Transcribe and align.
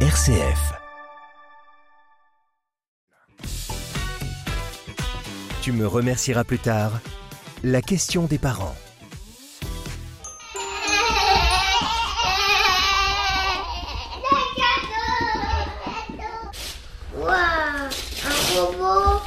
RCF. 0.00 0.74
Tu 5.62 5.72
me 5.72 5.86
remercieras 5.86 6.44
plus 6.44 6.58
tard. 6.58 6.92
La 7.64 7.80
question 7.80 8.24
des 8.24 8.36
parents. 8.36 8.76
Waouh, 17.16 17.30
un 17.32 18.60
robot. 18.60 19.22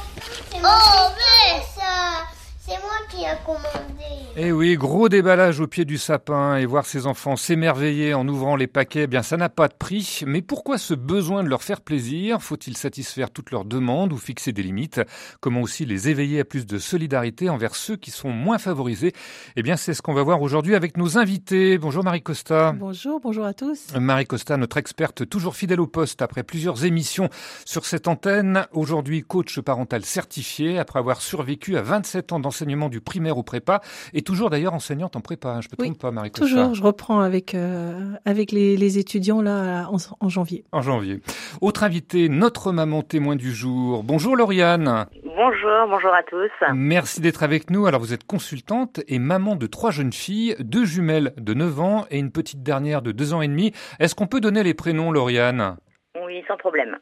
Oh, 0.54 1.08
mais 1.18 1.62
ça, 1.74 2.28
c'est 2.64 2.78
moi 2.78 3.00
qui 3.10 3.26
a 3.26 3.34
commandé. 3.44 3.99
Eh 4.36 4.52
oui, 4.52 4.76
gros 4.76 5.08
déballage 5.08 5.58
au 5.58 5.66
pied 5.66 5.84
du 5.84 5.98
sapin 5.98 6.56
et 6.56 6.64
voir 6.64 6.86
ses 6.86 7.08
enfants 7.08 7.34
s'émerveiller 7.34 8.14
en 8.14 8.26
ouvrant 8.28 8.54
les 8.54 8.68
paquets, 8.68 9.02
eh 9.02 9.06
bien 9.08 9.22
ça 9.22 9.36
n'a 9.36 9.48
pas 9.48 9.66
de 9.66 9.74
prix. 9.74 10.22
Mais 10.24 10.40
pourquoi 10.40 10.78
ce 10.78 10.94
besoin 10.94 11.42
de 11.42 11.48
leur 11.48 11.64
faire 11.64 11.80
plaisir? 11.80 12.40
Faut-il 12.40 12.76
satisfaire 12.76 13.32
toutes 13.32 13.50
leurs 13.50 13.64
demandes 13.64 14.12
ou 14.12 14.18
fixer 14.18 14.52
des 14.52 14.62
limites? 14.62 15.00
Comment 15.40 15.62
aussi 15.62 15.84
les 15.84 16.08
éveiller 16.08 16.40
à 16.40 16.44
plus 16.44 16.64
de 16.64 16.78
solidarité 16.78 17.50
envers 17.50 17.74
ceux 17.74 17.96
qui 17.96 18.12
sont 18.12 18.30
moins 18.30 18.58
favorisés? 18.58 19.12
Eh 19.56 19.62
bien 19.62 19.76
c'est 19.76 19.94
ce 19.94 20.00
qu'on 20.00 20.14
va 20.14 20.22
voir 20.22 20.40
aujourd'hui 20.42 20.76
avec 20.76 20.96
nos 20.96 21.18
invités. 21.18 21.76
Bonjour 21.76 22.04
Marie 22.04 22.22
Costa. 22.22 22.72
Bonjour, 22.78 23.18
bonjour 23.20 23.44
à 23.44 23.52
tous. 23.52 23.88
Marie 23.98 24.26
Costa, 24.26 24.56
notre 24.56 24.76
experte 24.76 25.28
toujours 25.28 25.56
fidèle 25.56 25.80
au 25.80 25.88
poste 25.88 26.22
après 26.22 26.44
plusieurs 26.44 26.84
émissions 26.84 27.30
sur 27.64 27.84
cette 27.84 28.06
antenne. 28.06 28.64
Aujourd'hui 28.72 29.22
coach 29.22 29.58
parental 29.58 30.04
certifié 30.04 30.78
après 30.78 31.00
avoir 31.00 31.20
survécu 31.20 31.76
à 31.76 31.82
27 31.82 32.32
ans 32.32 32.40
d'enseignement 32.40 32.88
du 32.88 33.00
primaire 33.00 33.36
au 33.36 33.42
prépa 33.42 33.80
et 34.14 34.19
toujours 34.22 34.50
d'ailleurs 34.50 34.74
enseignante 34.74 35.16
en 35.16 35.20
prépa. 35.20 35.48
hein. 35.50 35.60
Je 35.60 35.68
me 35.68 35.74
Oui, 35.78 35.86
trompe 35.88 36.00
pas 36.00 36.10
Marie 36.10 36.30
Toujours, 36.30 36.74
je 36.74 36.82
reprends 36.82 37.20
avec 37.20 37.54
euh, 37.54 38.12
avec 38.24 38.52
les, 38.52 38.76
les 38.76 38.98
étudiants 38.98 39.42
là 39.42 39.88
en, 39.90 39.96
en 40.20 40.28
janvier. 40.28 40.64
En 40.72 40.82
janvier. 40.82 41.20
Autre 41.60 41.82
invité, 41.84 42.28
notre 42.28 42.72
maman 42.72 43.02
témoin 43.02 43.36
du 43.36 43.52
jour. 43.52 44.02
Bonjour 44.04 44.36
Lauriane. 44.36 45.06
Bonjour, 45.24 45.86
bonjour 45.88 46.12
à 46.14 46.22
tous. 46.22 46.50
Merci 46.74 47.20
d'être 47.20 47.42
avec 47.42 47.70
nous. 47.70 47.86
Alors 47.86 48.00
vous 48.00 48.12
êtes 48.12 48.24
consultante 48.26 49.00
et 49.08 49.18
maman 49.18 49.56
de 49.56 49.66
trois 49.66 49.90
jeunes 49.90 50.12
filles, 50.12 50.56
deux 50.60 50.84
jumelles 50.84 51.32
de 51.36 51.54
9 51.54 51.80
ans 51.80 52.06
et 52.10 52.18
une 52.18 52.32
petite 52.32 52.62
dernière 52.62 53.02
de 53.02 53.12
2 53.12 53.34
ans 53.34 53.42
et 53.42 53.48
demi. 53.48 53.72
Est-ce 53.98 54.14
qu'on 54.14 54.26
peut 54.26 54.40
donner 54.40 54.62
les 54.62 54.74
prénoms 54.74 55.12
Lauriane? 55.12 55.76
Oui, 56.24 56.42
sans 56.48 56.56
problème. 56.56 56.96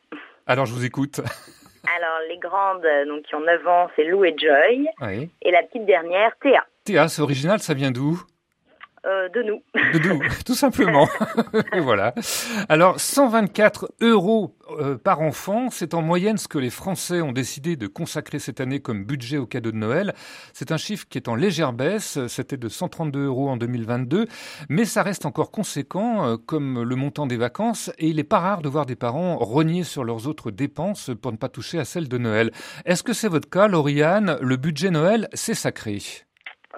Alors 0.47 0.66
je 0.66 0.72
vous 0.75 0.84
écoute. 0.84 1.20
Alors, 1.97 2.19
les 2.28 2.38
grandes, 2.38 2.84
donc 3.08 3.22
qui 3.25 3.34
ont 3.34 3.41
9 3.41 3.66
ans, 3.66 3.88
c'est 3.97 4.05
Lou 4.05 4.25
et 4.25 4.34
Joy. 4.36 4.86
Oui. 5.00 5.30
Et 5.42 5.50
la 5.50 5.62
petite 5.62 5.86
dernière, 5.86 6.32
Théa, 6.42 6.64
Théa, 6.89 7.06
c'est 7.08 7.20
original, 7.20 7.61
ça 7.61 7.75
vient 7.75 7.91
d'où? 7.91 8.22
Euh, 9.05 9.28
de 9.28 9.42
nous. 9.42 9.61
De 9.92 9.98
d'où? 9.98 10.22
Tout 10.47 10.55
simplement. 10.55 11.06
Et 11.75 11.81
voilà. 11.81 12.14
Alors 12.70 12.98
124 12.98 13.92
euros 14.00 14.56
euh, 14.70 14.97
par 14.97 15.20
enfant, 15.20 15.69
c'est 15.69 15.92
en 15.92 16.00
moyenne 16.00 16.39
ce 16.39 16.48
que 16.48 16.56
les 16.56 16.70
Français 16.70 17.20
ont 17.20 17.33
décidé 17.33 17.77
de 17.77 17.86
consacrer 17.89 18.39
cette 18.39 18.62
année 18.62 18.81
comme 18.81 19.05
budget 19.05 19.36
au 19.36 19.44
cadeau 19.44 19.70
de 19.70 19.77
Noël. 19.77 20.14
C'est 20.55 20.72
un 20.72 20.78
chiffre 20.78 21.06
qui 21.11 21.19
est 21.19 21.28
en 21.28 21.34
légère 21.34 21.75
baisse. 21.75 22.19
C'était 22.27 22.56
de 22.56 22.70
132 22.70 23.27
euros 23.27 23.50
en 23.50 23.59
2022, 23.59 24.27
mais 24.70 24.86
ça 24.86 25.03
reste 25.03 25.27
encore 25.27 25.50
conséquent, 25.50 26.25
euh, 26.27 26.36
comme 26.39 26.83
le 26.83 26.97
montant 26.97 27.27
des 27.27 27.36
vacances. 27.36 27.91
Et 27.98 28.09
il 28.09 28.16
n'est 28.16 28.25
pas 28.25 28.39
rare 28.39 28.62
de 28.62 28.69
voir 28.70 28.86
des 28.86 28.97
parents 28.97 29.36
rogner 29.36 29.84
sur 29.84 30.05
leurs 30.05 30.27
autres 30.27 30.50
dépenses 30.50 31.11
pour 31.20 31.33
ne 31.33 31.36
pas 31.36 31.50
toucher 31.50 31.78
à 31.78 31.84
celles 31.84 32.09
de 32.09 32.16
Noël. 32.16 32.50
Est-ce 32.86 33.03
que 33.03 33.12
c'est 33.12 33.28
votre 33.28 33.50
cas, 33.50 33.69
Lauriane? 33.69 34.39
Le 34.41 34.56
budget 34.56 34.91
Noël, 34.91 35.28
c'est 35.34 35.53
sacré. 35.53 35.98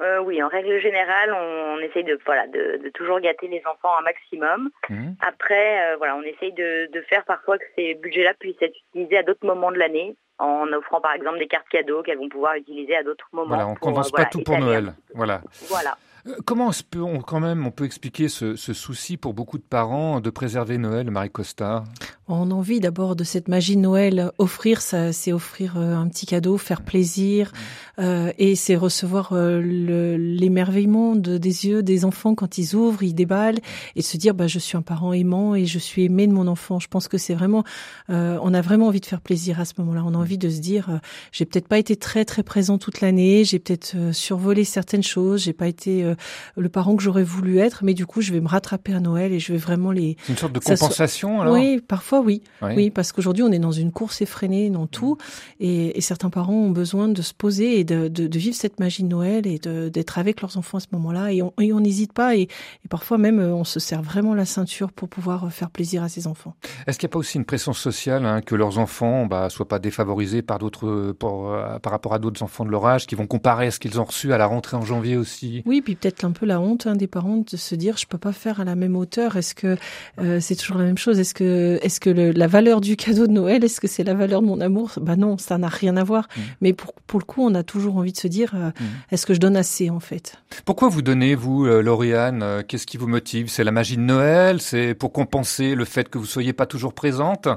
Euh, 0.01 0.21
oui, 0.21 0.41
en 0.43 0.49
règle 0.49 0.79
générale, 0.81 1.33
on, 1.35 1.77
on 1.77 1.79
essaye 1.79 2.05
de, 2.05 2.19
voilà, 2.25 2.47
de, 2.47 2.81
de 2.83 2.89
toujours 2.91 3.19
gâter 3.21 3.49
les 3.49 3.61
enfants 3.67 3.99
un 3.99 4.03
maximum. 4.03 4.71
Mhm. 4.89 5.17
Après, 5.21 5.83
euh, 5.93 5.97
voilà, 5.97 6.17
on 6.17 6.23
essaye 6.23 6.53
de, 6.53 6.89
de 6.93 7.01
faire 7.03 7.25
parfois 7.25 7.59
que 7.59 7.65
ces 7.77 7.95
budgets-là 7.95 8.35
puissent 8.35 8.63
être 8.63 8.77
utilisés 8.91 9.19
à 9.19 9.23
d'autres 9.25 9.45
moments 9.45 9.73
de 9.73 9.79
l'année, 9.79 10.15
en 10.39 10.73
offrant 10.73 11.01
par 11.01 11.13
exemple 11.15 11.39
des 11.39 11.49
cartes 11.49 11.69
cadeaux 11.69 12.03
qu'elles 12.03 12.19
vont 12.19 12.29
pouvoir 12.29 12.55
utiliser 12.55 12.97
à 12.97 13.03
d'autres 13.03 13.29
moments. 13.33 13.49
Voilà, 13.49 13.67
on 13.67 13.75
compense 13.75 14.09
euh, 14.09 14.11
pas 14.11 14.23
voilà, 14.23 14.31
tout 14.31 14.43
pour 14.43 14.59
Noël. 14.59 14.93
Voilà. 15.15 15.41
Voilà. 15.69 15.97
Euh, 16.27 16.35
Comment 16.45 16.71
on, 16.97 17.21
quand 17.21 17.41
même 17.41 17.67
on 17.67 17.71
peut 17.71 17.85
expliquer 17.85 18.29
ce, 18.29 18.57
souci 18.57 19.17
pour 19.17 19.35
beaucoup 19.35 19.59
de 19.59 19.63
parents 19.63 20.21
de 20.21 20.31
préserver 20.31 20.79
Noël, 20.79 21.11
Marie 21.11 21.31
Costa? 21.31 21.85
On 22.29 22.51
a 22.51 22.55
envie 22.55 22.79
d'abord 22.81 23.17
de 23.17 23.25
cette 23.25 23.49
magie 23.49 23.75
de 23.77 23.81
Noël. 23.81 24.31
Offrir, 24.39 24.81
c'est 24.83 25.33
offrir 25.33 25.75
euh, 25.77 25.97
un 25.97 26.07
petit 26.09 26.27
cadeau, 26.27 26.59
faire 26.59 26.83
plaisir, 26.83 27.53
euh, 27.99 28.33
et 28.39 28.55
c'est 28.55 28.77
recevoir 28.77 29.31
le- 29.33 30.17
l'émerveillement 30.17 31.17
de- 31.17 31.39
des 31.39 31.67
yeux 31.67 31.83
des 31.83 32.05
enfants 32.05 32.35
quand 32.35 32.59
ils 32.59 32.75
ouvrent, 32.77 33.03
ils 33.03 33.15
déballent, 33.15 33.59
et 33.97 34.03
se 34.03 34.17
dire 34.17 34.35
bah 34.35 34.47
je 34.47 34.59
suis 34.59 34.77
un 34.77 34.83
parent 34.83 35.13
aimant 35.13 35.55
et 35.55 35.67
je 35.67 35.79
suis 35.79 36.05
aimé 36.05 36.27
de 36.27 36.33
mon 36.33 36.47
enfant. 36.47 36.79
Je 36.79 36.89
pense 36.89 37.09
que 37.09 37.19
c'est 37.19 37.35
vraiment, 37.35 37.65
on 38.09 38.55
a 38.55 38.61
vraiment 38.61 38.87
envie 38.89 39.01
de 39.01 39.07
faire 39.07 39.21
plaisir 39.21 39.59
à 39.61 39.65
ce 39.65 39.75
moment-là. 39.79 40.03
On 40.07 40.15
a 40.15 40.19
envie 40.19 40.39
de 40.39 40.49
se 40.49 40.61
dire, 40.61 41.01
j'ai 41.33 41.45
peut-être 41.45 41.69
pas 41.69 41.79
été 41.79 41.97
très 41.97 42.25
très 42.25 42.43
présent 42.43 42.79
toute 42.79 43.01
l'année, 43.01 43.45
j'ai 43.45 43.59
peut-être 43.59 43.95
survolé 44.13 44.65
certaines 44.65 45.03
choses, 45.03 45.43
j'ai 45.43 45.53
pas 45.53 45.67
été 45.69 46.10
le 46.57 46.69
parent 46.69 46.97
que 46.97 47.03
j'aurais 47.03 47.23
voulu 47.25 47.59
être, 47.59 47.85
mais 47.85 47.95
du 47.95 48.07
coup 48.07 48.21
je 48.21 48.33
vais 48.33 48.41
me 48.41 48.49
rattraper 48.49 48.93
à 48.95 49.01
Noël 49.01 49.33
et 49.33 49.39
je 49.39 49.53
vais 49.53 49.59
vraiment 49.59 49.93
les 49.93 50.17
C'est 50.25 50.33
une 50.33 50.39
sorte 50.39 50.53
de 50.53 50.61
soit- 50.61 50.77
compensation 50.77 51.41
alors? 51.41 51.55
Oui, 51.55 51.81
parfois 51.87 52.21
oui. 52.21 52.43
Oui. 52.63 52.73
Oui, 52.77 52.91
parce 52.91 53.13
qu'aujourd'hui, 53.13 53.43
on 53.43 53.53
est 53.53 53.59
dans 53.59 53.73
une 53.73 53.93
course 53.93 54.21
effrénée 54.23 54.71
dans 54.71 54.87
tout, 54.87 55.17
et, 55.59 55.97
et 55.99 56.01
certains 56.01 56.31
parents 56.31 56.53
ont 56.55 56.71
besoin 56.71 57.09
de 57.09 57.23
se 57.23 57.35
poser 57.35 57.79
et 57.81 57.85
de, 57.85 58.09
de, 58.09 58.27
de 58.27 58.39
vivre 58.39 58.55
cette 58.57 58.81
magie 58.81 59.03
de 59.03 59.09
Noël 59.09 59.47
et 59.47 59.59
d'être 59.59 60.19
avec 60.19 60.41
leurs 60.41 60.57
enfants 60.57 60.79
à 60.79 60.81
ce 60.81 60.87
moment-là. 60.93 61.33
Et 61.33 61.43
on 61.43 61.81
n'hésite 61.81 62.13
pas, 62.13 62.37
et, 62.37 62.43
et 62.43 62.89
parfois 62.89 63.19
même, 63.19 63.39
euh, 63.39 63.55
on 63.55 63.65
se 63.65 63.81
serre 63.81 64.03
vraiment 64.03 64.35
la 64.35 64.45
ceinture 64.45 64.93
pour 64.93 65.09
pouvoir 65.09 65.45
euh, 65.45 65.51
faire 65.51 65.71
plaisir 65.71 66.03
à 66.03 66.09
ses 66.09 66.27
enfants. 66.27 66.55
Est-ce 66.87 66.99
qu'il 66.99 67.07
n'y 67.07 67.11
a 67.11 67.15
pas 67.15 67.19
aussi 67.19 67.37
une 67.39 67.45
pression 67.45 67.73
sociale 67.73 68.25
hein, 68.25 68.41
que 68.41 68.55
leurs 68.55 68.79
enfants 68.79 69.27
bah, 69.27 69.49
soient 69.51 69.69
pas 69.69 69.79
défavorisés 69.79 70.43
par 70.43 70.59
d'autres 70.59 70.87
euh, 70.87 71.79
par 71.83 71.93
rapport 71.93 72.15
à 72.15 72.19
d'autres 72.19 72.43
enfants 72.43 72.65
de 72.65 72.71
leur 72.71 72.87
âge 72.87 73.07
qui 73.07 73.15
vont 73.15 73.27
comparer 73.27 73.71
ce 73.71 73.79
qu'ils 73.79 74.01
ont 74.01 74.05
reçu 74.05 74.33
à 74.33 74.39
la 74.39 74.47
rentrée 74.47 74.77
en 74.77 74.83
janvier 74.85 75.17
aussi? 75.17 75.63
Oui, 75.67 75.81
puis 75.83 75.97
peut-être 76.01 76.25
un 76.25 76.31
peu 76.33 76.47
la 76.47 76.61
honte 76.61 76.87
hein, 76.87 76.97
des 76.97 77.07
parents 77.07 77.37
de 77.51 77.57
se 77.57 77.75
dire, 77.75 77.97
je 77.99 78.07
peux 78.07 78.19
pas 78.19 78.33
faire 78.33 78.61
à 78.61 78.65
la 78.65 78.75
même 78.75 78.97
hauteur. 78.97 79.37
Est-ce 79.37 79.55
que 79.55 79.77
euh, 80.21 80.41
c'est 80.41 80.57
toujours 80.57 80.79
la 80.79 80.85
même 80.85 80.99
chose? 80.99 81.19
Est-ce 81.19 81.35
que, 81.35 81.79
est-ce 81.83 82.01
que 82.01 82.11
le- 82.11 82.33
la 82.33 82.47
valeur 82.47 82.81
du 82.81 82.97
cadeau 82.97 83.27
de 83.27 83.33
Noël, 83.33 83.63
est-ce 83.65 83.81
que 83.81 83.89
c'est 83.89 84.05
la 84.05 84.15
valeur 84.15 84.41
de 84.43 84.47
mon 84.47 84.61
amour? 84.61 84.93
Bah 85.01 85.17
non, 85.17 85.37
ça 85.39 85.59
n'a 85.59 85.69
rien 85.69 85.97
à 85.97 86.05
voir. 86.05 86.29
Mm. 86.37 86.41
Mais 86.63 86.73
pour, 86.73 86.93
pour 87.07 87.21
le 87.21 87.25
coup, 87.25 87.43
on 87.45 87.55
a 87.55 87.63
toujours 87.63 87.97
envie 87.97 88.13
de 88.13 88.19
se 88.19 88.29
dire, 88.29 88.53
euh, 88.55 88.71
Mm. 88.71 88.85
est-ce 89.13 89.27
que 89.27 89.35
je 89.35 89.41
donne 89.41 89.57
assez 89.57 89.91
en 89.91 90.01
fait? 90.01 90.37
Pourquoi 90.65 90.89
vous 90.89 91.03
donnez, 91.03 91.35
vous, 91.35 91.67
euh, 91.67 91.83
Lauriane 91.83 92.43
euh, 92.43 92.63
Qu'est-ce 92.67 92.87
qui 92.87 92.97
vous 92.97 93.09
motive? 93.09 93.49
C'est 93.51 93.65
la 93.65 93.73
magie 93.73 93.97
de 93.97 94.03
Noël? 94.03 94.61
C'est 94.61 94.95
pour 94.95 95.13
compenser 95.13 95.75
le 95.75 95.85
fait 95.85 96.09
que 96.09 96.19
vous 96.19 96.27
soyez 96.27 96.53
pas 96.53 96.67
toujours 96.67 96.93
présente? 96.95 97.49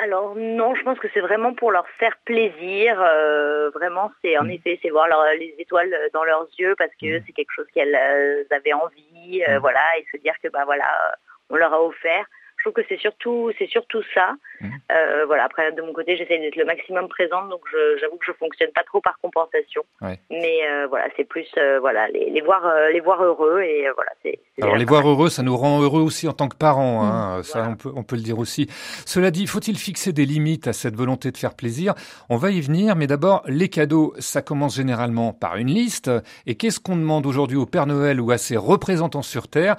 Alors 0.00 0.34
non, 0.36 0.74
je 0.76 0.82
pense 0.84 0.98
que 1.00 1.08
c'est 1.12 1.20
vraiment 1.20 1.54
pour 1.54 1.72
leur 1.72 1.88
faire 1.98 2.16
plaisir. 2.24 3.00
euh, 3.02 3.70
vraiment, 3.70 4.12
c'est 4.22 4.38
en 4.38 4.44
Mm. 4.44 4.50
effet, 4.50 4.78
c'est 4.80 4.90
voir 4.90 5.08
leur- 5.08 5.24
les 5.38 5.54
étoiles 5.58 5.92
dans 6.12 6.24
leurs 6.24 6.46
yeux 6.58 6.74
parce 6.78 6.92
que 7.00 7.18
Mm. 7.18 7.22
c'est 7.26 7.32
quelque 7.32 7.50
chose 7.54 7.66
qu'elles 7.74 7.94
euh, 7.96 8.44
avaient 8.50 8.72
envie, 8.72 9.42
euh, 9.48 9.56
Mm. 9.58 9.60
voilà, 9.60 9.80
et 9.98 10.06
se 10.12 10.16
dire 10.22 10.34
que 10.42 10.48
bah 10.48 10.64
voilà, 10.64 10.84
euh, 10.84 11.12
on 11.50 11.56
leur 11.56 11.72
a 11.74 11.82
offert. 11.82 12.24
Je 12.58 12.64
trouve 12.64 12.72
que 12.72 12.86
c'est 12.88 12.98
surtout, 12.98 13.50
c'est 13.58 13.68
surtout 13.68 14.02
ça. 14.14 14.34
Mm. 14.60 14.68
Euh, 14.92 15.24
voilà. 15.26 15.44
Après, 15.44 15.72
de 15.72 15.80
mon 15.82 15.92
côté, 15.92 16.16
j'essaie 16.16 16.38
d'être 16.38 16.56
le 16.56 16.64
maximum 16.64 17.08
présente, 17.08 17.48
donc 17.48 17.60
j'avoue 18.00 18.16
que 18.16 18.26
je 18.26 18.32
fonctionne 18.32 18.70
pas 18.74 18.82
trop 18.84 19.00
par 19.00 19.18
compensation. 19.22 19.82
Ouais. 20.02 20.18
Mais 20.30 20.68
euh, 20.68 20.86
voilà, 20.88 21.06
c'est 21.16 21.24
plus 21.24 21.46
euh, 21.56 21.78
voilà 21.80 22.08
les, 22.08 22.30
les 22.30 22.40
voir, 22.40 22.62
les 22.92 23.00
voir 23.00 23.22
heureux 23.22 23.60
et 23.62 23.86
voilà, 23.94 24.10
c'est. 24.22 24.40
Alors 24.60 24.76
les 24.76 24.84
voir 24.84 25.08
heureux, 25.08 25.28
ça 25.28 25.42
nous 25.42 25.56
rend 25.56 25.80
heureux 25.82 26.02
aussi 26.02 26.26
en 26.28 26.32
tant 26.32 26.48
que 26.48 26.56
parents. 26.56 27.04
Hein. 27.04 27.42
Ça, 27.44 27.60
Voilà. 27.60 27.72
on 27.72 27.76
peut, 27.76 27.92
on 27.94 28.02
peut 28.02 28.16
le 28.16 28.22
dire 28.22 28.38
aussi. 28.38 28.66
Cela 29.06 29.30
dit, 29.30 29.46
faut-il 29.46 29.78
fixer 29.78 30.12
des 30.12 30.26
limites 30.26 30.66
à 30.66 30.72
cette 30.72 30.96
volonté 30.96 31.30
de 31.30 31.36
faire 31.36 31.54
plaisir? 31.54 31.94
On 32.28 32.36
va 32.36 32.50
y 32.50 32.60
venir, 32.60 32.96
mais 32.96 33.06
d'abord, 33.06 33.42
les 33.46 33.68
cadeaux, 33.68 34.14
ça 34.18 34.42
commence 34.42 34.74
généralement 34.76 35.32
par 35.32 35.56
une 35.56 35.68
liste. 35.68 36.10
Et 36.46 36.56
qu'est-ce 36.56 36.80
qu'on 36.80 36.96
demande 36.96 37.24
aujourd'hui 37.26 37.56
au 37.56 37.66
Père 37.66 37.86
Noël 37.86 38.20
ou 38.20 38.32
à 38.32 38.38
ses 38.38 38.56
représentants 38.56 39.22
sur 39.22 39.46
Terre? 39.46 39.76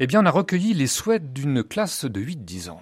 Eh 0.00 0.06
bien, 0.06 0.22
on 0.22 0.26
a 0.26 0.30
recueilli 0.30 0.72
les 0.72 0.86
souhaits 0.86 1.32
d'une 1.32 1.62
classe 1.62 2.06
de 2.06 2.20
8-10 2.22 2.68
ans. 2.70 2.80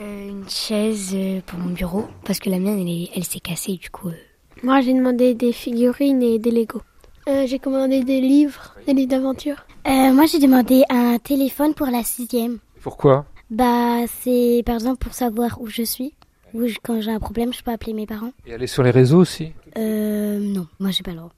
Euh, 0.00 0.28
une 0.28 0.48
chaise 0.48 1.12
euh, 1.14 1.40
pour 1.46 1.58
mon 1.58 1.72
bureau 1.72 2.06
parce 2.24 2.38
que 2.38 2.50
la 2.50 2.58
mienne 2.58 2.78
elle, 2.80 2.88
est- 2.88 3.10
elle 3.16 3.24
s'est 3.24 3.40
cassée 3.40 3.76
du 3.76 3.88
coup. 3.90 4.08
euh. 4.08 4.14
Moi, 4.62 4.80
j'ai 4.80 4.92
demandé 4.94 5.34
des 5.34 5.52
figurines 5.52 6.22
et 6.22 6.38
des 6.38 6.50
Lego. 6.50 6.82
Euh, 7.28 7.46
j'ai 7.46 7.58
commandé 7.58 8.04
des 8.04 8.20
livres, 8.20 8.74
des 8.86 8.92
livres 8.94 9.10
d'aventure. 9.10 9.66
Euh, 9.86 10.12
moi 10.12 10.26
j'ai 10.26 10.38
demandé 10.38 10.82
un 10.90 11.18
téléphone 11.18 11.74
pour 11.74 11.86
la 11.88 12.02
sixième. 12.04 12.58
Pourquoi? 12.82 13.26
Bah 13.50 14.06
c'est 14.20 14.62
par 14.66 14.74
exemple 14.76 14.98
pour 14.98 15.14
savoir 15.14 15.60
où 15.60 15.66
je 15.68 15.82
suis. 15.82 16.14
Ou 16.54 16.66
je- 16.66 16.78
quand 16.82 17.00
j'ai 17.00 17.10
un 17.10 17.18
problème 17.20 17.52
je 17.52 17.62
peux 17.62 17.70
appeler 17.72 17.92
mes 17.94 18.06
parents. 18.06 18.32
Et 18.46 18.54
aller 18.54 18.66
sur 18.66 18.82
les 18.82 18.90
réseaux 18.90 19.18
aussi? 19.18 19.52
Euh 19.76 20.38
non, 20.38 20.66
moi 20.80 20.90
j'ai 20.90 21.02
pas 21.02 21.12
le 21.12 21.18
droit. 21.18 21.32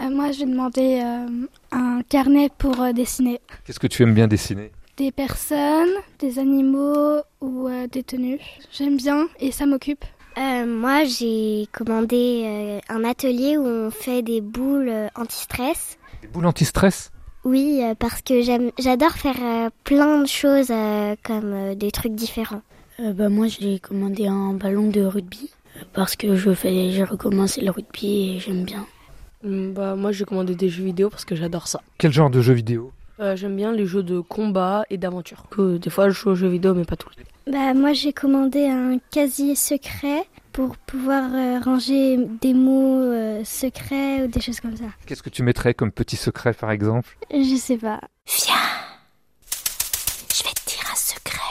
Euh, 0.00 0.08
moi, 0.10 0.32
j'ai 0.32 0.46
demandé 0.46 1.00
euh, 1.04 1.46
un 1.70 2.00
carnet 2.08 2.48
pour 2.58 2.80
euh, 2.80 2.92
dessiner 2.92 3.40
Qu'est-ce 3.64 3.78
que 3.78 3.86
tu 3.86 4.02
aimes 4.02 4.14
bien 4.14 4.26
dessiner? 4.26 4.72
Des 4.96 5.10
personnes, 5.10 5.94
des 6.18 6.38
animaux 6.38 7.22
ou 7.40 7.68
euh, 7.68 7.86
des 7.86 8.02
tenues. 8.02 8.40
J'aime 8.72 8.96
bien 8.96 9.28
et 9.40 9.50
ça 9.52 9.66
m'occupe. 9.66 10.04
Euh, 10.38 10.66
moi 10.66 11.04
j'ai 11.04 11.68
commandé 11.72 12.42
euh, 12.46 12.80
un 12.88 13.04
atelier 13.04 13.56
où 13.56 13.66
on 13.66 13.90
fait 13.90 14.22
des 14.22 14.40
boules 14.40 14.88
euh, 14.88 15.08
anti-stress. 15.14 15.98
Des 16.22 16.28
boules 16.28 16.46
anti-stress? 16.46 17.10
Oui, 17.44 17.80
euh, 17.82 17.94
parce 17.98 18.22
que 18.22 18.40
j'aime, 18.42 18.70
j'adore 18.78 19.12
faire 19.12 19.36
euh, 19.42 19.70
plein 19.84 20.20
de 20.22 20.26
choses 20.26 20.70
euh, 20.70 21.16
comme 21.24 21.52
euh, 21.52 21.74
des 21.74 21.90
trucs 21.90 22.14
différents. 22.14 22.62
Euh, 23.00 23.12
bah, 23.12 23.28
moi, 23.28 23.48
j'ai 23.48 23.80
commandé 23.80 24.26
un 24.26 24.52
ballon 24.52 24.88
de 24.88 25.02
rugby 25.02 25.50
parce 25.92 26.14
que 26.14 26.36
je 26.36 26.54
fais, 26.54 26.92
j'ai 26.92 27.02
recommencé 27.02 27.60
le 27.62 27.70
rugby 27.70 28.36
et 28.36 28.38
j'aime 28.38 28.64
bien. 28.64 28.86
Bah, 29.42 29.96
moi, 29.96 30.12
j'ai 30.12 30.24
commandé 30.24 30.54
des 30.54 30.68
jeux 30.68 30.84
vidéo 30.84 31.10
parce 31.10 31.24
que 31.24 31.34
j'adore 31.34 31.66
ça. 31.66 31.80
Quel 31.98 32.12
genre 32.12 32.30
de 32.30 32.40
jeux 32.40 32.52
vidéo? 32.52 32.92
Euh, 33.20 33.36
J'aime 33.36 33.56
bien 33.56 33.72
les 33.72 33.86
jeux 33.86 34.02
de 34.02 34.20
combat 34.20 34.84
et 34.90 34.96
d'aventure. 34.98 35.44
Que 35.50 35.76
des 35.76 35.90
fois, 35.90 36.08
je 36.08 36.14
joue 36.14 36.30
aux 36.30 36.34
jeux 36.34 36.48
vidéo, 36.48 36.74
mais 36.74 36.84
pas 36.84 36.96
tout 36.96 37.08
le 37.16 37.22
temps. 37.22 37.28
Bah, 37.50 37.74
moi, 37.74 37.92
j'ai 37.92 38.12
commandé 38.12 38.66
un 38.66 38.98
casier 39.10 39.54
secret 39.54 40.24
pour 40.52 40.76
pouvoir 40.76 41.24
euh, 41.34 41.58
ranger 41.60 42.18
des 42.40 42.54
mots 42.54 43.00
euh, 43.02 43.42
secrets 43.44 44.22
ou 44.22 44.26
des 44.28 44.40
choses 44.40 44.60
comme 44.60 44.76
ça. 44.76 44.84
Qu'est-ce 45.06 45.22
que 45.22 45.30
tu 45.30 45.42
mettrais 45.42 45.74
comme 45.74 45.90
petit 45.92 46.16
secret, 46.16 46.52
par 46.52 46.70
exemple? 46.70 47.16
Je 47.32 47.56
sais 47.56 47.78
pas. 47.78 48.00
Viens, 48.26 48.54
je 50.32 50.42
vais 50.44 50.50
te 50.50 50.70
dire 50.70 50.84
un 50.90 50.96
secret. 50.96 51.42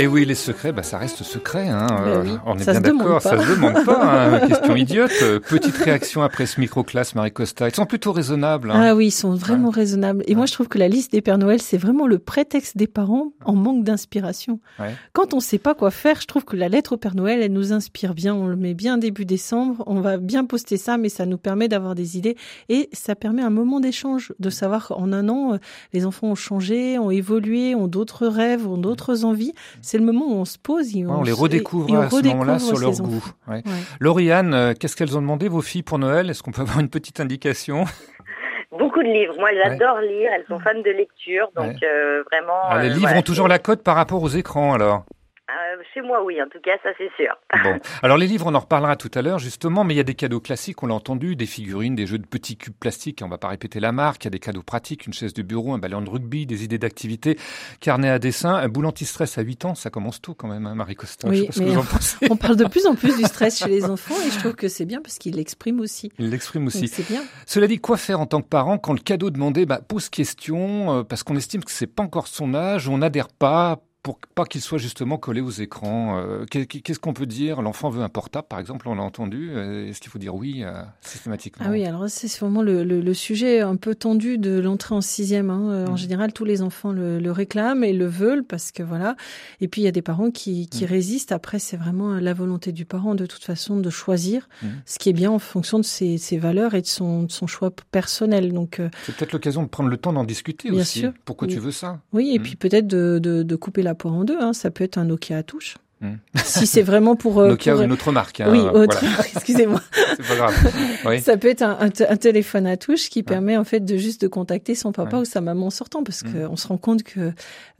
Et 0.00 0.06
oui, 0.06 0.24
les 0.24 0.36
secrets, 0.36 0.70
bah, 0.70 0.84
ça 0.84 0.96
reste 0.96 1.24
secret. 1.24 1.68
Hein. 1.68 1.86
Bah 1.88 2.02
Euh, 2.06 2.22
oui, 2.22 2.30
on 2.46 2.56
est 2.56 2.62
ça 2.62 2.78
bien 2.78 2.94
d'accord, 2.94 3.20
ça 3.20 3.36
se 3.36 3.50
demande 3.50 3.84
pas. 3.84 4.36
hein. 4.42 4.46
Question 4.48 4.76
idiote. 4.76 5.10
Euh, 5.22 5.40
Petite 5.40 5.76
réaction 5.76 6.22
après 6.22 6.46
ce 6.46 6.60
micro-classe, 6.60 7.16
Marie 7.16 7.32
Costa. 7.32 7.68
Ils 7.68 7.74
sont 7.74 7.84
plutôt 7.84 8.12
raisonnables. 8.12 8.70
hein. 8.70 8.80
Ah 8.80 8.94
oui, 8.94 9.06
ils 9.08 9.10
sont 9.10 9.34
vraiment 9.34 9.70
raisonnables. 9.70 10.22
Et 10.28 10.36
moi, 10.36 10.46
je 10.46 10.52
trouve 10.52 10.68
que 10.68 10.78
la 10.78 10.86
liste 10.86 11.10
des 11.10 11.20
Pères 11.20 11.38
Noël, 11.38 11.60
c'est 11.60 11.78
vraiment 11.78 12.06
le 12.06 12.20
prétexte 12.20 12.76
des 12.76 12.86
parents 12.86 13.32
en 13.44 13.54
manque 13.56 13.82
d'inspiration. 13.82 14.60
Ouais. 14.78 14.94
Quand 15.14 15.34
on 15.34 15.38
ne 15.38 15.42
sait 15.42 15.58
pas 15.58 15.74
quoi 15.74 15.90
faire, 15.90 16.20
je 16.20 16.26
trouve 16.28 16.44
que 16.44 16.54
la 16.54 16.68
lettre 16.68 16.92
au 16.92 16.96
Père 16.96 17.16
Noël, 17.16 17.42
elle 17.42 17.52
nous 17.52 17.72
inspire 17.72 18.14
bien. 18.14 18.36
On 18.36 18.46
le 18.46 18.54
met 18.56 18.74
bien 18.74 18.98
début 18.98 19.24
décembre. 19.24 19.82
On 19.88 20.00
va 20.00 20.16
bien 20.18 20.44
poster 20.44 20.76
ça, 20.76 20.96
mais 20.96 21.08
ça 21.08 21.26
nous 21.26 21.38
permet 21.38 21.66
d'avoir 21.66 21.96
des 21.96 22.16
idées. 22.16 22.36
Et 22.68 22.88
ça 22.92 23.16
permet 23.16 23.42
un 23.42 23.50
moment 23.50 23.80
d'échange, 23.80 24.32
de 24.38 24.48
savoir 24.50 24.86
qu'en 24.86 25.12
un 25.12 25.28
an, 25.28 25.54
euh, 25.54 25.58
les 25.92 26.06
enfants 26.06 26.28
ont 26.28 26.34
changé, 26.36 27.00
ont 27.00 27.10
évolué, 27.10 27.74
ont 27.74 27.88
d'autres 27.88 28.28
rêves, 28.28 28.64
ont 28.68 28.78
d'autres 28.78 29.24
envies. 29.24 29.54
C'est 29.88 29.96
le 29.96 30.04
moment 30.04 30.26
où 30.26 30.34
on 30.34 30.44
se 30.44 30.58
pose. 30.58 30.94
et 30.94 31.06
Ouais, 31.06 31.10
on 31.16 31.22
les 31.22 31.32
redécouvre 31.32 31.88
et 31.88 31.96
on 31.96 32.00
à 32.02 32.10
ce 32.10 32.22
moment-là 32.22 32.58
sur 32.58 32.78
leur 32.78 32.92
goût. 32.92 33.16
enfants. 33.16 33.30
Ouais. 33.48 33.54
Ouais. 33.64 33.72
Lauriane, 34.00 34.52
euh, 34.52 34.74
qu'est-ce 34.78 34.94
qu'elles 34.96 35.16
ont 35.16 35.22
demandé, 35.22 35.48
vos 35.48 35.62
filles, 35.62 35.82
pour 35.82 35.98
Noël? 35.98 36.28
Est-ce 36.28 36.42
qu'on 36.42 36.50
peut 36.50 36.60
avoir 36.60 36.80
une 36.80 36.90
petite 36.90 37.20
indication? 37.20 37.86
Beaucoup 38.78 39.02
de 39.02 39.08
livres. 39.08 39.34
Moi, 39.38 39.48
elles 39.52 39.72
adorent 39.72 40.00
lire. 40.02 40.30
Elles 40.34 40.44
sont 40.46 40.60
fans 40.60 40.74
de 40.78 40.90
lecture. 40.90 41.48
Donc, 41.56 41.68
Ouais. 41.68 41.76
euh, 41.84 42.22
vraiment. 42.30 42.52
Ah, 42.68 42.82
Les 42.82 42.88
euh, 42.88 42.88
livres 42.90 43.00
voilà, 43.00 43.18
ont 43.20 43.22
toujours 43.22 43.48
la 43.48 43.58
cote 43.58 43.82
par 43.82 43.96
rapport 43.96 44.22
aux 44.22 44.28
écrans, 44.28 44.74
alors 44.74 45.04
Euh, 45.50 45.82
chez 45.94 46.02
moi, 46.02 46.22
oui. 46.24 46.40
En 46.42 46.48
tout 46.48 46.60
cas, 46.62 46.76
ça, 46.82 46.90
c'est 46.98 47.10
sûr. 47.16 47.34
Bon, 47.64 47.78
alors 48.02 48.16
les 48.18 48.26
livres, 48.26 48.46
on 48.46 48.54
en 48.54 48.60
reparlera 48.60 48.94
tout 48.96 49.10
à 49.14 49.22
l'heure 49.22 49.38
justement, 49.38 49.82
mais 49.82 49.94
il 49.94 49.96
y 49.96 50.00
a 50.00 50.04
des 50.04 50.14
cadeaux 50.14 50.40
classiques, 50.40 50.82
on 50.82 50.86
l'a 50.86 50.94
entendu, 50.94 51.34
des 51.34 51.46
figurines, 51.46 51.96
des 51.96 52.06
jeux 52.06 52.18
de 52.18 52.26
petits 52.26 52.56
cubes 52.56 52.74
plastiques, 52.78 53.20
on 53.24 53.28
va 53.28 53.38
pas 53.38 53.48
répéter 53.48 53.80
la 53.80 53.90
marque, 53.90 54.24
il 54.24 54.26
y 54.26 54.28
a 54.28 54.30
des 54.30 54.38
cadeaux 54.38 54.62
pratiques, 54.62 55.06
une 55.06 55.12
chaise 55.12 55.32
de 55.34 55.42
bureau, 55.42 55.72
un 55.72 55.78
ballon 55.78 56.00
de 56.02 56.08
rugby, 56.10 56.46
des 56.46 56.62
idées 56.64 56.78
d'activité, 56.78 57.36
carnet 57.80 58.10
à 58.10 58.18
dessin, 58.18 58.54
un 58.54 58.68
boule 58.68 58.86
anti-stress 58.86 59.38
à 59.38 59.42
8 59.42 59.64
ans, 59.64 59.74
ça 59.74 59.90
commence 59.90 60.20
tôt 60.20 60.34
quand 60.34 60.46
même, 60.48 60.66
hein, 60.66 60.74
Marie 60.74 60.94
Costa. 60.94 61.28
Je 61.30 61.34
sais 61.34 61.40
Oui, 61.40 61.46
pas 61.46 61.52
ce 61.52 61.58
que 61.58 61.64
mais 61.64 61.70
vous 61.72 61.78
en 61.80 61.84
pensez. 61.84 62.16
on 62.30 62.36
parle 62.36 62.56
de 62.56 62.66
plus 62.68 62.86
en 62.86 62.94
plus 62.94 63.16
du 63.16 63.24
stress 63.24 63.58
chez 63.58 63.68
les 63.68 63.84
enfants 63.90 64.14
et 64.26 64.30
je 64.30 64.38
trouve 64.38 64.54
que 64.54 64.68
c'est 64.68 64.86
bien 64.86 65.00
parce 65.02 65.18
qu'ils 65.18 65.34
l'expriment 65.34 65.80
aussi. 65.80 66.12
Il 66.18 66.30
l'exprime 66.30 66.66
aussi. 66.66 66.86
C'est 66.88 67.08
bien. 67.08 67.22
Cela 67.46 67.66
dit, 67.66 67.78
quoi 67.78 67.96
faire 67.96 68.20
en 68.20 68.26
tant 68.26 68.40
que 68.42 68.48
parent 68.48 68.78
quand 68.78 68.92
le 68.92 69.00
cadeau 69.00 69.30
demandé 69.30 69.66
bah, 69.66 69.80
pose 69.86 70.08
question, 70.10 70.98
euh, 70.98 71.02
parce 71.02 71.22
qu'on 71.24 71.36
estime 71.36 71.64
que 71.64 71.70
c'est 71.72 71.86
pas 71.86 72.02
encore 72.04 72.28
son 72.28 72.54
âge, 72.54 72.88
on 72.88 72.98
n'adhère 72.98 73.28
pas 73.28 73.80
pour 74.02 74.18
pas 74.34 74.44
qu'il 74.44 74.60
soit 74.60 74.78
justement 74.78 75.18
collé 75.18 75.40
aux 75.40 75.50
écrans. 75.50 76.18
Euh, 76.18 76.44
qu'est- 76.50 76.66
Qu'est-ce 76.66 76.98
qu'on 77.00 77.12
peut 77.12 77.26
dire? 77.26 77.60
L'enfant 77.62 77.90
veut 77.90 78.02
un 78.02 78.08
portable, 78.08 78.46
par 78.48 78.58
exemple, 78.60 78.88
on 78.88 78.94
l'a 78.94 79.02
entendu. 79.02 79.50
Euh, 79.50 79.86
Est-ce 79.88 80.00
qu'il 80.00 80.10
faut 80.10 80.18
dire 80.20 80.34
oui 80.34 80.62
euh, 80.62 80.82
systématiquement? 81.00 81.66
Ah 81.68 81.70
oui, 81.72 81.84
alors 81.84 82.04
c'est 82.08 82.32
vraiment 82.38 82.62
le, 82.62 82.84
le, 82.84 83.00
le 83.00 83.14
sujet 83.14 83.60
un 83.60 83.76
peu 83.76 83.94
tendu 83.94 84.38
de 84.38 84.58
l'entrée 84.60 84.94
en 84.94 85.00
sixième. 85.00 85.50
Hein. 85.50 85.86
En 85.88 85.92
Mm. 85.92 85.98
général, 85.98 86.32
tous 86.32 86.44
les 86.44 86.62
enfants 86.62 86.92
le, 86.92 87.18
le 87.18 87.32
réclament 87.32 87.82
et 87.84 87.92
le 87.92 88.06
veulent 88.06 88.44
parce 88.44 88.70
que 88.72 88.82
voilà. 88.82 89.16
Et 89.60 89.68
puis 89.68 89.82
il 89.82 89.84
y 89.84 89.88
a 89.88 89.92
des 89.92 90.02
parents 90.02 90.30
qui, 90.30 90.68
qui 90.68 90.84
Mm. 90.84 90.88
résistent. 90.88 91.32
Après, 91.32 91.58
c'est 91.58 91.76
vraiment 91.76 92.14
la 92.14 92.34
volonté 92.34 92.72
du 92.72 92.84
parent 92.84 93.14
de 93.14 93.26
toute 93.26 93.44
façon 93.44 93.78
de 93.78 93.90
choisir 93.90 94.48
Mm. 94.62 94.66
ce 94.86 94.98
qui 94.98 95.08
est 95.10 95.12
bien 95.14 95.30
en 95.30 95.38
fonction 95.40 95.78
de 95.78 95.84
ses, 95.84 96.18
ses 96.18 96.38
valeurs 96.38 96.74
et 96.74 96.82
de 96.82 96.86
son, 96.86 97.24
de 97.24 97.32
son 97.32 97.46
choix 97.46 97.70
personnel. 97.90 98.52
Donc 98.52 98.78
euh, 98.80 98.88
C'est 99.04 99.16
peut-être 99.16 99.32
l'occasion 99.32 99.62
de 99.64 99.68
prendre 99.68 99.90
le 99.90 99.96
temps 99.96 100.12
d'en 100.12 100.24
discuter 100.24 100.70
Bien 100.70 100.80
aussi. 100.82 101.00
sûr. 101.00 101.12
Pourquoi 101.24 101.48
Oui. 101.48 101.54
tu 101.54 101.60
veux 101.60 101.72
ça? 101.72 102.00
Oui, 102.12 102.30
et 102.34 102.38
puis 102.38 102.54
peut-être 102.56 102.86
de, 102.86 103.18
de, 103.20 103.42
de 103.42 103.56
couper 103.56 103.82
la 103.82 103.87
poire 103.94 104.14
en 104.14 104.24
deux. 104.24 104.40
Hein. 104.40 104.52
Ça 104.52 104.70
peut 104.70 104.84
être 104.84 104.98
un 104.98 105.04
Nokia 105.04 105.38
à 105.38 105.42
touche. 105.42 105.76
Mm. 106.00 106.14
si 106.36 106.66
c'est 106.66 106.82
vraiment 106.82 107.16
pour... 107.16 107.40
euh, 107.40 107.48
Nokia 107.48 107.72
pour- 107.72 107.80
ou 107.80 107.84
une 107.84 107.92
autre 107.92 108.12
marque. 108.12 108.40
hein, 108.40 108.48
Oui, 108.50 108.58
euh, 108.60 108.70
autre. 108.84 108.98
voilà. 109.00 109.24
Excusez-moi. 109.34 109.80
C'est 110.16 110.26
pas 110.28 110.36
grave. 110.36 110.72
Oui. 111.06 111.20
Ça 111.20 111.36
peut 111.36 111.48
être 111.48 111.62
un, 111.62 111.76
un 111.80 111.88
un 112.08 112.16
téléphone 112.16 112.66
à 112.66 112.76
touche 112.76 113.08
qui 113.10 113.22
permet 113.22 113.56
en 113.56 113.64
fait 113.64 113.80
de 113.80 113.96
juste 113.96 114.20
de 114.22 114.28
contacter 114.28 114.74
son 114.74 114.92
papa 114.92 115.16
Ouais. 115.16 115.22
ou 115.22 115.24
sa 115.24 115.40
maman 115.40 115.66
en 115.66 115.70
sortant 115.70 116.02
parce 116.04 116.22
qu'on 116.22 116.56
se 116.56 116.68
rend 116.68 116.76
compte 116.78 117.02
que 117.02 117.32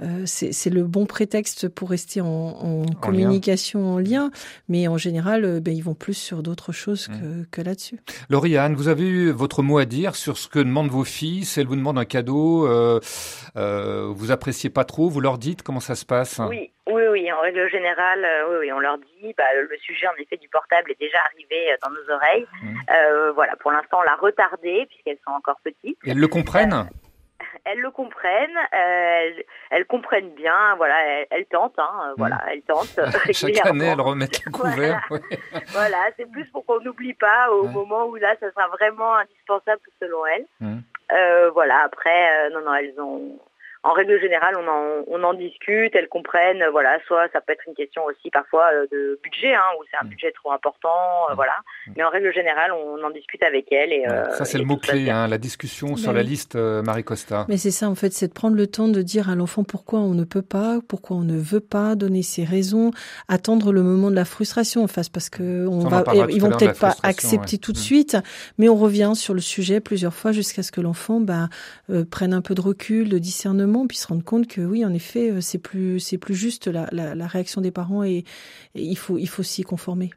euh, 0.02 0.22
c'est 0.26 0.52
c'est 0.52 0.70
le 0.70 0.84
bon 0.84 1.06
prétexte 1.06 1.68
pour 1.68 1.90
rester 1.90 2.20
en, 2.20 2.26
en 2.26 2.86
communication, 3.00 3.94
en 3.94 3.98
lien, 3.98 4.30
mais 4.68 4.88
en 4.88 4.98
général, 4.98 5.44
euh, 5.44 5.60
ben, 5.60 5.74
ils 5.74 5.82
vont 5.84 5.94
plus 5.94 6.14
sur 6.14 6.42
d'autres 6.42 6.72
choses 6.72 7.06
que, 7.08 7.44
que 7.50 7.60
là-dessus. 7.60 8.00
Lauriane, 8.30 8.74
vous 8.74 8.88
avez 8.88 9.04
eu 9.06 9.30
votre 9.30 9.62
mot 9.62 9.78
à 9.78 9.84
dire 9.84 10.16
sur 10.16 10.38
ce 10.38 10.48
que 10.48 10.58
demandent 10.58 10.90
vos 10.90 11.04
filles. 11.04 11.44
Si 11.44 11.60
elles 11.60 11.66
vous 11.66 11.76
demandent 11.76 11.98
un 11.98 12.04
cadeau, 12.04 12.66
euh, 12.66 13.00
euh, 13.56 14.10
vous 14.14 14.30
appréciez 14.30 14.70
pas 14.70 14.84
trop, 14.84 15.08
vous 15.08 15.20
leur 15.20 15.38
dites 15.38 15.62
comment 15.62 15.80
ça 15.80 15.94
se 15.94 16.04
passe? 16.04 16.40
Oui, 16.48 16.70
oui, 16.88 17.02
oui. 17.08 17.32
En 17.32 17.40
règle 17.40 17.68
générale, 17.70 18.24
euh, 18.24 18.48
oui, 18.50 18.56
oui, 18.60 18.72
on 18.72 18.78
leur 18.80 18.98
dit. 18.98 19.34
Bah, 19.36 19.44
le 19.54 19.76
sujet, 19.78 20.06
en 20.08 20.14
effet, 20.18 20.36
du 20.36 20.48
portable 20.48 20.90
est 20.90 21.00
déjà 21.00 21.18
arrivé 21.24 21.72
euh, 21.72 21.76
dans 21.82 21.90
nos 21.90 22.10
oreilles. 22.14 22.46
Mhm. 22.62 22.76
Euh, 22.90 23.32
voilà, 23.32 23.54
pour 23.56 23.70
l'instant, 23.72 23.98
on 24.00 24.02
l'a 24.02 24.16
retardé 24.16 24.86
puisqu'elles 24.88 25.18
sont 25.24 25.32
encore 25.32 25.58
petites. 25.62 25.98
Elles 26.06 26.18
le 26.18 26.28
comprennent? 26.28 26.88
Elles 27.64 27.80
le 27.80 27.90
comprennent, 27.90 28.56
euh, 28.56 28.74
elles, 28.74 29.44
elles 29.70 29.84
comprennent 29.86 30.34
bien. 30.34 30.74
Voilà, 30.76 30.94
elles, 31.06 31.26
elles 31.30 31.46
tentent. 31.46 31.78
Hein, 31.78 32.08
euh, 32.10 32.14
Voilà, 32.16 32.38
elles 32.50 32.62
tentent. 32.62 32.98
Chaque 33.32 33.64
année, 33.66 33.86
elles 33.86 34.00
remettent 34.00 34.44
le 34.44 34.50
couvert. 34.50 35.06
ouais. 35.10 35.20
Voilà, 35.72 35.98
c'est 36.16 36.30
plus 36.30 36.44
pour 36.46 36.64
qu'on 36.66 36.80
n'oublie 36.80 37.14
pas 37.14 37.50
au 37.50 37.66
Ouais. 37.66 37.72
moment 37.72 38.06
où 38.06 38.16
là, 38.16 38.34
ça 38.40 38.50
sera 38.50 38.68
vraiment 38.68 39.14
indispensable 39.16 39.80
selon 40.00 40.24
elles. 40.26 40.46
Euh, 41.12 41.50
voilà, 41.50 41.82
après, 41.84 42.50
non, 42.50 42.60
non, 42.60 42.74
elles 42.74 42.94
ont. 43.00 43.38
En 43.88 43.92
règle 43.94 44.20
générale, 44.20 44.54
on 44.62 44.68
en, 44.68 45.04
on 45.06 45.22
en 45.24 45.34
discute, 45.34 45.94
elles 45.94 46.08
comprennent. 46.08 46.62
euh, 46.62 46.70
Voilà, 46.70 46.98
soit 47.06 47.26
ça 47.32 47.40
peut 47.40 47.52
être 47.54 47.64
une 47.66 47.74
question 47.74 48.04
aussi 48.04 48.30
parfois 48.30 48.66
euh, 48.74 48.86
de 48.92 49.18
budget, 49.22 49.54
hein, 49.54 49.68
où 49.78 49.84
c'est 49.90 49.96
un 49.96 50.04
Mhm. 50.04 50.10
budget 50.10 50.32
trop 50.32 50.52
important, 50.52 51.30
euh, 51.30 51.34
voilà. 51.34 51.56
Mais 51.96 52.04
en 52.04 52.10
règle 52.10 52.32
générale, 52.34 52.72
on 52.72 53.02
en 53.02 53.10
discute 53.10 53.42
avec 53.42 53.72
elles. 53.72 53.92
Et, 53.92 54.04
euh, 54.06 54.30
ça, 54.32 54.44
c'est 54.44 54.58
et 54.58 54.60
le 54.60 54.66
mot-clé, 54.66 55.08
hein, 55.10 55.26
la 55.26 55.38
discussion 55.38 55.96
sur 55.96 56.10
Ben 56.12 56.16
la 56.18 56.22
liste, 56.22 56.54
euh, 56.56 56.82
Marie 56.82 57.02
Costa. 57.04 57.46
Mais 57.48 57.56
c'est 57.56 57.70
ça 57.70 57.88
en 57.88 57.94
fait, 57.94 58.12
c'est 58.12 58.28
de 58.28 58.32
prendre 58.34 58.56
le 58.56 58.66
temps 58.66 58.88
de 58.88 59.00
dire 59.02 59.30
à 59.30 59.34
l'enfant 59.34 59.64
pourquoi 59.64 60.00
on 60.00 60.12
ne 60.14 60.24
peut 60.24 60.42
pas, 60.42 60.80
pourquoi 60.86 61.16
on 61.16 61.22
ne 61.22 61.38
veut 61.38 61.60
pas, 61.60 61.94
donner 61.94 62.22
ses 62.22 62.44
raisons, 62.44 62.90
attendre 63.28 63.72
le 63.72 63.82
moment 63.82 64.10
de 64.10 64.16
la 64.16 64.24
frustration 64.26 64.82
en 64.84 64.88
face 64.88 65.08
parce 65.08 65.30
que 65.30 65.66
on 65.66 65.80
Ça, 65.88 66.02
va, 66.02 66.04
ils 66.28 66.42
vont 66.42 66.50
peut-être 66.50 66.78
pas 66.78 66.94
accepter 67.02 67.56
ouais. 67.56 67.58
tout 67.58 67.72
de 67.72 67.78
Mm. 67.78 67.80
suite, 67.90 68.16
mais 68.58 68.68
on 68.68 68.76
revient 68.76 69.12
sur 69.14 69.32
le 69.34 69.40
sujet 69.40 69.80
plusieurs 69.80 70.14
fois 70.14 70.32
jusqu'à 70.32 70.62
ce 70.62 70.72
que 70.72 70.80
l'enfant 70.82 71.20
bah, 71.20 71.48
euh, 71.90 72.04
prenne 72.04 72.34
un 72.34 72.42
peu 72.42 72.54
de 72.54 72.60
recul, 72.60 73.08
de 73.08 73.18
discernement, 73.18 73.77
puis 73.86 73.96
se 73.96 74.06
rende 74.06 74.24
compte 74.24 74.46
que 74.46 74.60
oui, 74.60 74.84
en 74.84 74.92
effet, 74.92 75.30
euh, 75.30 75.40
c'est 75.40 75.58
plus 75.58 76.00
c'est 76.00 76.18
plus 76.18 76.34
juste 76.34 76.66
la, 76.66 76.88
la, 76.92 77.26
réaction 77.26 77.60
des 77.60 77.70
parents 77.70 78.02
et, 78.04 78.24
il 78.74 78.96
faut 78.96 79.18
il 79.18 79.28
faut 79.28 79.42
s'y 79.42 79.62
conformer. 79.62 80.10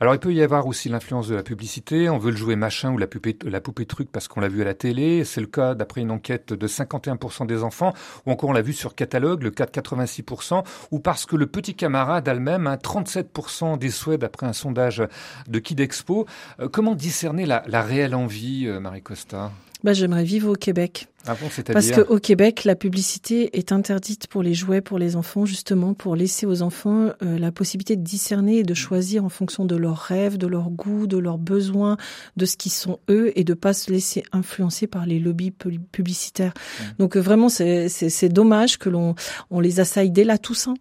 Alors, 0.00 0.14
il 0.14 0.20
peut 0.20 0.32
y 0.32 0.42
avoir 0.42 0.66
aussi 0.66 0.88
l'influence 0.88 1.28
de 1.28 1.34
la 1.34 1.42
publicité. 1.42 2.08
On 2.08 2.18
veut 2.18 2.30
le 2.30 2.36
jouer 2.36 2.56
machin 2.56 2.92
ou 2.92 2.98
la 2.98 3.06
poupée, 3.06 3.36
la 3.44 3.60
poupée 3.60 3.86
truc 3.86 4.10
parce 4.10 4.28
qu'on 4.28 4.40
l'a 4.40 4.48
vu 4.48 4.62
à 4.62 4.64
la 4.64 4.74
télé. 4.74 5.24
C'est 5.24 5.40
le 5.40 5.46
cas 5.46 5.74
d'après 5.74 6.00
une 6.00 6.10
enquête 6.10 6.52
de 6.52 6.66
51% 6.66 7.46
des 7.46 7.62
enfants. 7.62 7.92
Ou 8.26 8.32
encore, 8.32 8.50
on 8.50 8.52
l'a 8.52 8.62
vu 8.62 8.72
sur 8.72 8.94
catalogue, 8.94 9.42
le 9.42 9.50
cas 9.50 9.66
de 9.66 9.70
86%. 9.70 10.64
Ou 10.90 10.98
parce 10.98 11.26
que 11.26 11.36
le 11.36 11.46
petit 11.46 11.74
camarade 11.74 12.28
a 12.28 12.34
le 12.34 12.40
même, 12.40 12.66
hein, 12.66 12.76
37% 12.76 13.78
des 13.78 13.90
souhaits 13.90 14.20
d'après 14.20 14.46
un 14.46 14.52
sondage 14.52 15.02
de 15.48 15.58
Kid 15.58 15.80
Expo. 15.80 16.26
Euh, 16.60 16.68
comment 16.68 16.94
discerner 16.94 17.46
la, 17.46 17.62
la 17.66 17.82
réelle 17.82 18.14
envie, 18.14 18.66
euh, 18.66 18.80
Marie 18.80 19.02
Costa 19.02 19.50
Bah, 19.84 19.92
j'aimerais 19.92 20.24
vivre 20.24 20.50
au 20.50 20.54
Québec. 20.56 21.08
Ah 21.24 21.36
bon, 21.40 21.46
Parce 21.72 21.92
qu'au 21.92 22.18
Québec, 22.18 22.64
la 22.64 22.74
publicité 22.74 23.56
est 23.56 23.70
interdite 23.70 24.26
pour 24.26 24.42
les 24.42 24.54
jouets, 24.54 24.80
pour 24.80 24.98
les 24.98 25.14
enfants, 25.14 25.46
justement 25.46 25.94
pour 25.94 26.16
laisser 26.16 26.46
aux 26.46 26.62
enfants 26.62 27.10
euh, 27.22 27.38
la 27.38 27.52
possibilité 27.52 27.94
de 27.94 28.02
discerner 28.02 28.58
et 28.58 28.62
de 28.64 28.74
choisir 28.74 29.24
en 29.24 29.28
fonction 29.28 29.64
de 29.64 29.76
leurs 29.76 29.98
rêves, 29.98 30.36
de 30.36 30.48
leurs 30.48 30.68
goûts, 30.70 31.06
de 31.06 31.18
leurs 31.18 31.38
besoins, 31.38 31.96
de 32.36 32.44
ce 32.44 32.56
qu'ils 32.56 32.72
sont 32.72 32.98
eux, 33.08 33.30
et 33.36 33.44
de 33.44 33.54
pas 33.54 33.72
se 33.72 33.92
laisser 33.92 34.24
influencer 34.32 34.88
par 34.88 35.06
les 35.06 35.20
lobbies 35.20 35.52
pu- 35.52 35.78
publicitaires. 35.92 36.54
Donc 36.98 37.16
euh, 37.16 37.20
vraiment, 37.20 37.48
c'est 37.48 38.28
dommage 38.28 38.78
que 38.80 38.88
l'on 38.88 39.14
on 39.50 39.60
les 39.60 39.78
assaille 39.78 40.10
dès 40.10 40.24
la 40.24 40.38
Toussaint 40.38 40.74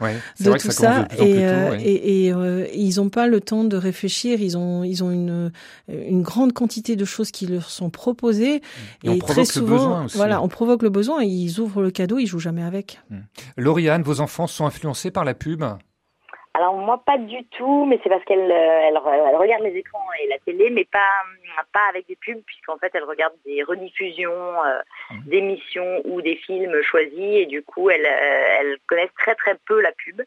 Ouais, 0.00 0.16
c'est 0.34 0.42
de 0.44 0.50
vrai 0.50 0.58
que 0.58 0.64
tout 0.64 0.70
ça 0.72 1.06
commence 1.06 1.08
ça, 1.08 1.14
de 1.14 1.14
plus 1.14 1.20
en 1.22 1.24
plus 1.24 1.30
et, 1.30 1.34
tôt. 1.34 1.40
euh, 1.40 1.70
ouais. 1.70 1.82
et, 1.84 2.24
et, 2.26 2.32
euh, 2.32 2.66
ils 2.74 2.96
n'ont 2.96 3.10
pas 3.10 3.28
le 3.28 3.40
temps 3.40 3.62
de 3.62 3.76
réfléchir. 3.76 4.40
Ils 4.40 4.58
ont 4.58 4.82
ils 4.82 5.04
ont 5.04 5.12
une 5.12 5.52
une 5.88 6.22
grande 6.22 6.52
quantité 6.52 6.96
de 6.96 7.04
choses 7.04 7.30
qui 7.30 7.46
leur 7.46 7.70
sont 7.70 7.90
proposées 7.90 8.43
Et 8.44 9.08
on 9.08 9.18
provoque 9.18 9.34
très 9.34 9.40
le 9.40 9.46
souvent, 9.46 9.76
besoin 9.76 10.04
aussi. 10.04 10.16
voilà, 10.16 10.42
on 10.42 10.48
provoque 10.48 10.82
le 10.82 10.90
besoin 10.90 11.22
et 11.22 11.26
ils 11.26 11.60
ouvrent 11.60 11.82
le 11.82 11.90
cadeau, 11.90 12.18
ils 12.18 12.26
jouent 12.26 12.38
jamais 12.38 12.62
avec. 12.62 13.00
Lauriane, 13.56 14.02
vos 14.02 14.20
enfants 14.20 14.46
sont 14.46 14.66
influencés 14.66 15.10
par 15.10 15.24
la 15.24 15.34
pub? 15.34 15.64
Alors 16.56 16.74
moi 16.74 17.02
pas 17.04 17.18
du 17.18 17.44
tout, 17.46 17.84
mais 17.84 17.98
c'est 18.02 18.08
parce 18.08 18.24
qu'elle 18.24 18.48
elle, 18.48 18.96
regarde 18.96 19.64
les 19.64 19.76
écrans 19.76 20.06
et 20.22 20.28
la 20.28 20.38
télé, 20.38 20.70
mais 20.70 20.84
pas 20.84 21.00
pas 21.72 21.88
avec 21.88 22.06
des 22.06 22.14
pubs, 22.14 22.42
puisqu'en 22.46 22.78
fait 22.78 22.92
elle 22.94 23.02
regarde 23.02 23.34
des 23.44 23.64
rediffusions 23.64 24.52
mmh. 25.10 25.16
d'émissions 25.26 26.00
ou 26.04 26.22
des 26.22 26.36
films 26.36 26.80
choisis, 26.82 27.18
et 27.18 27.46
du 27.46 27.62
coup 27.64 27.90
elle 27.90 28.06
elle 28.06 28.78
connaît 28.86 29.10
très 29.18 29.34
très 29.34 29.56
peu 29.66 29.80
la 29.80 29.90
pub. 29.90 30.22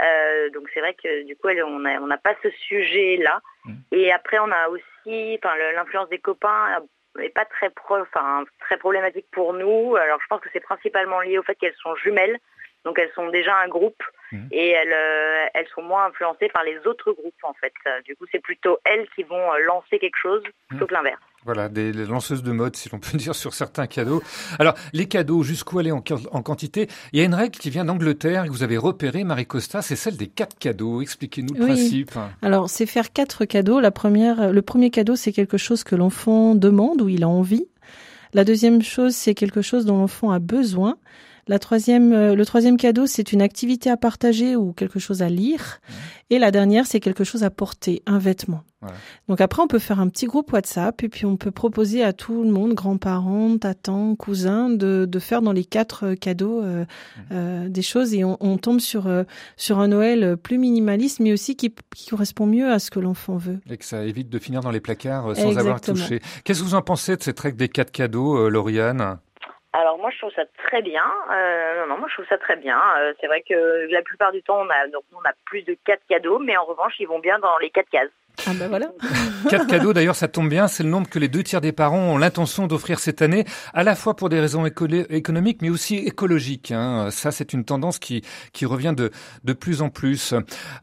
Euh, 0.00 0.48
donc 0.50 0.70
c'est 0.72 0.80
vrai 0.80 0.94
que 0.94 1.26
du 1.26 1.36
coup 1.36 1.48
on 1.48 1.78
n'a 2.06 2.18
pas 2.18 2.34
ce 2.42 2.48
sujet 2.48 3.18
là. 3.18 3.40
Mmh. 3.66 3.72
Et 3.92 4.10
après 4.10 4.38
on 4.38 4.50
a 4.50 4.68
aussi, 4.68 5.38
l'influence 5.74 6.08
des 6.08 6.18
copains 6.18 6.80
n'est 7.18 7.28
pas 7.28 7.44
très 7.44 7.70
très 8.60 8.76
problématique 8.78 9.26
pour 9.30 9.52
nous. 9.52 9.96
Alors 9.96 10.18
je 10.20 10.26
pense 10.28 10.40
que 10.40 10.48
c'est 10.52 10.60
principalement 10.60 11.20
lié 11.20 11.38
au 11.38 11.42
fait 11.42 11.54
qu'elles 11.54 11.74
sont 11.82 11.94
jumelles. 11.96 12.38
Donc 12.84 12.98
elles 12.98 13.10
sont 13.14 13.28
déjà 13.28 13.56
un 13.56 13.68
groupe 13.68 14.02
mmh. 14.32 14.46
et 14.52 14.70
elles, 14.70 14.92
euh, 14.92 15.46
elles 15.52 15.66
sont 15.74 15.82
moins 15.82 16.06
influencées 16.06 16.48
par 16.48 16.62
les 16.62 16.78
autres 16.86 17.12
groupes 17.12 17.42
en 17.42 17.54
fait. 17.54 17.74
Du 18.04 18.16
coup 18.16 18.24
c'est 18.30 18.38
plutôt 18.38 18.78
elles 18.84 19.08
qui 19.10 19.24
vont 19.24 19.52
euh, 19.52 19.58
lancer 19.58 19.98
quelque 19.98 20.16
chose 20.16 20.42
plutôt 20.68 20.84
mmh. 20.84 20.88
que 20.88 20.94
l'inverse. 20.94 21.22
Voilà, 21.48 21.70
des 21.70 21.94
lanceuses 21.94 22.42
de 22.42 22.52
mode, 22.52 22.76
si 22.76 22.90
l'on 22.90 22.98
peut 22.98 23.16
dire, 23.16 23.34
sur 23.34 23.54
certains 23.54 23.86
cadeaux. 23.86 24.22
Alors, 24.58 24.74
les 24.92 25.06
cadeaux, 25.06 25.42
jusqu'où 25.42 25.78
aller 25.78 25.90
en, 25.92 26.02
quantité? 26.02 26.88
Il 27.14 27.18
y 27.18 27.22
a 27.22 27.24
une 27.24 27.32
règle 27.32 27.58
qui 27.58 27.70
vient 27.70 27.86
d'Angleterre 27.86 28.44
que 28.44 28.50
vous 28.50 28.62
avez 28.62 28.76
repérée, 28.76 29.24
Marie 29.24 29.46
Costa, 29.46 29.80
c'est 29.80 29.96
celle 29.96 30.18
des 30.18 30.26
quatre 30.26 30.58
cadeaux. 30.58 31.00
Expliquez-nous 31.00 31.54
le 31.54 31.64
principe. 31.64 32.12
Alors, 32.42 32.68
c'est 32.68 32.84
faire 32.84 33.14
quatre 33.14 33.46
cadeaux. 33.46 33.80
La 33.80 33.90
première, 33.90 34.52
le 34.52 34.60
premier 34.60 34.90
cadeau, 34.90 35.16
c'est 35.16 35.32
quelque 35.32 35.56
chose 35.56 35.84
que 35.84 35.96
l'enfant 35.96 36.54
demande 36.54 37.00
ou 37.00 37.08
il 37.08 37.24
a 37.24 37.28
envie. 37.30 37.64
La 38.34 38.44
deuxième 38.44 38.82
chose, 38.82 39.14
c'est 39.14 39.32
quelque 39.32 39.62
chose 39.62 39.86
dont 39.86 39.96
l'enfant 39.96 40.30
a 40.30 40.40
besoin. 40.40 40.98
La 41.48 41.58
troisième, 41.58 42.12
euh, 42.12 42.34
le 42.34 42.46
troisième 42.46 42.76
cadeau, 42.76 43.06
c'est 43.06 43.32
une 43.32 43.42
activité 43.42 43.90
à 43.90 43.96
partager 43.96 44.54
ou 44.54 44.72
quelque 44.72 44.98
chose 44.98 45.22
à 45.22 45.28
lire. 45.28 45.80
Et 46.30 46.38
la 46.38 46.50
dernière, 46.50 46.86
c'est 46.86 47.00
quelque 47.00 47.24
chose 47.24 47.42
à 47.42 47.50
porter, 47.50 48.02
un 48.06 48.18
vêtement. 48.18 48.62
Donc 49.28 49.40
après, 49.40 49.60
on 49.60 49.66
peut 49.66 49.80
faire 49.80 49.98
un 49.98 50.08
petit 50.08 50.26
groupe 50.26 50.52
WhatsApp 50.52 51.02
et 51.02 51.08
puis 51.08 51.26
on 51.26 51.36
peut 51.36 51.50
proposer 51.50 52.04
à 52.04 52.12
tout 52.12 52.44
le 52.44 52.50
monde, 52.50 52.74
grands-parents, 52.74 53.58
tatans, 53.58 54.14
cousins, 54.14 54.70
de, 54.70 55.04
de 55.04 55.18
faire 55.18 55.42
dans 55.42 55.50
les 55.50 55.64
quatre 55.64 56.04
euh, 56.04 56.14
cadeaux 56.14 56.62
euh, 56.62 57.68
des 57.68 57.82
choses 57.82 58.14
et 58.14 58.22
on, 58.22 58.36
on 58.38 58.56
tombe 58.56 58.78
sur 58.78 59.10
sur 59.56 59.80
un 59.80 59.88
Noël 59.88 60.36
plus 60.36 60.58
minimaliste, 60.58 61.18
mais 61.18 61.32
aussi 61.32 61.56
qui, 61.56 61.74
qui 61.96 62.10
correspond 62.10 62.46
mieux 62.46 62.70
à 62.70 62.78
ce 62.78 62.92
que 62.92 63.00
l'enfant 63.00 63.36
veut. 63.36 63.58
Et 63.68 63.76
que 63.78 63.84
ça 63.84 64.04
évite 64.04 64.28
de 64.28 64.38
finir 64.38 64.60
dans 64.60 64.70
les 64.70 64.80
placards 64.80 65.34
sans 65.34 65.58
avoir 65.58 65.80
touché. 65.80 66.20
Qu'est-ce 66.44 66.60
que 66.60 66.64
vous 66.64 66.74
en 66.74 66.82
pensez 66.82 67.16
de 67.16 67.22
cette 67.22 67.40
règle 67.40 67.56
des 67.56 67.68
quatre 67.68 67.90
cadeaux, 67.90 68.48
Lauriane? 68.48 69.18
Alors 69.72 69.98
moi 69.98 70.10
je 70.10 70.18
trouve 70.18 70.32
ça 70.34 70.44
très 70.66 70.82
bien. 70.82 71.04
Euh, 71.30 71.80
non, 71.80 71.88
non, 71.88 71.98
moi 71.98 72.08
je 72.08 72.14
trouve 72.14 72.26
ça 72.28 72.38
très 72.38 72.56
bien. 72.56 72.80
Euh, 72.98 73.12
c'est 73.20 73.26
vrai 73.26 73.42
que 73.46 73.86
la 73.92 74.02
plupart 74.02 74.32
du 74.32 74.42
temps 74.42 74.60
on 74.60 74.70
a 74.70 74.88
donc 74.88 75.04
on 75.12 75.20
a 75.28 75.32
plus 75.44 75.62
de 75.62 75.76
quatre 75.84 76.02
cadeaux, 76.08 76.38
mais 76.38 76.56
en 76.56 76.64
revanche 76.64 76.94
ils 76.98 77.06
vont 77.06 77.18
bien 77.18 77.38
dans 77.38 77.58
les 77.58 77.70
quatre 77.70 77.90
cases. 77.90 78.10
Ah 78.46 78.52
ben 78.54 78.68
voilà. 78.68 78.92
Quatre 79.50 79.66
cadeaux 79.66 79.92
d'ailleurs, 79.92 80.16
ça 80.16 80.28
tombe 80.28 80.48
bien, 80.48 80.68
c'est 80.68 80.82
le 80.82 80.88
nombre 80.88 81.08
que 81.08 81.18
les 81.18 81.28
deux 81.28 81.42
tiers 81.42 81.60
des 81.60 81.72
parents 81.72 81.98
ont 81.98 82.18
l'intention 82.18 82.66
d'offrir 82.66 82.98
cette 82.98 83.22
année, 83.22 83.44
à 83.72 83.82
la 83.82 83.94
fois 83.94 84.14
pour 84.14 84.28
des 84.28 84.40
raisons 84.40 84.64
économiques 84.66 85.62
mais 85.62 85.70
aussi 85.70 85.96
écologiques. 85.96 86.72
Hein. 86.72 87.10
Ça, 87.10 87.30
c'est 87.30 87.52
une 87.52 87.64
tendance 87.64 87.98
qui 87.98 88.22
qui 88.52 88.66
revient 88.66 88.94
de 88.96 89.10
de 89.44 89.52
plus 89.52 89.82
en 89.82 89.90
plus. 89.90 90.34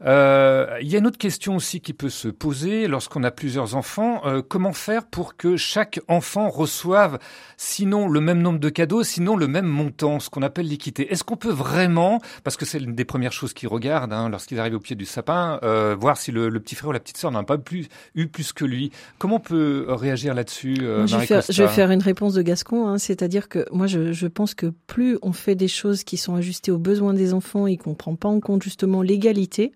Euh, 0.04 0.66
il 0.80 0.88
y 0.88 0.96
a 0.96 0.98
une 0.98 1.06
autre 1.06 1.18
question 1.18 1.56
aussi 1.56 1.80
qui 1.80 1.92
peut 1.92 2.08
se 2.08 2.28
poser 2.28 2.88
lorsqu'on 2.88 3.24
a 3.24 3.30
plusieurs 3.30 3.74
enfants. 3.74 4.22
Euh, 4.26 4.42
comment 4.46 4.72
faire 4.72 5.06
pour 5.06 5.36
que 5.36 5.56
chaque 5.56 6.00
enfant 6.08 6.48
reçoive, 6.48 7.18
sinon 7.56 8.08
le 8.08 8.20
même 8.20 8.42
nombre 8.42 8.58
de 8.58 8.68
cadeaux, 8.76 9.02
sinon 9.02 9.36
le 9.36 9.48
même 9.48 9.64
montant, 9.64 10.20
ce 10.20 10.28
qu'on 10.28 10.42
appelle 10.42 10.68
l'équité. 10.68 11.10
Est-ce 11.10 11.24
qu'on 11.24 11.38
peut 11.38 11.50
vraiment, 11.50 12.20
parce 12.44 12.58
que 12.58 12.66
c'est 12.66 12.78
l'une 12.78 12.94
des 12.94 13.06
premières 13.06 13.32
choses 13.32 13.54
qu'ils 13.54 13.70
regardent 13.70 14.12
hein, 14.12 14.28
lorsqu'ils 14.28 14.60
arrivent 14.60 14.74
au 14.74 14.80
pied 14.80 14.94
du 14.94 15.06
sapin, 15.06 15.58
euh, 15.62 15.96
voir 15.98 16.18
si 16.18 16.30
le, 16.30 16.50
le, 16.50 16.60
petit 16.60 16.74
frère 16.74 16.90
ou 16.90 16.92
la 16.92 17.00
petite 17.00 17.16
sœur 17.16 17.30
n'a 17.30 17.42
pas 17.42 17.56
plus, 17.56 17.88
eu 18.14 18.26
plus 18.26 18.52
que 18.52 18.66
lui? 18.66 18.92
Comment 19.16 19.36
on 19.36 19.40
peut 19.40 19.86
réagir 19.88 20.34
là-dessus, 20.34 20.76
euh, 20.82 21.06
je, 21.06 21.16
vais 21.16 21.24
faire, 21.24 21.42
je 21.48 21.62
vais 21.62 21.68
faire 21.70 21.90
une 21.90 22.02
réponse 22.02 22.34
de 22.34 22.42
Gascon, 22.42 22.86
hein, 22.86 22.98
c'est-à-dire 22.98 23.48
que 23.48 23.64
moi, 23.72 23.86
je, 23.86 24.12
je, 24.12 24.26
pense 24.26 24.52
que 24.52 24.66
plus 24.86 25.18
on 25.22 25.32
fait 25.32 25.54
des 25.54 25.68
choses 25.68 26.04
qui 26.04 26.18
sont 26.18 26.34
ajustées 26.34 26.70
aux 26.70 26.78
besoins 26.78 27.14
des 27.14 27.32
enfants 27.32 27.66
et 27.66 27.78
qu'on 27.78 27.94
prend 27.94 28.14
pas 28.14 28.28
en 28.28 28.40
compte 28.40 28.62
justement 28.62 29.00
l'égalité, 29.00 29.72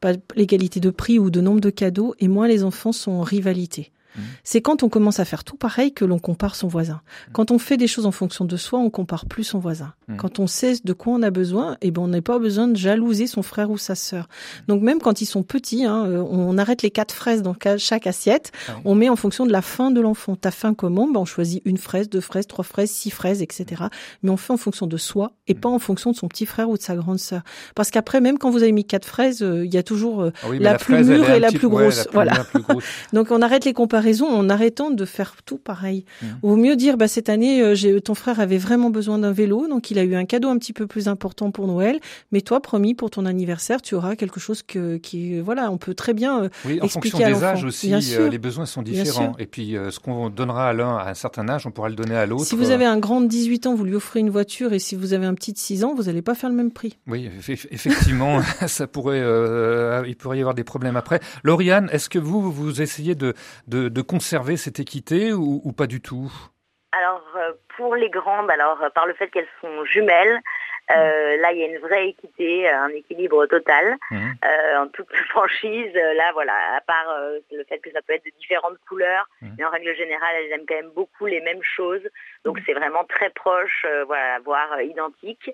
pas 0.00 0.12
l'égalité 0.36 0.78
de 0.78 0.90
prix 0.90 1.18
ou 1.18 1.30
de 1.30 1.40
nombre 1.40 1.60
de 1.60 1.70
cadeaux, 1.70 2.14
et 2.20 2.28
moins 2.28 2.46
les 2.46 2.62
enfants 2.62 2.92
sont 2.92 3.10
en 3.10 3.22
rivalité. 3.22 3.90
Mmh. 4.16 4.20
C'est 4.44 4.60
quand 4.60 4.82
on 4.82 4.88
commence 4.88 5.20
à 5.20 5.24
faire 5.24 5.44
tout 5.44 5.56
pareil 5.56 5.92
que 5.92 6.04
l'on 6.04 6.18
compare 6.18 6.54
son 6.56 6.68
voisin. 6.68 6.94
Mmh. 7.28 7.32
Quand 7.32 7.50
on 7.50 7.58
fait 7.58 7.76
des 7.76 7.86
choses 7.86 8.06
en 8.06 8.12
fonction 8.12 8.44
de 8.44 8.56
soi, 8.56 8.78
on 8.78 8.90
compare 8.90 9.26
plus 9.26 9.44
son 9.44 9.58
voisin. 9.58 9.92
Mmh. 10.08 10.16
Quand 10.16 10.38
on 10.38 10.46
sait 10.46 10.74
de 10.82 10.92
quoi 10.92 11.14
on 11.14 11.22
a 11.22 11.30
besoin, 11.30 11.76
eh 11.80 11.90
ben 11.90 12.02
on 12.02 12.08
n'a 12.08 12.22
pas 12.22 12.38
besoin 12.38 12.68
de 12.68 12.76
jalouser 12.76 13.26
son 13.26 13.42
frère 13.42 13.70
ou 13.70 13.78
sa 13.78 13.94
sœur. 13.94 14.28
Donc 14.66 14.82
même 14.82 15.00
quand 15.00 15.20
ils 15.20 15.26
sont 15.26 15.42
petits, 15.42 15.84
hein, 15.84 16.06
euh, 16.06 16.24
on 16.28 16.56
arrête 16.58 16.82
les 16.82 16.90
quatre 16.90 17.12
fraises 17.12 17.42
dans 17.42 17.54
chaque 17.76 18.06
assiette. 18.06 18.52
Ah 18.68 18.76
on 18.84 18.94
met 18.94 19.08
en 19.08 19.16
fonction 19.16 19.46
de 19.46 19.52
la 19.52 19.62
faim 19.62 19.90
de 19.90 20.00
l'enfant. 20.00 20.36
T'as 20.36 20.50
faim 20.50 20.74
comment 20.74 21.06
ben 21.06 21.20
on 21.20 21.24
choisit 21.24 21.62
une 21.64 21.78
fraise, 21.78 22.08
deux 22.08 22.20
fraises, 22.20 22.46
trois 22.46 22.64
fraises, 22.64 22.90
six 22.90 23.10
fraises, 23.10 23.42
etc. 23.42 23.84
Mais 24.22 24.30
on 24.30 24.36
fait 24.36 24.52
en 24.52 24.56
fonction 24.56 24.86
de 24.86 24.96
soi 24.96 25.32
et 25.46 25.54
pas 25.54 25.68
en 25.68 25.78
fonction 25.78 26.12
de 26.12 26.16
son 26.16 26.28
petit 26.28 26.46
frère 26.46 26.70
ou 26.70 26.76
de 26.76 26.82
sa 26.82 26.96
grande 26.96 27.18
sœur. 27.18 27.42
Parce 27.74 27.90
qu'après, 27.90 28.20
même 28.20 28.38
quand 28.38 28.50
vous 28.50 28.62
avez 28.62 28.72
mis 28.72 28.84
quatre 28.84 29.06
fraises, 29.06 29.42
euh, 29.42 29.64
il 29.64 29.72
y 29.72 29.78
a 29.78 29.82
toujours 29.82 30.22
euh, 30.22 30.32
ah 30.42 30.48
la, 30.58 30.74
plus 30.78 31.04
mûre 31.04 31.30
et 31.30 31.40
la 31.40 31.52
plus 31.52 31.68
grosse. 31.68 32.08
voilà. 32.12 32.46
Donc 33.12 33.30
on 33.30 33.42
arrête 33.42 33.64
les 33.64 33.72
comparaisons 33.72 33.97
en 34.26 34.48
arrêtant 34.48 34.90
de 34.90 35.04
faire 35.04 35.34
tout 35.44 35.58
pareil. 35.58 36.04
Mmh. 36.22 36.26
Vaut 36.42 36.56
mieux 36.56 36.76
dire, 36.76 36.96
bah, 36.96 37.08
cette 37.08 37.28
année, 37.28 37.62
euh, 37.62 38.00
ton 38.00 38.14
frère 38.14 38.40
avait 38.40 38.58
vraiment 38.58 38.90
besoin 38.90 39.18
d'un 39.18 39.32
vélo, 39.32 39.68
donc 39.68 39.90
il 39.90 39.98
a 39.98 40.04
eu 40.04 40.14
un 40.14 40.24
cadeau 40.24 40.48
un 40.48 40.58
petit 40.58 40.72
peu 40.72 40.86
plus 40.86 41.08
important 41.08 41.50
pour 41.50 41.66
Noël. 41.66 42.00
Mais 42.32 42.40
toi, 42.40 42.60
promis, 42.60 42.94
pour 42.94 43.10
ton 43.10 43.26
anniversaire, 43.26 43.82
tu 43.82 43.94
auras 43.94 44.16
quelque 44.16 44.40
chose 44.40 44.62
que, 44.62 44.96
qui, 44.96 45.40
voilà, 45.40 45.70
on 45.70 45.78
peut 45.78 45.94
très 45.94 46.14
bien 46.14 46.44
euh, 46.44 46.48
oui, 46.64 46.78
en 46.82 46.88
fonction 46.88 47.18
des 47.18 47.44
âges 47.44 47.64
aussi, 47.64 47.92
euh, 47.94 48.28
les 48.28 48.38
besoins 48.38 48.66
sont 48.66 48.82
différents. 48.82 49.34
Et 49.38 49.46
puis, 49.46 49.76
ce 49.90 49.98
qu'on 49.98 50.30
donnera 50.30 50.68
à 50.68 50.72
l'un 50.72 50.96
à 50.96 51.10
un 51.10 51.14
certain 51.14 51.48
âge, 51.48 51.66
on 51.66 51.70
pourra 51.70 51.88
le 51.88 51.94
donner 51.94 52.16
à 52.16 52.26
l'autre. 52.26 52.44
Si 52.44 52.56
vous 52.56 52.70
avez 52.70 52.84
un 52.84 52.98
grand 52.98 53.20
de 53.20 53.26
18 53.26 53.66
ans, 53.66 53.74
vous 53.74 53.84
lui 53.84 53.94
offrez 53.94 54.20
une 54.20 54.30
voiture, 54.30 54.72
et 54.72 54.78
si 54.78 54.96
vous 54.96 55.12
avez 55.12 55.26
un 55.26 55.34
petit 55.34 55.52
de 55.52 55.58
6 55.58 55.84
ans, 55.84 55.94
vous 55.94 56.04
n'allez 56.04 56.22
pas 56.22 56.34
faire 56.34 56.50
le 56.50 56.56
même 56.56 56.70
prix. 56.70 56.96
Oui, 57.06 57.28
effectivement, 57.48 58.40
ça 58.66 58.86
pourrait, 58.86 59.22
il 60.06 60.16
pourrait 60.16 60.38
y 60.38 60.40
avoir 60.40 60.54
des 60.54 60.64
problèmes 60.64 60.96
après. 60.96 61.20
Lauriane, 61.42 61.88
est-ce 61.92 62.08
que 62.08 62.18
vous, 62.18 62.50
vous 62.50 62.80
essayez 62.80 63.14
de, 63.14 63.34
de 63.66 63.87
de 63.88 64.02
conserver 64.02 64.56
cette 64.56 64.80
équité 64.80 65.32
ou, 65.32 65.72
pas 65.72 65.86
du 65.86 66.00
tout? 66.00 66.30
Alors, 66.92 67.22
euh, 67.36 67.52
pour 67.76 67.94
les 67.96 68.10
grandes, 68.10 68.50
alors 68.50 68.82
euh, 68.82 68.90
par 68.90 69.06
le 69.06 69.14
fait 69.14 69.28
qu'elles 69.28 69.48
sont 69.60 69.84
jumelles, 69.84 70.40
euh, 70.90 71.36
là, 71.36 71.52
il 71.52 71.58
y 71.58 71.62
a 71.62 71.66
une 71.66 71.78
vraie 71.80 72.08
équité, 72.08 72.66
un 72.66 72.88
équilibre 72.88 73.44
total, 73.44 73.98
mmh. 74.10 74.30
en 74.78 74.88
toute 74.88 75.14
franchise. 75.28 75.92
Là, 75.92 76.32
voilà, 76.32 76.54
à 76.76 76.80
part 76.80 77.14
le 77.52 77.64
fait 77.64 77.78
que 77.80 77.90
ça 77.92 78.00
peut 78.00 78.14
être 78.14 78.24
de 78.24 78.30
différentes 78.38 78.78
couleurs, 78.88 79.28
mmh. 79.42 79.48
mais 79.58 79.64
en 79.66 79.70
règle 79.70 79.94
générale, 79.96 80.34
elles 80.36 80.52
aiment 80.52 80.66
quand 80.66 80.76
même 80.76 80.90
beaucoup 80.96 81.26
les 81.26 81.42
mêmes 81.42 81.62
choses. 81.62 82.08
Donc, 82.46 82.58
mmh. 82.58 82.62
c'est 82.64 82.72
vraiment 82.72 83.04
très 83.04 83.28
proche, 83.28 83.84
voilà, 84.06 84.38
voire 84.38 84.80
identique. 84.80 85.50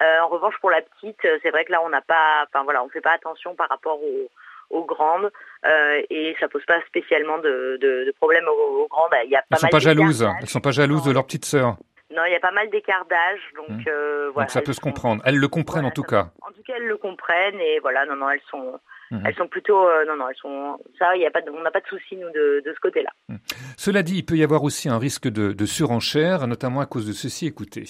en 0.00 0.28
revanche, 0.28 0.54
pour 0.60 0.70
la 0.70 0.82
petite, 0.82 1.26
c'est 1.42 1.50
vrai 1.50 1.64
que 1.64 1.72
là, 1.72 1.82
on 1.82 1.88
n'a 1.88 2.02
pas, 2.02 2.46
enfin 2.46 2.62
voilà, 2.62 2.84
on 2.84 2.88
fait 2.88 3.00
pas 3.00 3.14
attention 3.14 3.56
par 3.56 3.68
rapport 3.68 4.00
aux 4.00 4.30
aux 4.70 4.84
grandes 4.84 5.30
euh, 5.64 6.02
et 6.10 6.36
ça 6.40 6.48
pose 6.48 6.64
pas 6.66 6.80
spécialement 6.86 7.38
de, 7.38 7.78
de, 7.80 8.04
de 8.06 8.14
problème 8.16 8.44
aux, 8.48 8.86
grandes. 8.88 9.12
Il 9.24 9.30
y 9.30 9.36
a 9.36 9.40
pas 9.40 9.46
elles 9.52 9.58
sont 9.58 9.68
pas 9.68 9.78
jalouses. 9.78 10.28
Elles 10.40 10.48
sont 10.48 10.60
pas 10.60 10.70
jalouses 10.70 11.04
de 11.04 11.12
leur 11.12 11.24
petite 11.24 11.44
sœur. 11.44 11.76
Non, 12.14 12.22
il 12.24 12.32
y 12.32 12.36
a 12.36 12.40
pas 12.40 12.52
mal 12.52 12.70
d'écart 12.70 13.04
d'âge, 13.10 13.40
donc 13.56 13.78
hmm. 13.78 13.88
euh, 13.88 14.30
voilà. 14.32 14.46
Donc 14.46 14.52
ça 14.52 14.62
peut 14.62 14.72
se 14.72 14.80
comprendre. 14.80 15.22
Elles 15.24 15.36
le 15.36 15.48
comprennent 15.48 15.84
en 15.84 15.90
tout 15.90 16.04
cas. 16.04 16.30
En 16.40 16.52
tout 16.52 16.62
cas, 16.64 16.74
elles 16.76 16.86
le 16.86 16.96
comprennent 16.96 17.60
et 17.60 17.80
voilà, 17.80 18.06
non, 18.06 18.16
non, 18.16 18.30
elles 18.30 18.40
sont. 18.50 18.78
Hmm. 19.10 19.24
Elles 19.24 19.34
sont 19.34 19.48
plutôt, 19.48 19.86
euh, 19.86 20.04
non, 20.06 20.16
non, 20.16 20.28
elles 20.28 20.36
sont. 20.36 20.78
Ça, 20.98 21.14
il 21.16 21.22
y 21.22 21.26
a 21.26 21.30
pas, 21.30 21.40
on 21.52 21.62
n'a 21.62 21.70
pas 21.70 21.80
de 21.80 21.86
souci 21.86 22.16
nous 22.16 22.30
de, 22.30 22.62
de 22.64 22.72
ce 22.72 22.80
côté-là. 22.80 23.10
Hmm. 23.28 23.36
Cela 23.76 24.02
dit, 24.02 24.18
il 24.18 24.24
peut 24.24 24.36
y 24.36 24.44
avoir 24.44 24.62
aussi 24.62 24.88
un 24.88 24.98
risque 24.98 25.28
de, 25.28 25.52
de 25.52 25.66
surenchère, 25.66 26.46
notamment 26.46 26.80
à 26.80 26.86
cause 26.86 27.06
de 27.06 27.12
ceci. 27.12 27.46
Écoutez. 27.46 27.84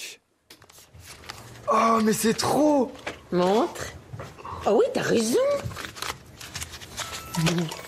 Oh, 1.72 1.98
mais 2.04 2.12
c'est 2.12 2.34
trop 2.34 2.92
Montre. 3.32 3.92
Oh 4.66 4.78
oui, 4.78 4.86
t'as 4.94 5.02
raison. 5.02 5.38
Uhum. 7.38 7.85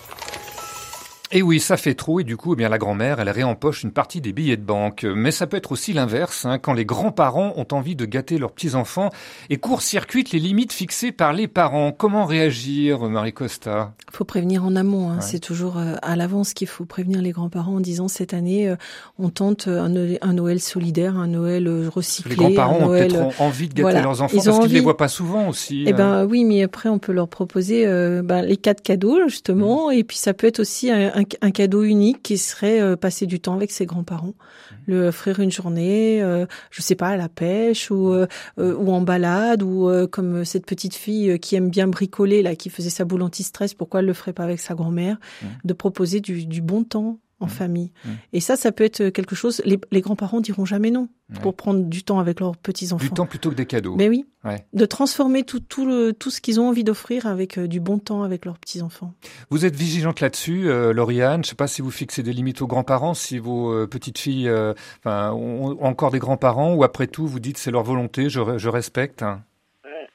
Et 1.31 1.43
oui, 1.43 1.59
ça 1.59 1.77
fait 1.77 1.93
trop 1.93 2.19
et 2.19 2.23
du 2.23 2.37
coup, 2.37 2.53
eh 2.53 2.55
bien 2.55 2.69
la 2.69 2.79
grand-mère, 2.79 3.19
elle 3.19 3.29
réempoche 3.29 3.83
une 3.83 3.91
partie 3.91 4.19
des 4.19 4.33
billets 4.33 4.57
de 4.57 4.63
banque. 4.63 5.03
Mais 5.03 5.29
ça 5.29 5.45
peut 5.45 5.57
être 5.57 5.71
aussi 5.71 5.93
l'inverse, 5.93 6.45
hein, 6.45 6.57
quand 6.57 6.73
les 6.73 6.85
grands-parents 6.85 7.53
ont 7.55 7.67
envie 7.71 7.95
de 7.95 8.05
gâter 8.05 8.39
leurs 8.39 8.51
petits-enfants 8.51 9.11
et 9.51 9.57
court-circuitent 9.57 10.31
les 10.31 10.39
limites 10.39 10.73
fixées 10.73 11.11
par 11.11 11.33
les 11.33 11.47
parents. 11.47 11.91
Comment 11.91 12.25
réagir, 12.25 13.01
Marie 13.01 13.33
Costa? 13.33 13.93
Faut 14.11 14.23
prévenir 14.23 14.65
en 14.65 14.75
amont. 14.75 15.11
Hein. 15.11 15.21
C'est 15.21 15.37
toujours 15.37 15.77
euh, 15.77 15.97
à 16.01 16.15
l'avance 16.15 16.55
qu'il 16.55 16.67
faut 16.67 16.85
prévenir 16.85 17.21
les 17.21 17.29
grands-parents 17.29 17.75
en 17.75 17.79
disant 17.79 18.07
cette 18.07 18.33
année, 18.33 18.67
euh, 18.67 18.75
on 19.19 19.29
tente 19.29 19.67
un, 19.67 19.89
Noël 19.89 20.59
solidaire, 20.59 21.15
un 21.15 21.27
Noël 21.27 21.67
euh, 21.67 21.89
recyclé. 21.93 22.31
Les 22.31 22.37
grands-parents 22.37 22.79
ont 22.79 22.89
peut-être 22.89 23.39
envie 23.39 23.69
de 23.69 23.75
gâter 23.75 24.01
leurs 24.01 24.23
enfants 24.23 24.35
parce 24.43 24.59
qu'ils 24.61 24.69
ne 24.69 24.73
les 24.73 24.79
voient 24.79 24.97
pas 24.97 25.07
souvent 25.07 25.47
aussi. 25.47 25.83
Eh 25.85 25.93
ben 25.93 26.25
oui, 26.25 26.43
mais 26.43 26.63
après 26.63 26.89
on 26.89 26.97
peut 26.97 27.11
leur 27.11 27.27
proposer 27.27 27.85
ben, 28.23 28.41
les 28.41 28.57
quatre 28.57 28.81
cadeaux 28.81 29.27
justement, 29.27 29.89
mmh. 29.89 29.93
et 29.93 30.03
puis 30.03 30.17
ça 30.17 30.33
peut 30.33 30.47
être 30.47 30.59
aussi 30.59 30.89
un 30.89 31.18
un, 31.41 31.51
cadeau 31.51 31.83
unique 31.83 32.23
qui 32.23 32.37
serait 32.37 32.81
euh, 32.81 32.95
passer 32.95 33.25
du 33.25 33.39
temps 33.39 33.55
avec 33.55 33.71
ses 33.71 33.85
grands-parents, 33.85 34.35
mmh. 34.35 34.75
le 34.87 35.07
offrir 35.07 35.39
une 35.39 35.51
journée, 35.51 36.21
euh, 36.21 36.45
je 36.71 36.81
sais 36.81 36.95
pas, 36.95 37.09
à 37.09 37.17
la 37.17 37.29
pêche 37.29 37.91
ou 37.91 38.13
euh, 38.13 38.27
ou 38.57 38.91
en 38.91 39.01
balade 39.01 39.63
ou 39.63 39.89
comme 40.11 40.45
cette 40.45 40.65
petite 40.65 40.95
fille 40.95 41.39
qui 41.39 41.55
aime 41.55 41.69
bien 41.69 41.87
bricoler 41.87 42.41
là, 42.41 42.55
qui 42.55 42.69
faisait 42.69 42.89
sa 42.89 43.05
boule 43.05 43.21
anti-stress, 43.21 43.73
pourquoi 43.73 44.01
elle 44.01 44.07
le 44.07 44.13
ferait 44.13 44.33
pas 44.33 44.43
avec 44.43 44.59
sa 44.59 44.75
grand-mère, 44.75 45.17
mmh. 45.41 45.45
de 45.65 45.73
proposer 45.73 46.19
du, 46.19 46.45
du 46.45 46.61
bon 46.61 46.83
temps 46.83 47.19
en 47.39 47.45
mmh. 47.45 47.49
famille. 47.49 47.91
Mmh. 48.03 48.09
Et 48.33 48.39
ça, 48.39 48.55
ça 48.55 48.71
peut 48.71 48.83
être 48.83 49.09
quelque 49.09 49.35
chose. 49.35 49.61
Les, 49.65 49.79
les 49.91 50.01
grands-parents 50.01 50.41
diront 50.41 50.65
jamais 50.65 50.91
non 50.91 51.07
pour 51.41 51.53
prendre 51.53 51.83
du 51.83 52.01
temps 52.03 52.19
avec 52.19 52.39
leurs 52.39 52.57
petits 52.57 52.91
enfants. 52.91 53.03
Du 53.03 53.11
temps 53.11 53.27
plutôt 53.27 53.51
que 53.51 53.55
des 53.55 53.67
cadeaux. 53.67 53.95
Mais 53.95 54.09
oui. 54.09 54.25
Ouais. 54.43 54.65
De 54.73 54.85
transformer 54.85 55.43
tout, 55.43 55.59
tout, 55.59 55.85
le, 55.85 56.11
tout 56.11 56.31
ce 56.31 56.41
qu'ils 56.41 56.59
ont 56.59 56.69
envie 56.69 56.83
d'offrir 56.83 57.27
avec 57.27 57.57
euh, 57.57 57.67
du 57.67 57.79
bon 57.79 57.99
temps 57.99 58.23
avec 58.23 58.45
leurs 58.45 58.57
petits 58.57 58.81
enfants. 58.81 59.13
Vous 59.51 59.65
êtes 59.65 59.75
vigilante 59.75 60.21
là-dessus, 60.21 60.69
euh, 60.69 60.91
Lauriane. 60.91 61.43
Je 61.43 61.49
sais 61.49 61.55
pas 61.55 61.67
si 61.67 61.83
vous 61.83 61.91
fixez 61.91 62.23
des 62.23 62.33
limites 62.33 62.61
aux 62.61 62.67
grands-parents, 62.67 63.13
si 63.13 63.37
vos 63.37 63.71
euh, 63.71 63.85
petites 63.85 64.17
filles, 64.17 64.49
euh, 64.49 64.73
enfin, 64.99 65.31
ont 65.33 65.77
encore 65.83 66.09
des 66.09 66.19
grands-parents, 66.19 66.73
ou 66.73 66.83
après 66.83 67.05
tout, 67.05 67.27
vous 67.27 67.39
dites 67.39 67.57
c'est 67.57 67.71
leur 67.71 67.83
volonté, 67.83 68.29
je, 68.29 68.57
je 68.57 68.69
respecte. 68.69 69.23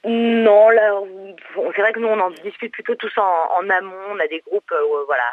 Non, 0.03 0.69
là, 0.69 1.01
c'est 1.75 1.81
vrai 1.81 1.93
que 1.93 1.99
nous 1.99 2.07
on 2.07 2.19
en 2.19 2.31
discute 2.31 2.71
plutôt 2.71 2.95
tous 2.95 3.17
en, 3.17 3.49
en 3.57 3.69
amont. 3.69 3.95
On 4.11 4.19
a 4.19 4.27
des 4.27 4.39
groupes, 4.39 4.71
euh, 4.71 5.03
voilà, 5.05 5.23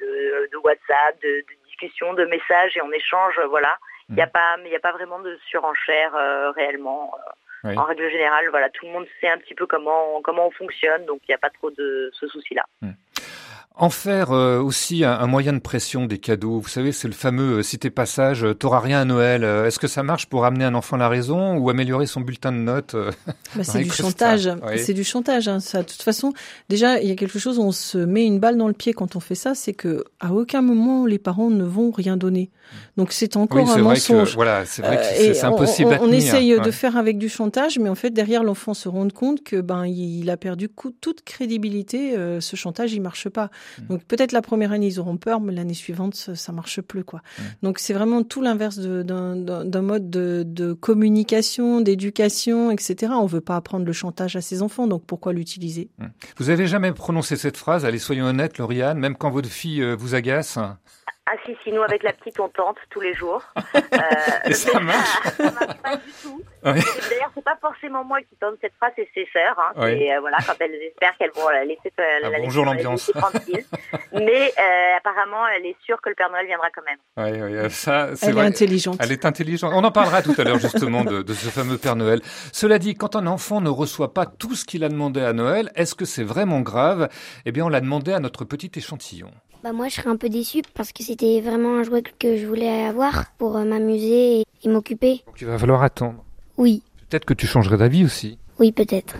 de, 0.00 0.48
de 0.52 0.56
WhatsApp, 0.58 1.20
de, 1.22 1.28
de, 1.28 1.66
discussions, 1.66 2.14
de 2.14 2.24
messages 2.24 2.76
et 2.76 2.82
on 2.82 2.92
échange, 2.92 3.38
voilà. 3.50 3.76
Il 4.08 4.14
n'y 4.14 4.22
a 4.22 4.26
mmh. 4.26 4.30
pas, 4.30 4.56
il 4.64 4.70
n'y 4.70 4.76
a 4.76 4.80
pas 4.80 4.92
vraiment 4.92 5.18
de 5.18 5.36
surenchère 5.48 6.14
euh, 6.14 6.50
réellement. 6.52 7.12
Euh, 7.14 7.30
oui. 7.64 7.76
En 7.76 7.82
règle 7.82 8.08
générale, 8.10 8.48
voilà, 8.50 8.70
tout 8.70 8.86
le 8.86 8.92
monde 8.92 9.06
sait 9.20 9.28
un 9.28 9.38
petit 9.38 9.54
peu 9.54 9.66
comment 9.66 10.20
comment 10.22 10.46
on 10.46 10.50
fonctionne, 10.52 11.04
donc 11.06 11.20
il 11.22 11.30
n'y 11.30 11.34
a 11.34 11.38
pas 11.38 11.50
trop 11.50 11.70
de 11.70 12.10
ce 12.12 12.28
souci-là. 12.28 12.64
Mmh. 12.82 12.90
En 13.78 13.90
faire 13.90 14.32
euh, 14.32 14.58
aussi 14.58 15.04
un, 15.04 15.12
un, 15.12 15.26
moyen 15.26 15.52
de 15.52 15.58
pression 15.58 16.06
des 16.06 16.16
cadeaux. 16.16 16.60
Vous 16.60 16.68
savez, 16.68 16.92
c'est 16.92 17.08
le 17.08 17.14
fameux 17.14 17.58
euh, 17.58 17.62
cité 17.62 17.90
passage 17.90 18.42
euh, 18.42 18.54
t'auras 18.54 18.80
rien 18.80 19.02
à 19.02 19.04
Noël. 19.04 19.44
Est-ce 19.44 19.78
que 19.78 19.86
ça 19.86 20.02
marche 20.02 20.26
pour 20.26 20.46
amener 20.46 20.64
un 20.64 20.74
enfant 20.74 20.96
à 20.96 21.00
la 21.00 21.10
raison 21.10 21.58
ou 21.58 21.68
améliorer 21.68 22.06
son 22.06 22.22
bulletin 22.22 22.52
de 22.52 22.56
notes 22.56 22.96
bah, 23.54 23.64
C'est 23.64 23.82
du 23.82 23.90
chantage. 23.90 24.48
Oui. 24.66 24.78
C'est 24.78 24.94
du 24.94 25.04
chantage. 25.04 25.46
Hein, 25.48 25.60
ça. 25.60 25.82
De 25.82 25.88
toute 25.88 26.00
façon, 26.00 26.32
déjà, 26.70 27.00
il 27.00 27.08
y 27.08 27.12
a 27.12 27.16
quelque 27.16 27.38
chose 27.38 27.58
où 27.58 27.62
on 27.62 27.72
se 27.72 27.98
met 27.98 28.24
une 28.24 28.38
balle 28.38 28.56
dans 28.56 28.68
le 28.68 28.72
pied 28.72 28.94
quand 28.94 29.14
on 29.14 29.20
fait 29.20 29.34
ça, 29.34 29.54
c'est 29.54 29.74
que 29.74 30.04
à 30.20 30.32
aucun 30.32 30.62
moment 30.62 31.04
les 31.04 31.18
parents 31.18 31.50
ne 31.50 31.64
vont 31.64 31.90
rien 31.90 32.16
donner. 32.16 32.50
Donc 32.96 33.12
c'est 33.12 33.36
encore 33.36 33.64
oui, 33.64 33.70
un 33.70 33.78
mensonge. 33.78 34.30
Que, 34.30 34.34
voilà, 34.34 34.64
c'est 34.64 34.82
vrai 34.82 34.96
que 34.96 35.34
c'est 35.34 35.44
impossible 35.44 35.90
on, 35.90 35.92
à 35.92 35.98
tenir. 35.98 36.10
On 36.10 36.12
essaye 36.12 36.54
ouais. 36.54 36.64
de 36.64 36.70
faire 36.70 36.96
avec 36.96 37.18
du 37.18 37.28
chantage, 37.28 37.78
mais 37.78 37.88
en 37.88 37.94
fait 37.94 38.10
derrière 38.10 38.42
l'enfant 38.42 38.74
se 38.74 38.88
rend 38.88 39.08
compte 39.08 39.44
que 39.44 39.60
ben 39.60 39.86
il 39.86 40.30
a 40.30 40.36
perdu 40.36 40.68
toute 41.00 41.22
crédibilité. 41.22 42.16
Euh, 42.16 42.40
ce 42.40 42.56
chantage, 42.56 42.92
il 42.92 43.02
marche 43.02 43.28
pas. 43.28 43.50
Mmh. 43.78 43.86
Donc 43.88 44.04
peut-être 44.04 44.32
la 44.32 44.42
première 44.42 44.72
année 44.72 44.86
ils 44.86 45.00
auront 45.00 45.16
peur, 45.16 45.40
mais 45.40 45.52
l'année 45.52 45.74
suivante 45.74 46.14
ça 46.14 46.52
marche 46.52 46.80
plus 46.80 47.04
quoi. 47.04 47.20
Mmh. 47.20 47.42
Donc 47.62 47.78
c'est 47.78 47.94
vraiment 47.94 48.22
tout 48.22 48.42
l'inverse 48.42 48.78
d'un 48.78 49.82
mode 49.82 50.10
de, 50.10 50.42
de 50.46 50.72
communication, 50.72 51.80
d'éducation, 51.80 52.70
etc. 52.70 53.12
On 53.16 53.26
veut 53.26 53.40
pas 53.40 53.56
apprendre 53.56 53.84
le 53.84 53.92
chantage 53.92 54.36
à 54.36 54.40
ses 54.40 54.62
enfants, 54.62 54.86
donc 54.86 55.04
pourquoi 55.06 55.32
l'utiliser? 55.32 55.90
Mmh. 55.98 56.06
Vous 56.36 56.50
avez 56.50 56.66
jamais 56.66 56.92
prononcé 56.92 57.36
cette 57.36 57.56
phrase 57.56 57.84
Allez, 57.84 57.98
soyons 57.98 58.26
honnêtes, 58.26 58.58
Lauriane, 58.58 58.98
même 58.98 59.16
quand 59.16 59.30
votre 59.30 59.48
fille 59.48 59.82
euh, 59.82 59.94
vous 59.94 60.14
agace? 60.14 60.58
Ah 61.28 61.34
si, 61.44 61.56
si, 61.64 61.72
nous 61.72 61.82
avec 61.82 62.04
la 62.04 62.12
petite 62.12 62.38
on 62.38 62.48
tente 62.48 62.76
tous 62.90 63.00
les 63.00 63.14
jours. 63.14 63.42
Euh, 63.96 64.50
Et 64.50 64.52
ça 64.52 64.78
marche 64.78 65.08
ça, 65.22 65.30
ça 65.30 65.50
marche 65.52 65.76
pas 65.82 65.96
du 65.96 66.12
tout. 66.22 66.42
Oui. 66.64 66.72
D'ailleurs, 67.10 67.30
c'est 67.34 67.44
pas 67.44 67.56
forcément 67.60 68.04
moi 68.04 68.18
qui 68.20 68.36
tente 68.36 68.54
cette 68.60 68.74
phrase, 68.74 68.92
c'est 68.96 69.08
ses 69.14 69.26
sœurs. 69.32 69.58
Hein. 69.58 69.72
Oui. 69.76 69.90
Et 69.92 70.14
euh, 70.14 70.20
voilà, 70.20 70.36
quand 70.46 70.54
elles 70.60 70.74
espèrent 70.74 71.16
qu'elles 71.18 71.30
vont 71.34 71.48
la 71.48 71.64
laisser, 71.64 71.92
euh, 71.98 72.20
ah, 72.24 72.28
la 72.28 72.38
bonjour 72.40 72.64
l'ambiance. 72.64 73.10
tranquille. 73.14 73.64
Mais 74.12 74.52
euh, 74.58 74.96
apparemment, 74.98 75.46
elle 75.48 75.66
est 75.66 75.76
sûre 75.84 76.00
que 76.02 76.10
le 76.10 76.14
Père 76.14 76.30
Noël 76.30 76.46
viendra 76.46 76.68
quand 76.74 76.82
même. 76.84 76.98
Oui, 77.16 77.56
oui, 77.62 77.70
ça, 77.70 78.14
c'est 78.16 78.26
elle 78.26 78.34
vrai. 78.34 78.44
est 78.44 78.48
intelligente. 78.48 78.98
Elle 79.00 79.12
est 79.12 79.24
intelligente. 79.24 79.72
On 79.74 79.84
en 79.84 79.92
parlera 79.92 80.22
tout 80.22 80.34
à 80.36 80.44
l'heure 80.44 80.58
justement 80.58 81.04
de, 81.04 81.22
de, 81.22 81.34
ce 81.34 81.48
fameux 81.48 81.78
Père 81.78 81.96
Noël. 81.96 82.20
Cela 82.52 82.78
dit, 82.78 82.94
quand 82.94 83.16
un 83.16 83.26
enfant 83.26 83.60
ne 83.60 83.70
reçoit 83.70 84.12
pas 84.12 84.26
tout 84.26 84.54
ce 84.54 84.64
qu'il 84.64 84.84
a 84.84 84.88
demandé 84.88 85.20
à 85.22 85.32
Noël, 85.32 85.70
est-ce 85.74 85.94
que 85.94 86.04
c'est 86.04 86.24
vraiment 86.24 86.60
grave? 86.60 87.08
Eh 87.46 87.52
bien, 87.52 87.64
on 87.64 87.68
l'a 87.68 87.80
demandé 87.80 88.12
à 88.12 88.20
notre 88.20 88.44
petit 88.44 88.70
échantillon. 88.76 89.30
Bah 89.66 89.72
moi, 89.72 89.88
je 89.88 89.96
serais 89.96 90.10
un 90.10 90.16
peu 90.16 90.28
déçue 90.28 90.62
parce 90.74 90.92
que 90.92 91.02
c'était 91.02 91.40
vraiment 91.40 91.78
un 91.78 91.82
jouet 91.82 92.04
que 92.20 92.36
je 92.36 92.46
voulais 92.46 92.84
avoir 92.84 93.32
pour 93.36 93.56
euh, 93.56 93.64
m'amuser 93.64 94.42
et, 94.42 94.44
et 94.62 94.68
m'occuper. 94.68 95.24
Donc 95.26 95.40
il 95.40 95.46
va 95.48 95.58
falloir 95.58 95.82
attendre. 95.82 96.22
Oui. 96.56 96.84
Peut-être 97.10 97.24
que 97.24 97.34
tu 97.34 97.48
changerais 97.48 97.76
d'avis 97.76 98.04
aussi. 98.04 98.38
Oui, 98.60 98.70
peut-être. 98.70 99.16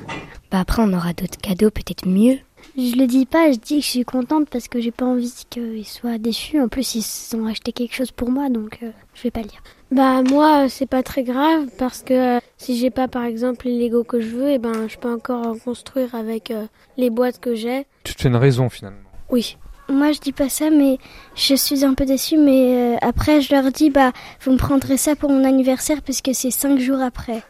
Bah 0.53 0.61
après, 0.61 0.85
on 0.85 0.93
aura 0.93 1.15
d'autres 1.15 1.39
cadeaux, 1.39 1.71
peut-être 1.71 2.07
mieux. 2.07 2.39
Je 2.77 2.95
le 2.95 3.09
dis 3.09 3.27
pas, 3.27 3.51
je 3.51 3.59
dis 3.59 3.81
que 3.81 3.85
je 3.85 3.91
suis 3.91 4.05
contente 4.05 4.49
parce 4.49 4.69
que 4.69 4.81
j'ai 4.81 4.93
pas 4.93 5.05
envie 5.05 5.33
qu'ils 5.51 5.85
soient 5.85 6.19
déçus. 6.19 6.61
En 6.61 6.69
plus, 6.69 6.95
ils 6.95 7.37
ont 7.37 7.47
acheté 7.47 7.73
quelque 7.73 7.97
chose 7.97 8.13
pour 8.13 8.31
moi, 8.31 8.49
donc 8.49 8.79
euh, 8.85 8.93
je 9.15 9.25
vais 9.25 9.33
pas 9.33 9.41
le 9.41 9.49
dire. 9.49 9.65
Bah 9.91 10.23
moi, 10.23 10.69
c'est 10.69 10.87
pas 10.87 11.03
très 11.03 11.25
grave 11.25 11.67
parce 11.77 12.05
que 12.05 12.37
euh, 12.37 12.41
si 12.57 12.77
j'ai 12.77 12.91
pas 12.91 13.09
par 13.09 13.25
exemple 13.25 13.67
les 13.67 13.89
Lego 13.89 14.05
que 14.05 14.21
je 14.21 14.29
veux, 14.29 14.51
et 14.51 14.55
eh 14.55 14.59
ben 14.59 14.87
je 14.87 14.97
peux 14.97 15.13
encore 15.13 15.45
en 15.45 15.59
construire 15.59 16.15
avec 16.15 16.53
euh, 16.53 16.67
les 16.97 17.11
boîtes 17.11 17.41
que 17.41 17.57
j'ai. 17.57 17.89
Tu 18.05 18.15
te 18.15 18.23
fais 18.23 18.29
une 18.29 18.37
raison 18.37 18.69
finalement. 18.69 19.01
Oui. 19.29 19.57
Moi, 19.89 20.13
je 20.13 20.21
dis 20.21 20.33
pas 20.33 20.49
ça, 20.49 20.71
mais 20.71 20.99
je 21.35 21.55
suis 21.55 21.85
un 21.85 21.95
peu 21.95 22.05
déçue. 22.05 22.37
Mais 22.37 22.95
euh, 22.95 22.97
après, 23.03 23.41
je 23.41 23.55
leur 23.55 23.71
dis, 23.71 23.91
bah, 23.91 24.13
vous 24.43 24.53
me 24.53 24.57
prendrez 24.57 24.97
ça 24.97 25.15
pour 25.15 25.31
mon 25.31 25.45
anniversaire 25.45 26.03
parce 26.03 26.21
que 26.23 26.33
c'est 26.33 26.51
cinq 26.51 26.79
jours 26.79 27.01
après. 27.01 27.43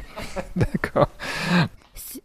D'accord. 0.56 1.08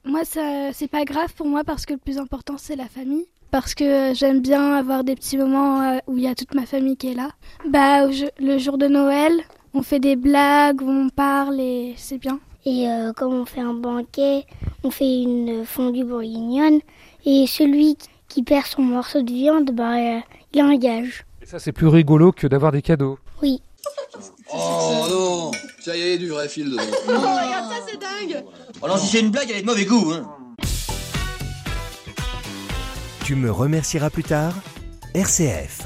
Moi, 0.04 0.26
ça, 0.26 0.74
c'est 0.74 0.90
pas 0.90 1.06
grave 1.06 1.34
pour 1.36 1.48
moi 1.48 1.64
parce 1.64 1.86
que 1.86 1.94
le 1.94 2.00
plus 2.00 2.18
important, 2.18 2.56
c'est 2.58 2.76
la 2.76 2.88
famille. 2.88 3.26
Parce 3.52 3.74
que 3.74 4.14
j'aime 4.14 4.42
bien 4.42 4.74
avoir 4.74 5.04
des 5.04 5.16
petits 5.16 5.38
moments 5.38 5.82
euh, 5.82 5.98
où 6.08 6.18
il 6.18 6.24
y 6.24 6.28
a 6.28 6.36
toute 6.36 6.54
ma 6.54 6.66
famille 6.66 6.98
qui 6.98 7.12
est 7.12 7.14
là. 7.14 7.30
Bah, 7.70 8.08
le 8.40 8.58
jour 8.58 8.78
de 8.78 8.88
Noël, 8.88 9.34
on 9.74 9.82
fait 9.82 10.00
des 10.00 10.16
blagues, 10.16 10.82
on 10.82 11.10
parle 11.10 11.60
et 11.62 11.94
c'est 11.98 12.18
bien. 12.18 12.40
Et 12.66 12.90
euh, 12.90 13.14
quand 13.16 13.30
on 13.30 13.46
fait 13.46 13.62
un 13.62 13.74
banquet, 13.74 14.46
on 14.84 14.92
fait 14.92 15.22
une 15.22 15.66
fondue 15.66 16.04
bourguignonne. 16.04 16.80
Et 17.26 17.46
celui 17.48 17.96
qui 17.96 18.10
perd 18.44 18.66
son 18.68 18.82
morceau 18.82 19.22
de 19.22 19.32
viande, 19.32 19.72
bah, 19.72 19.96
euh, 19.98 20.20
il 20.54 20.62
engage. 20.62 21.26
Et 21.42 21.46
ça, 21.46 21.60
c'est 21.60 21.72
plus 21.72 21.88
rigolo 21.88 22.32
que 22.32 22.48
d'avoir 22.48 22.72
des 22.72 22.82
cadeaux. 22.82 23.18
Oui. 23.42 23.62
Oh 24.54 25.06
non 25.10 25.52
Ça 25.80 25.96
y 25.96 26.02
est, 26.02 26.18
du 26.18 26.30
vrai 26.30 26.48
fil 26.48 26.70
dedans. 26.70 26.84
Oh, 27.08 27.12
regarde 27.12 27.72
ça, 27.72 27.78
c'est 27.88 28.00
dingue 28.00 28.44
Alors 28.82 29.00
si 29.00 29.08
c'est 29.08 29.20
une 29.20 29.32
blague, 29.32 29.50
elle 29.50 29.58
est 29.58 29.62
de 29.62 29.66
mauvais 29.66 29.86
goût, 29.86 30.12
hein 30.12 30.38
Tu 33.24 33.36
me 33.36 33.52
remercieras 33.52 34.10
plus 34.10 34.24
tard 34.24 34.54
RCF. 35.14 35.85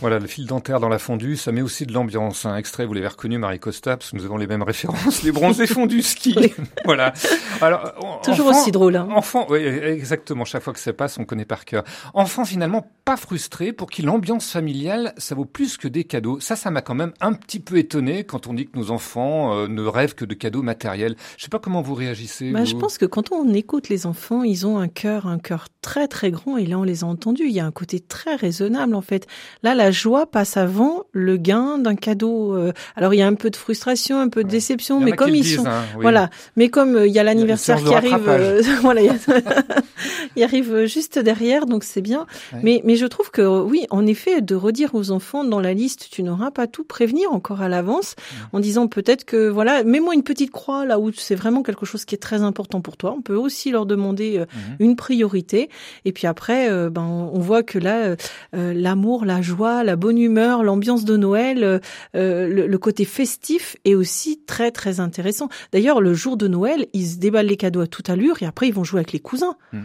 Voilà, 0.00 0.18
le 0.18 0.26
fil 0.26 0.46
dentaire 0.46 0.80
dans 0.80 0.88
la 0.88 0.98
fondue, 0.98 1.36
ça 1.36 1.52
met 1.52 1.60
aussi 1.60 1.84
de 1.84 1.92
l'ambiance. 1.92 2.46
Un 2.46 2.56
extrait, 2.56 2.86
vous 2.86 2.94
l'avez 2.94 3.08
reconnu, 3.08 3.36
Marie 3.36 3.58
Costa, 3.58 3.98
parce 3.98 4.12
que 4.12 4.16
nous 4.16 4.24
avons 4.24 4.38
les 4.38 4.46
mêmes 4.46 4.62
références, 4.62 5.22
les 5.22 5.30
bronzés 5.30 5.66
fondus 5.66 6.02
ski. 6.02 6.34
Oui. 6.38 6.54
voilà. 6.86 7.12
Alors, 7.60 7.92
Toujours 8.24 8.48
enfant, 8.48 8.60
aussi 8.62 8.70
drôle. 8.70 8.96
Hein. 8.96 9.08
Enfant, 9.14 9.46
oui, 9.50 9.58
exactement. 9.58 10.46
Chaque 10.46 10.62
fois 10.62 10.72
que 10.72 10.78
ça 10.78 10.94
passe, 10.94 11.18
on 11.18 11.26
connaît 11.26 11.44
par 11.44 11.66
cœur. 11.66 11.84
Enfant, 12.14 12.46
finalement, 12.46 12.90
pas 13.04 13.18
frustré, 13.18 13.74
pour 13.74 13.90
qui 13.90 14.00
l'ambiance 14.00 14.50
familiale, 14.50 15.12
ça 15.18 15.34
vaut 15.34 15.44
plus 15.44 15.76
que 15.76 15.86
des 15.86 16.04
cadeaux. 16.04 16.40
Ça, 16.40 16.56
ça 16.56 16.70
m'a 16.70 16.80
quand 16.80 16.94
même 16.94 17.12
un 17.20 17.34
petit 17.34 17.60
peu 17.60 17.76
étonné 17.76 18.24
quand 18.24 18.46
on 18.46 18.54
dit 18.54 18.68
que 18.68 18.78
nos 18.78 18.92
enfants 18.92 19.54
euh, 19.54 19.68
ne 19.68 19.82
rêvent 19.82 20.14
que 20.14 20.24
de 20.24 20.32
cadeaux 20.32 20.62
matériels. 20.62 21.14
Je 21.36 21.42
sais 21.42 21.50
pas 21.50 21.58
comment 21.58 21.82
vous 21.82 21.94
réagissez. 21.94 22.52
Bah, 22.52 22.60
vous. 22.60 22.64
Je 22.64 22.76
pense 22.76 22.96
que 22.96 23.04
quand 23.04 23.32
on 23.32 23.52
écoute 23.52 23.90
les 23.90 24.06
enfants, 24.06 24.44
ils 24.44 24.66
ont 24.66 24.78
un 24.78 24.88
cœur, 24.88 25.26
un 25.26 25.38
cœur 25.38 25.66
très 25.82 26.08
très 26.08 26.30
grand, 26.30 26.56
et 26.56 26.64
là, 26.64 26.78
on 26.78 26.84
les 26.84 27.04
a 27.04 27.06
entendus. 27.06 27.44
Il 27.44 27.52
y 27.52 27.60
a 27.60 27.66
un 27.66 27.70
côté 27.70 28.00
très 28.00 28.34
raisonnable, 28.34 28.94
en 28.94 29.02
fait. 29.02 29.26
Là, 29.62 29.74
la 29.74 29.89
joie 29.90 30.26
passe 30.26 30.56
avant 30.56 31.04
le 31.12 31.36
gain 31.36 31.78
d'un 31.78 31.94
cadeau. 31.94 32.54
Euh, 32.54 32.72
alors 32.96 33.14
il 33.14 33.18
y 33.18 33.22
a 33.22 33.26
un 33.26 33.34
peu 33.34 33.50
de 33.50 33.56
frustration, 33.56 34.20
un 34.20 34.28
peu 34.28 34.44
de 34.44 34.48
déception, 34.48 35.00
mais 35.00 35.12
comme 35.12 35.34
ils 35.34 35.42
disent, 35.42 35.56
sont, 35.56 35.66
hein, 35.66 35.84
oui. 35.94 36.02
voilà, 36.02 36.30
mais 36.56 36.68
comme 36.68 36.96
euh, 36.96 37.06
il 37.06 37.12
y 37.12 37.18
a 37.18 37.22
l'anniversaire 37.22 37.82
qui 37.82 37.94
arrive, 37.94 38.28
euh, 38.28 38.62
voilà, 38.82 39.02
il, 40.36 40.42
arrive 40.42 40.86
juste 40.86 41.18
derrière, 41.18 41.66
donc 41.66 41.84
c'est 41.84 42.00
bien. 42.00 42.26
Ouais. 42.52 42.60
Mais 42.62 42.82
mais 42.84 42.96
je 42.96 43.06
trouve 43.06 43.30
que 43.30 43.42
oui, 43.42 43.86
en 43.90 44.06
effet, 44.06 44.40
de 44.40 44.54
redire 44.54 44.94
aux 44.94 45.10
enfants 45.10 45.44
dans 45.44 45.60
la 45.60 45.74
liste, 45.74 46.08
tu 46.10 46.22
n'auras 46.22 46.50
pas 46.50 46.66
tout, 46.66 46.84
prévenir 46.84 47.32
encore 47.32 47.62
à 47.62 47.68
l'avance, 47.68 48.14
ouais. 48.18 48.48
en 48.52 48.60
disant 48.60 48.88
peut-être 48.88 49.24
que 49.24 49.48
voilà, 49.48 49.84
mets-moi 49.84 50.14
une 50.14 50.22
petite 50.22 50.50
croix 50.50 50.84
là 50.84 50.98
où 50.98 51.12
c'est 51.12 51.34
vraiment 51.34 51.62
quelque 51.62 51.86
chose 51.86 52.04
qui 52.04 52.14
est 52.14 52.18
très 52.18 52.42
important 52.42 52.80
pour 52.80 52.96
toi. 52.96 53.14
On 53.16 53.22
peut 53.22 53.34
aussi 53.34 53.70
leur 53.70 53.86
demander 53.86 54.38
mmh. 54.38 54.82
une 54.82 54.96
priorité, 54.96 55.68
et 56.04 56.12
puis 56.12 56.26
après, 56.26 56.68
ben 56.90 57.02
on 57.02 57.38
voit 57.38 57.62
que 57.62 57.78
là, 57.78 58.16
l'amour, 58.52 59.24
la 59.24 59.42
joie, 59.42 59.79
la 59.84 59.96
bonne 59.96 60.18
humeur, 60.18 60.62
l'ambiance 60.62 61.04
de 61.04 61.16
Noël, 61.16 61.64
euh, 61.64 61.78
le, 62.48 62.66
le, 62.66 62.78
côté 62.78 63.04
festif 63.04 63.76
est 63.84 63.94
aussi 63.94 64.42
très 64.44 64.70
très 64.70 65.00
intéressant. 65.00 65.48
D'ailleurs, 65.72 66.00
le 66.00 66.14
jour 66.14 66.36
de 66.36 66.48
Noël, 66.48 66.86
ils 66.92 67.06
se 67.06 67.18
déballent 67.18 67.46
les 67.46 67.56
cadeaux 67.56 67.80
à 67.80 67.86
toute 67.86 68.10
allure 68.10 68.42
et 68.42 68.46
après 68.46 68.68
ils 68.68 68.74
vont 68.74 68.84
jouer 68.84 69.00
avec 69.00 69.12
les 69.12 69.20
cousins. 69.20 69.56
Mmh. 69.72 69.78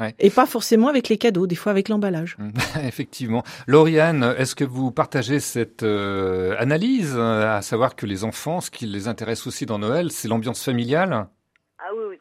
Ouais. 0.00 0.14
Et 0.18 0.30
pas 0.30 0.46
forcément 0.46 0.88
avec 0.88 1.10
les 1.10 1.18
cadeaux, 1.18 1.46
des 1.46 1.54
fois 1.54 1.70
avec 1.70 1.90
l'emballage. 1.90 2.38
Effectivement. 2.82 3.44
Lauriane, 3.66 4.34
est-ce 4.38 4.54
que 4.54 4.64
vous 4.64 4.90
partagez 4.90 5.40
cette 5.40 5.82
euh, 5.82 6.56
analyse, 6.58 7.16
à 7.18 7.60
savoir 7.60 7.94
que 7.96 8.06
les 8.06 8.24
enfants, 8.24 8.62
ce 8.62 8.70
qui 8.70 8.86
les 8.86 9.08
intéresse 9.08 9.46
aussi 9.46 9.66
dans 9.66 9.78
Noël, 9.78 10.10
c'est 10.10 10.28
l'ambiance 10.28 10.64
familiale? 10.64 11.28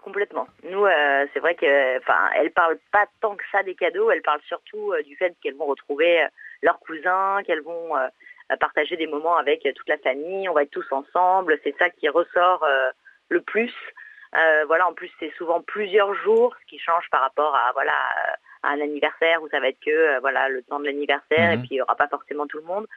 Complètement. 0.10 0.48
Nous, 0.64 0.86
euh, 0.86 1.28
c'est 1.32 1.40
vrai 1.40 1.54
que, 1.54 1.98
enfin, 2.00 2.20
elles 2.36 2.52
parlent 2.52 2.80
pas 2.92 3.06
tant 3.22 3.36
que 3.36 3.44
ça 3.52 3.62
des 3.62 3.76
cadeaux. 3.76 4.10
Elles 4.10 4.24
parlent 4.24 4.42
surtout 4.48 4.92
euh, 4.92 5.04
du 5.04 5.16
fait 5.16 5.36
qu'elles 5.40 5.56
vont 5.56 5.68
retrouver 5.68 6.24
euh, 6.24 6.28
leurs 6.64 6.80
cousins, 6.80 7.42
qu'elles 7.46 7.62
vont 7.62 7.92
partager 8.60 8.98
des 8.98 9.06
moments 9.06 9.38
avec 9.38 9.62
toute 9.76 9.88
la 9.88 10.00
famille. 10.00 10.50
On 10.50 10.54
va 10.54 10.64
être 10.64 10.72
tous 10.72 10.92
ensemble. 10.92 11.60
C'est 11.64 11.76
ça 11.78 11.92
qui 11.92 12.10
ressort 12.10 12.66
le 13.30 13.42
plus. 13.42 13.72
Voilà, 14.68 14.88
en 14.88 14.94
plus 14.94 15.12
c'est 15.20 15.32
souvent 15.38 15.62
plusieurs 15.62 16.14
jours, 16.16 16.56
ce 16.62 16.66
qui 16.66 16.80
change 16.80 17.08
par 17.12 17.22
rapport 17.22 17.56
à 17.56 17.72
voilà 17.74 17.94
à 18.64 18.72
un 18.72 18.82
anniversaire 18.82 19.42
où 19.42 19.48
ça 19.50 19.60
va 19.62 19.70
être 19.70 19.80
que 19.80 20.20
voilà 20.20 20.50
le 20.50 20.64
temps 20.64 20.80
de 20.80 20.86
l'anniversaire 20.86 21.52
et 21.52 21.58
Mhm. 21.58 21.62
puis 21.62 21.70
il 21.76 21.78
y 21.78 21.82
aura 21.82 21.96
pas 21.96 22.10
forcément 22.10 22.46
tout 22.48 22.58
le 22.58 22.64
monde. 22.66 22.88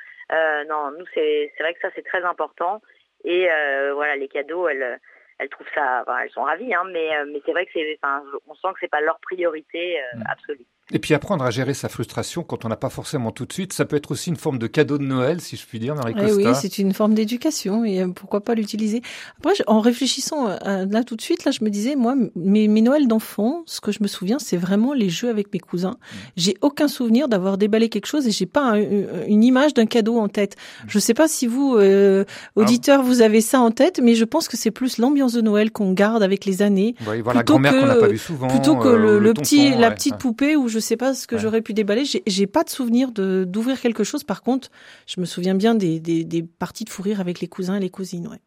Non, 0.69 0.91
nous 0.99 1.07
c'est 1.15 1.53
c'est 1.57 1.63
vrai 1.63 1.75
que 1.75 1.81
ça 1.81 1.91
c'est 1.95 2.07
très 2.13 2.25
important 2.25 2.81
et 3.25 3.49
euh, 3.53 3.93
voilà 3.95 4.17
les 4.17 4.29
cadeaux 4.29 4.67
elles 4.69 4.99
elles 5.43 5.49
trouvent 5.49 5.67
ça, 5.75 6.03
enfin, 6.03 6.21
elles 6.21 6.31
sont 6.31 6.43
ravies 6.43 6.73
hein, 6.73 6.85
mais 6.91 7.17
euh, 7.17 7.27
mais 7.27 7.43
c'est 7.45 7.53
vrai 7.53 7.67
que 7.67 7.73
c'est 7.75 7.99
enfin 8.03 8.23
on 8.47 8.55
sent 8.55 8.69
que 8.75 8.81
c'est 8.81 8.91
pas 8.91 9.01
leur 9.01 9.19
priorité 9.21 9.99
euh, 10.01 10.21
absolue. 10.31 10.67
Et 10.91 10.99
puis 10.99 11.15
apprendre 11.15 11.45
à 11.45 11.51
gérer 11.51 11.75
sa 11.75 11.89
frustration 11.89 12.43
quand 12.43 12.65
on 12.65 12.69
n'a 12.69 12.77
pas 12.77 12.91
forcément 12.91 13.31
tout 13.31 13.47
de 13.47 13.53
suite, 13.53 13.73
ça 13.73 13.85
peut 13.85 13.97
être 13.97 14.11
aussi 14.11 14.29
une 14.31 14.37
forme 14.37 14.59
de 14.59 14.67
cadeau 14.67 14.99
de 14.99 15.05
Noël, 15.05 15.41
si 15.41 15.57
je 15.57 15.65
puis 15.65 15.79
dire, 15.79 15.95
Marie 15.95 16.13
Eh 16.19 16.21
Costa. 16.21 16.37
oui, 16.51 16.57
c'est 16.61 16.77
une 16.79 16.93
forme 16.93 17.15
d'éducation 17.15 17.85
et 17.85 18.03
euh, 18.03 18.09
pourquoi 18.09 18.41
pas 18.43 18.55
l'utiliser. 18.55 19.01
Après, 19.39 19.53
en 19.69 19.81
réfléchissant 19.81 20.49
euh, 20.51 20.85
là 20.91 21.05
tout 21.05 21.17
de 21.17 21.23
suite, 21.23 21.45
là, 21.45 21.51
je 21.53 21.65
me 21.65 21.71
disais, 21.71 21.95
moi, 21.95 22.15
mes, 22.35 22.67
mes 22.69 22.83
Noëls 22.83 23.07
d'enfant, 23.07 23.63
ce 23.65 23.81
que 23.81 23.93
je 23.93 24.01
me 24.03 24.09
souviens, 24.09 24.39
c'est 24.41 24.57
vraiment 24.59 24.93
les 24.93 25.09
jeux 25.09 25.31
avec 25.31 25.53
mes 25.55 25.61
cousins. 25.61 25.97
J'ai 26.37 26.57
aucun 26.61 26.89
souvenir 26.89 27.29
d'avoir 27.29 27.59
déballé 27.59 27.89
quelque 27.89 28.07
chose 28.07 28.27
et 28.27 28.31
j'ai 28.33 28.47
pas 28.47 28.73
un- 28.73 29.27
une 29.29 29.45
image 29.45 29.73
d'un 29.75 29.87
cadeau 29.87 30.19
en 30.19 30.29
tête. 30.29 30.57
Je 30.89 30.99
sais 30.99 31.15
pas 31.15 31.29
si 31.29 31.47
vous, 31.47 31.77
euh, 31.77 32.25
auditeurs, 32.57 33.03
vous 33.03 33.23
avez 33.23 33.41
ça 33.41 33.61
en 33.61 33.71
tête, 33.71 34.01
mais 34.03 34.15
je 34.15 34.25
pense 34.25 34.47
que 34.49 34.57
c'est 34.59 34.73
plus 34.73 34.99
l'ambiance 34.99 35.33
de 35.33 35.41
Noël 35.41 35.71
qu'on 35.71 35.93
garde 35.93 36.23
avec 36.25 36.45
les 36.45 36.61
années. 36.61 36.97
Voir 37.01 37.17
la 37.35 37.45
plutôt 37.45 37.55
grand-mère 37.55 37.73
que- 37.73 37.81
qu'on 37.81 37.87
n'a 37.87 37.95
pas 37.95 38.09
vue 38.09 38.19
souvent, 38.19 38.49
Plutôt 38.49 38.77
que 38.77 38.89
euh, 38.89 38.97
le, 38.99 39.13
le 39.15 39.19
le 39.21 39.29
tonton, 39.29 39.43
petit, 39.43 39.71
la 39.71 39.91
petite 39.93 40.13
ouais. 40.15 40.19
poupée 40.19 40.57
où 40.57 40.69
je 40.73 40.79
sais 40.81 40.97
pas 40.97 41.15
ce 41.15 41.27
que 41.27 41.37
j'aurais 41.39 41.63
pu 41.63 41.75
déballer. 41.75 42.05
J'ai- 42.05 42.23
J'ai 42.27 42.47
pas 42.47 42.65
de 42.65 42.71
souvenir 42.71 43.13
de 43.13 43.45
d'ouvrir 43.47 43.81
quelque 43.81 44.03
chose. 44.05 44.25
Par 44.25 44.43
contre, 44.43 44.71
je 45.07 45.21
me 45.21 45.27
souviens 45.27 45.55
bien 45.55 45.75
des, 45.75 46.01
des, 46.01 46.25
des 46.25 46.43
parties 46.43 46.85
de 46.85 46.91
fou 46.91 47.03
rire 47.03 47.21
avec 47.21 47.41
les 47.41 47.49
cousins 47.49 47.77
et 47.77 47.81
les 47.81 47.91
cousines. 47.91 48.27
Ouais. 48.29 48.41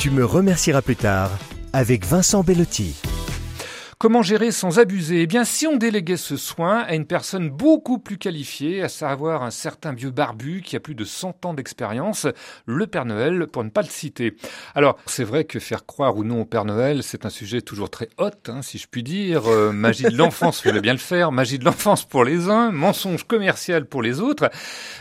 Tu 0.00 0.10
me 0.10 0.24
remercieras 0.24 0.82
plus 0.82 0.96
tard 0.96 1.30
avec 1.72 2.04
Vincent 2.04 2.42
Bellotti. 2.42 2.94
Comment 3.98 4.22
gérer 4.22 4.50
sans 4.50 4.78
abuser? 4.78 5.22
Eh 5.22 5.26
bien, 5.26 5.44
si 5.44 5.66
on 5.66 5.76
déléguait 5.76 6.16
ce 6.16 6.36
soin 6.36 6.80
à 6.80 6.94
une 6.94 7.06
personne 7.06 7.48
beaucoup 7.48 7.98
plus 7.98 8.18
qualifiée, 8.18 8.82
à 8.82 8.88
savoir 8.88 9.42
un 9.42 9.50
certain 9.50 9.92
vieux 9.92 10.10
barbu 10.10 10.62
qui 10.62 10.74
a 10.74 10.80
plus 10.80 10.94
de 10.94 11.04
100 11.04 11.44
ans 11.46 11.54
d'expérience, 11.54 12.26
le 12.66 12.86
Père 12.86 13.04
Noël, 13.04 13.46
pour 13.46 13.62
ne 13.62 13.70
pas 13.70 13.82
le 13.82 13.88
citer. 13.88 14.34
Alors, 14.74 14.98
c'est 15.06 15.24
vrai 15.24 15.44
que 15.44 15.60
faire 15.60 15.86
croire 15.86 16.16
ou 16.16 16.24
non 16.24 16.42
au 16.42 16.44
Père 16.44 16.64
Noël, 16.64 17.02
c'est 17.02 17.24
un 17.24 17.30
sujet 17.30 17.62
toujours 17.62 17.88
très 17.88 18.08
hot, 18.18 18.30
hein, 18.48 18.62
si 18.62 18.78
je 18.78 18.88
puis 18.88 19.02
dire. 19.02 19.46
Euh, 19.46 19.72
magie 19.72 20.04
de 20.04 20.16
l'enfance, 20.16 20.60
fallait 20.60 20.80
bien 20.80 20.92
le 20.92 20.98
faire. 20.98 21.30
Magie 21.30 21.58
de 21.58 21.64
l'enfance 21.64 22.04
pour 22.04 22.24
les 22.24 22.48
uns, 22.48 22.72
mensonge 22.72 23.24
commercial 23.24 23.86
pour 23.86 24.02
les 24.02 24.20
autres. 24.20 24.50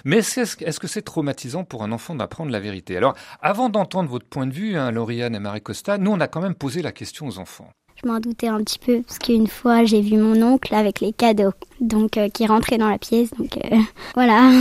Mais 0.05 0.17
est-ce 0.17 0.63
est-ce 0.63 0.79
que 0.79 0.87
c'est 0.87 1.01
traumatisant 1.01 1.63
pour 1.63 1.83
un 1.83 1.91
enfant 1.91 2.15
d'apprendre 2.15 2.51
la 2.51 2.59
vérité? 2.59 2.95
Alors, 2.97 3.15
avant 3.41 3.69
d'entendre 3.69 4.09
votre 4.09 4.27
point 4.27 4.47
de 4.47 4.53
vue, 4.53 4.77
hein, 4.77 4.91
Lauriane 4.91 5.35
et 5.35 5.39
Marie 5.39 5.61
Costa, 5.61 5.97
nous, 5.97 6.11
on 6.11 6.19
a 6.19 6.27
quand 6.27 6.41
même 6.41 6.55
posé 6.55 6.81
la 6.81 6.91
question 6.91 7.27
aux 7.27 7.39
enfants. 7.39 7.69
Je 8.03 8.09
m'en 8.09 8.19
doutais 8.19 8.47
un 8.47 8.59
petit 8.59 8.79
peu 8.79 9.01
parce 9.01 9.17
qu'une 9.17 9.47
fois 9.47 9.85
j'ai 9.85 10.01
vu 10.01 10.17
mon 10.17 10.41
oncle 10.41 10.75
avec 10.75 10.99
les 10.99 11.13
cadeaux, 11.13 11.53
donc 11.79 12.17
euh, 12.17 12.27
qui 12.27 12.45
rentrait 12.45 12.77
dans 12.77 12.89
la 12.89 12.97
pièce, 12.97 13.31
donc 13.31 13.57
euh, 13.57 13.77
voilà. 14.13 14.51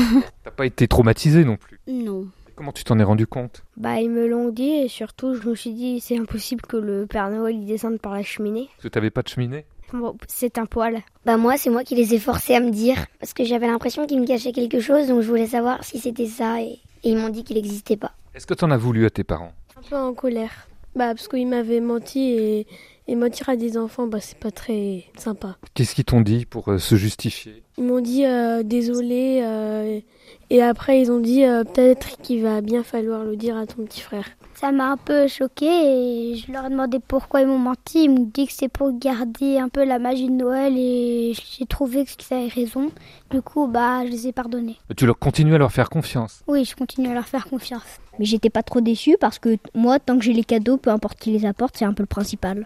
T'as 0.45 0.53
pas 0.53 0.65
été 0.65 0.87
traumatisé 0.87 1.45
non 1.45 1.57
plus? 1.57 1.81
Non. 1.89 2.29
Comment 2.55 2.71
tu 2.71 2.85
t'en 2.85 2.99
es 3.01 3.03
rendu 3.03 3.27
compte? 3.27 3.65
Bah, 3.77 4.01
ils 4.01 4.11
me 4.11 4.29
l'ont 4.29 4.51
dit 4.51 4.71
et 4.71 4.89
surtout, 4.89 5.35
je 5.35 5.49
me 5.49 5.57
suis 5.57 5.73
dit, 5.73 5.99
c'est 6.01 6.17
impossible 6.17 6.63
que 6.63 6.77
le 6.77 7.07
Père 7.07 7.31
Noël 7.31 7.65
descende 7.65 7.99
par 7.99 8.13
la 8.13 8.23
cheminée. 8.23 8.69
Parce 8.77 8.85
que 8.85 8.89
t'avais 8.89 9.11
pas 9.11 9.23
de 9.23 9.29
cheminée? 9.29 9.65
Bon, 9.93 10.17
c'est 10.29 10.59
un 10.59 10.67
poil. 10.67 11.01
Bah 11.27 11.37
moi, 11.37 11.57
c'est 11.57 11.71
moi 11.71 11.83
qui 11.83 11.97
les 11.97 12.15
ai 12.15 12.19
forcés 12.21 12.55
à 12.55 12.61
me 12.61 12.71
dire, 12.71 12.97
parce 13.19 13.33
que 13.35 13.45
j'avais 13.45 13.67
l'impression 13.67 14.07
qu'ils 14.07 14.21
me 14.21 14.27
cachaient 14.27 14.53
quelque 14.53 14.79
chose, 14.81 15.09
donc 15.09 15.23
je 15.23 15.29
voulais 15.29 15.47
savoir 15.49 15.83
si 15.83 15.99
c'était 15.99 16.27
ça, 16.27 16.63
et, 16.63 16.79
et 17.03 17.11
ils 17.11 17.17
m'ont 17.17 17.31
dit 17.31 17.43
qu'il 17.43 17.57
n'existait 17.57 17.97
pas. 17.97 18.13
Est-ce 18.35 18.47
que 18.47 18.55
t'en 18.55 18.71
as 18.71 18.77
voulu 18.77 19.05
à 19.05 19.11
tes 19.11 19.25
parents? 19.25 19.53
Un 19.77 19.89
peu 19.89 19.97
en 19.97 20.15
colère. 20.15 20.69
Bah, 20.95 21.09
parce 21.09 21.27
qu'ils 21.27 21.49
m'avaient 21.49 21.81
menti 21.81 22.21
et, 22.35 22.67
et 23.07 23.17
mentir 23.17 23.49
à 23.49 23.57
des 23.57 23.77
enfants, 23.77 24.07
bah, 24.07 24.21
c'est 24.21 24.39
pas 24.39 24.51
très 24.51 25.05
sympa. 25.17 25.57
Qu'est-ce 25.75 25.95
qu'ils 25.95 26.05
t'ont 26.05 26.21
dit 26.21 26.47
pour 26.47 26.69
euh, 26.69 26.79
se 26.79 26.95
justifier? 26.97 27.63
Ils 27.79 27.85
m'ont 27.85 28.01
dit 28.01 28.27
euh, 28.27 28.63
désolé 28.63 29.41
euh, 29.43 30.01
et 30.51 30.63
après 30.63 31.01
ils 31.01 31.11
ont 31.11 31.21
dit 31.21 31.45
euh, 31.45 31.65
peut-être 31.65 32.19
qu'il 32.23 32.43
va 32.43 32.61
bien 32.61 32.83
falloir 32.83 33.25
le 33.25 33.35
dire 33.37 33.57
à 33.57 33.67
ton 33.67 33.85
petit 33.85 34.03
frère. 34.03 34.27
Ça 34.55 34.71
m'a 34.71 34.93
un 34.93 34.97
peu 34.97 35.27
choquée 35.27 35.67
et 35.67 36.37
je 36.37 36.53
leur 36.53 36.67
ai 36.67 36.71
demandé 36.71 36.99
pourquoi 37.01 37.41
ils 37.41 37.47
m'ont 37.47 37.59
menti. 37.59 38.05
Ils 38.05 38.11
m'ont 38.11 38.31
dit 38.33 38.47
que 38.47 38.53
c'est 38.53 38.69
pour 38.69 38.97
garder 38.97 39.59
un 39.59 39.69
peu 39.69 39.85
la 39.85 39.99
magie 39.99 40.29
de 40.29 40.35
Noël 40.35 40.75
et 40.77 41.33
j'ai 41.35 41.67
trouvé 41.67 42.05
qu'ils 42.05 42.37
avaient 42.37 42.47
raison. 42.47 42.93
Du 43.31 43.43
coup, 43.43 43.67
bah, 43.67 44.05
je 44.05 44.11
les 44.11 44.29
ai 44.29 44.33
pardonnés. 44.33 44.77
Tu 44.97 45.07
leur 45.07 45.19
continues 45.19 45.55
à 45.55 45.59
leur 45.59 45.73
faire 45.73 45.89
confiance? 45.89 46.43
Oui, 46.47 46.65
je 46.65 46.77
continue 46.77 47.09
à 47.09 47.15
leur 47.15 47.27
faire 47.27 47.49
confiance. 47.49 47.99
Mais 48.19 48.25
j'étais 48.25 48.51
pas 48.51 48.63
trop 48.63 48.81
déçue 48.81 49.17
parce 49.19 49.41
que 49.41 49.57
moi, 49.75 49.99
tant 49.99 50.17
que 50.17 50.25
j'ai 50.25 50.35
les 50.35 50.45
cadeaux, 50.45 50.77
peu 50.77 50.91
importe 50.91 51.19
qui 51.19 51.31
les 51.31 51.45
apporte, 51.45 51.77
c'est 51.77 51.87
un 51.87 51.95
peu 51.95 52.05
le 52.05 52.07
principal. 52.07 52.65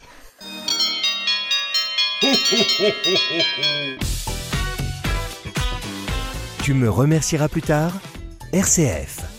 Tu 6.67 6.75
me 6.75 6.91
remercieras 6.91 7.49
plus 7.49 7.63
tard 7.63 7.93
RCF. 8.53 9.36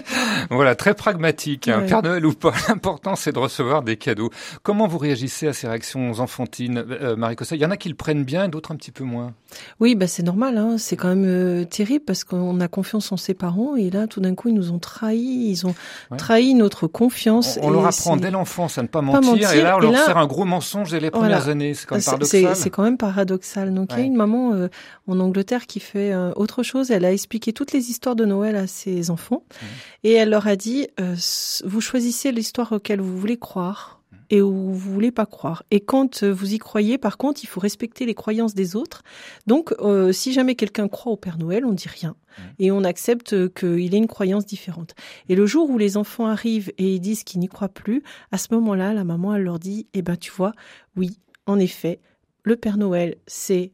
Voilà, 0.50 0.74
très 0.74 0.94
pragmatique. 0.94 1.68
Hein. 1.68 1.80
Ouais. 1.80 1.86
Père 1.86 2.02
Noël 2.02 2.24
ou 2.26 2.32
pas, 2.32 2.52
l'important 2.68 3.16
c'est 3.16 3.32
de 3.32 3.38
recevoir 3.38 3.82
des 3.82 3.96
cadeaux. 3.96 4.30
Comment 4.62 4.86
vous 4.86 4.98
réagissez 4.98 5.48
à 5.48 5.52
ces 5.52 5.66
réactions 5.68 6.12
enfantines, 6.20 6.84
euh, 6.88 7.16
Marie 7.16 7.36
Cossa 7.36 7.56
Il 7.56 7.62
y 7.62 7.66
en 7.66 7.70
a 7.70 7.76
qui 7.76 7.88
le 7.88 7.94
prennent 7.94 8.24
bien 8.24 8.44
et 8.44 8.48
d'autres 8.48 8.72
un 8.72 8.76
petit 8.76 8.92
peu 8.92 9.04
moins. 9.04 9.32
Oui, 9.80 9.94
bah 9.94 10.06
c'est 10.06 10.22
normal. 10.22 10.58
Hein. 10.58 10.76
C'est 10.78 10.96
quand 10.96 11.08
même 11.08 11.24
euh, 11.26 11.64
terrible 11.64 12.04
parce 12.04 12.24
qu'on 12.24 12.60
a 12.60 12.68
confiance 12.68 13.10
en 13.12 13.16
ses 13.16 13.34
parents 13.34 13.76
et 13.76 13.90
là, 13.90 14.06
tout 14.06 14.20
d'un 14.20 14.34
coup, 14.34 14.48
ils 14.48 14.54
nous 14.54 14.72
ont 14.72 14.78
trahis. 14.78 15.48
Ils 15.50 15.66
ont 15.66 15.74
Ouais. 16.10 16.16
trahi 16.18 16.54
notre 16.54 16.86
confiance. 16.86 17.58
On, 17.62 17.70
leur 17.70 17.86
apprend 17.86 18.16
dès 18.16 18.30
l'enfance 18.30 18.78
à 18.78 18.82
ne 18.82 18.86
pas 18.88 19.00
Pas 19.00 19.04
mentir, 19.06 19.30
mentir, 19.32 19.52
et 19.52 19.62
là 19.62 19.76
on 19.76 19.80
et 19.80 19.82
leur 19.82 19.92
là- 19.92 20.04
sert 20.04 20.16
un 20.18 20.26
gros 20.26 20.44
mensonge 20.44 20.90
dès 20.90 21.00
les 21.00 21.10
premières 21.10 21.38
Voilà. 21.40 21.52
années. 21.52 21.74
C'est 21.74 21.86
quand 21.86 21.96
même 21.96 22.04
paradoxal. 22.04 22.56
C'est 22.56 22.70
quand 22.70 22.82
même 22.82 22.96
paradoxal. 22.98 23.74
Donc 23.74 23.90
il 23.92 23.98
y 23.98 24.02
a 24.02 24.04
une 24.04 24.16
maman 24.16 24.52
euh, 24.54 24.68
en 25.08 25.18
Angleterre 25.20 25.66
qui 25.66 25.80
fait 25.80 26.12
euh, 26.12 26.30
autre 26.36 26.62
chose. 26.62 26.90
Elle 26.90 27.04
a 27.04 27.12
expliqué 27.12 27.52
toutes 27.52 27.72
les 27.72 27.90
histoires 27.90 28.14
de 28.16 28.24
Noël 28.24 28.56
à 28.56 28.66
ses 28.66 29.10
enfants 29.10 29.42
Mmh. 29.46 29.66
Et 30.04 30.12
elle 30.12 30.30
leur 30.30 30.46
a 30.46 30.56
dit 30.56 30.88
euh, 31.00 31.16
vous 31.64 31.80
choisissez 31.80 32.32
l'histoire 32.32 32.72
auquel 32.72 33.00
vous 33.00 33.18
voulez 33.18 33.38
croire 33.38 33.96
Mmh. 34.12 34.16
et 34.30 34.42
où 34.42 34.52
vous 34.52 34.92
voulez 34.92 35.10
pas 35.10 35.26
croire. 35.26 35.62
Et 35.70 35.80
quand 35.80 36.22
euh, 36.22 36.32
vous 36.32 36.54
y 36.54 36.58
croyez, 36.58 36.98
par 36.98 37.16
contre, 37.16 37.42
il 37.42 37.46
faut 37.46 37.60
respecter 37.60 38.06
les 38.06 38.14
croyances 38.14 38.54
des 38.54 38.76
autres. 38.76 39.02
Donc, 39.46 39.74
euh, 39.80 40.12
si 40.12 40.32
jamais 40.32 40.54
quelqu'un 40.54 40.88
croit 40.88 41.12
au 41.12 41.16
Père 41.16 41.38
Noël, 41.38 41.64
on 41.64 41.72
dit 41.72 41.88
rien 41.88 42.16
et 42.58 42.70
on 42.70 42.84
accepte 42.84 43.54
qu'il 43.54 43.94
ait 43.94 43.98
une 43.98 44.06
croyance 44.06 44.44
différente. 44.44 44.94
Et 45.30 45.34
le 45.34 45.46
jour 45.46 45.70
où 45.70 45.78
les 45.78 45.96
enfants 45.96 46.26
arrivent 46.26 46.70
et 46.76 46.94
ils 46.94 47.00
disent 47.00 47.24
qu'ils 47.24 47.40
n'y 47.40 47.48
croient 47.48 47.70
plus, 47.70 48.02
à 48.30 48.36
ce 48.36 48.48
moment-là, 48.52 48.92
la 48.92 49.04
maman 49.04 49.34
elle 49.34 49.44
leur 49.44 49.58
dit 49.58 49.86
eh 49.94 50.02
ben 50.02 50.16
tu 50.16 50.30
vois, 50.30 50.52
oui, 50.96 51.18
en 51.46 51.58
effet, 51.58 51.98
le 52.42 52.56
Père 52.56 52.76
Noël 52.76 53.16
c'est 53.26 53.72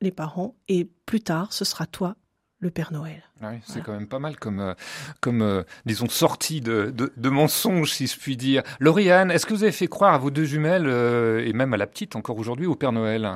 les 0.00 0.10
parents 0.10 0.56
et 0.68 0.88
plus 1.04 1.20
tard 1.20 1.52
ce 1.52 1.66
sera 1.66 1.86
toi 1.86 2.16
le 2.62 2.70
Père 2.70 2.92
Noël. 2.92 3.22
Oui, 3.42 3.58
c'est 3.64 3.82
quand 3.82 3.92
même 3.92 4.08
pas 4.08 4.20
mal 4.20 4.36
comme, 4.38 4.60
euh, 4.60 4.74
comme 5.20 5.42
euh, 5.42 5.62
disons, 5.84 6.08
sortie 6.08 6.60
de, 6.60 6.90
de, 6.90 7.12
de 7.16 7.28
mensonges, 7.28 7.90
si 7.90 8.06
je 8.06 8.18
puis 8.18 8.36
dire. 8.36 8.62
Lauriane, 8.78 9.30
est-ce 9.32 9.44
que 9.46 9.52
vous 9.52 9.64
avez 9.64 9.72
fait 9.72 9.88
croire 9.88 10.14
à 10.14 10.18
vos 10.18 10.30
deux 10.30 10.44
jumelles, 10.44 10.86
euh, 10.86 11.44
et 11.44 11.52
même 11.52 11.74
à 11.74 11.76
la 11.76 11.88
petite 11.88 12.14
encore 12.14 12.38
aujourd'hui, 12.38 12.66
au 12.66 12.76
Père 12.76 12.92
Noël? 12.92 13.28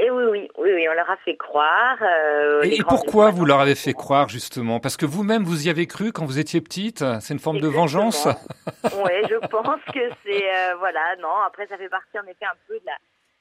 Et 0.00 0.10
oui, 0.10 0.22
oui, 0.30 0.48
oui, 0.58 0.70
oui, 0.76 0.86
on 0.88 0.94
leur 0.94 1.10
a 1.10 1.16
fait 1.24 1.36
croire. 1.36 1.96
euh, 2.02 2.62
Et, 2.62 2.78
pourquoi 2.86 3.30
vous 3.30 3.44
leur 3.46 3.58
avez 3.60 3.74
fait 3.74 3.94
croire, 3.94 4.28
justement? 4.28 4.78
Parce 4.80 4.96
que 4.96 5.06
vous-même, 5.06 5.42
vous 5.42 5.66
y 5.66 5.70
avez 5.70 5.86
cru 5.86 6.12
quand 6.12 6.24
vous 6.26 6.38
étiez 6.38 6.60
petite 6.60 7.02
C'est 7.20 7.32
une 7.34 7.40
forme 7.40 7.58
de 7.58 7.66
vengeance? 7.66 8.28
Oui, 8.84 9.12
je 9.28 9.46
pense 9.48 9.80
que 9.92 9.98
c'est 10.24 10.44
euh, 10.54 10.76
voilà, 10.78 11.16
non. 11.20 11.34
Après, 11.46 11.66
ça 11.66 11.76
fait 11.78 11.88
partie 11.88 12.16
en 12.18 12.30
effet 12.30 12.44
un 12.44 12.56
peu 12.68 12.74
de 12.74 12.86
la, 12.86 12.92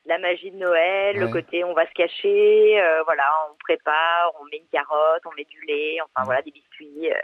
la 0.08 0.18
magie 0.20 0.52
de 0.52 0.58
Noël, 0.58 1.18
le 1.18 1.28
côté 1.28 1.64
on 1.64 1.74
va 1.74 1.86
se 1.88 1.94
cacher, 1.94 2.80
euh, 2.82 3.04
voilà, 3.04 3.24
on 3.52 3.56
prépare, 3.60 4.32
on 4.42 4.46
met 4.46 4.58
une 4.58 4.68
carotte, 4.72 5.22
on 5.26 5.36
met 5.36 5.44
du 5.46 5.60
lait, 5.68 5.98
enfin 6.02 6.26
voilà, 6.26 6.42
des 6.42 6.52
biscuits. 6.52 7.12
euh, 7.12 7.16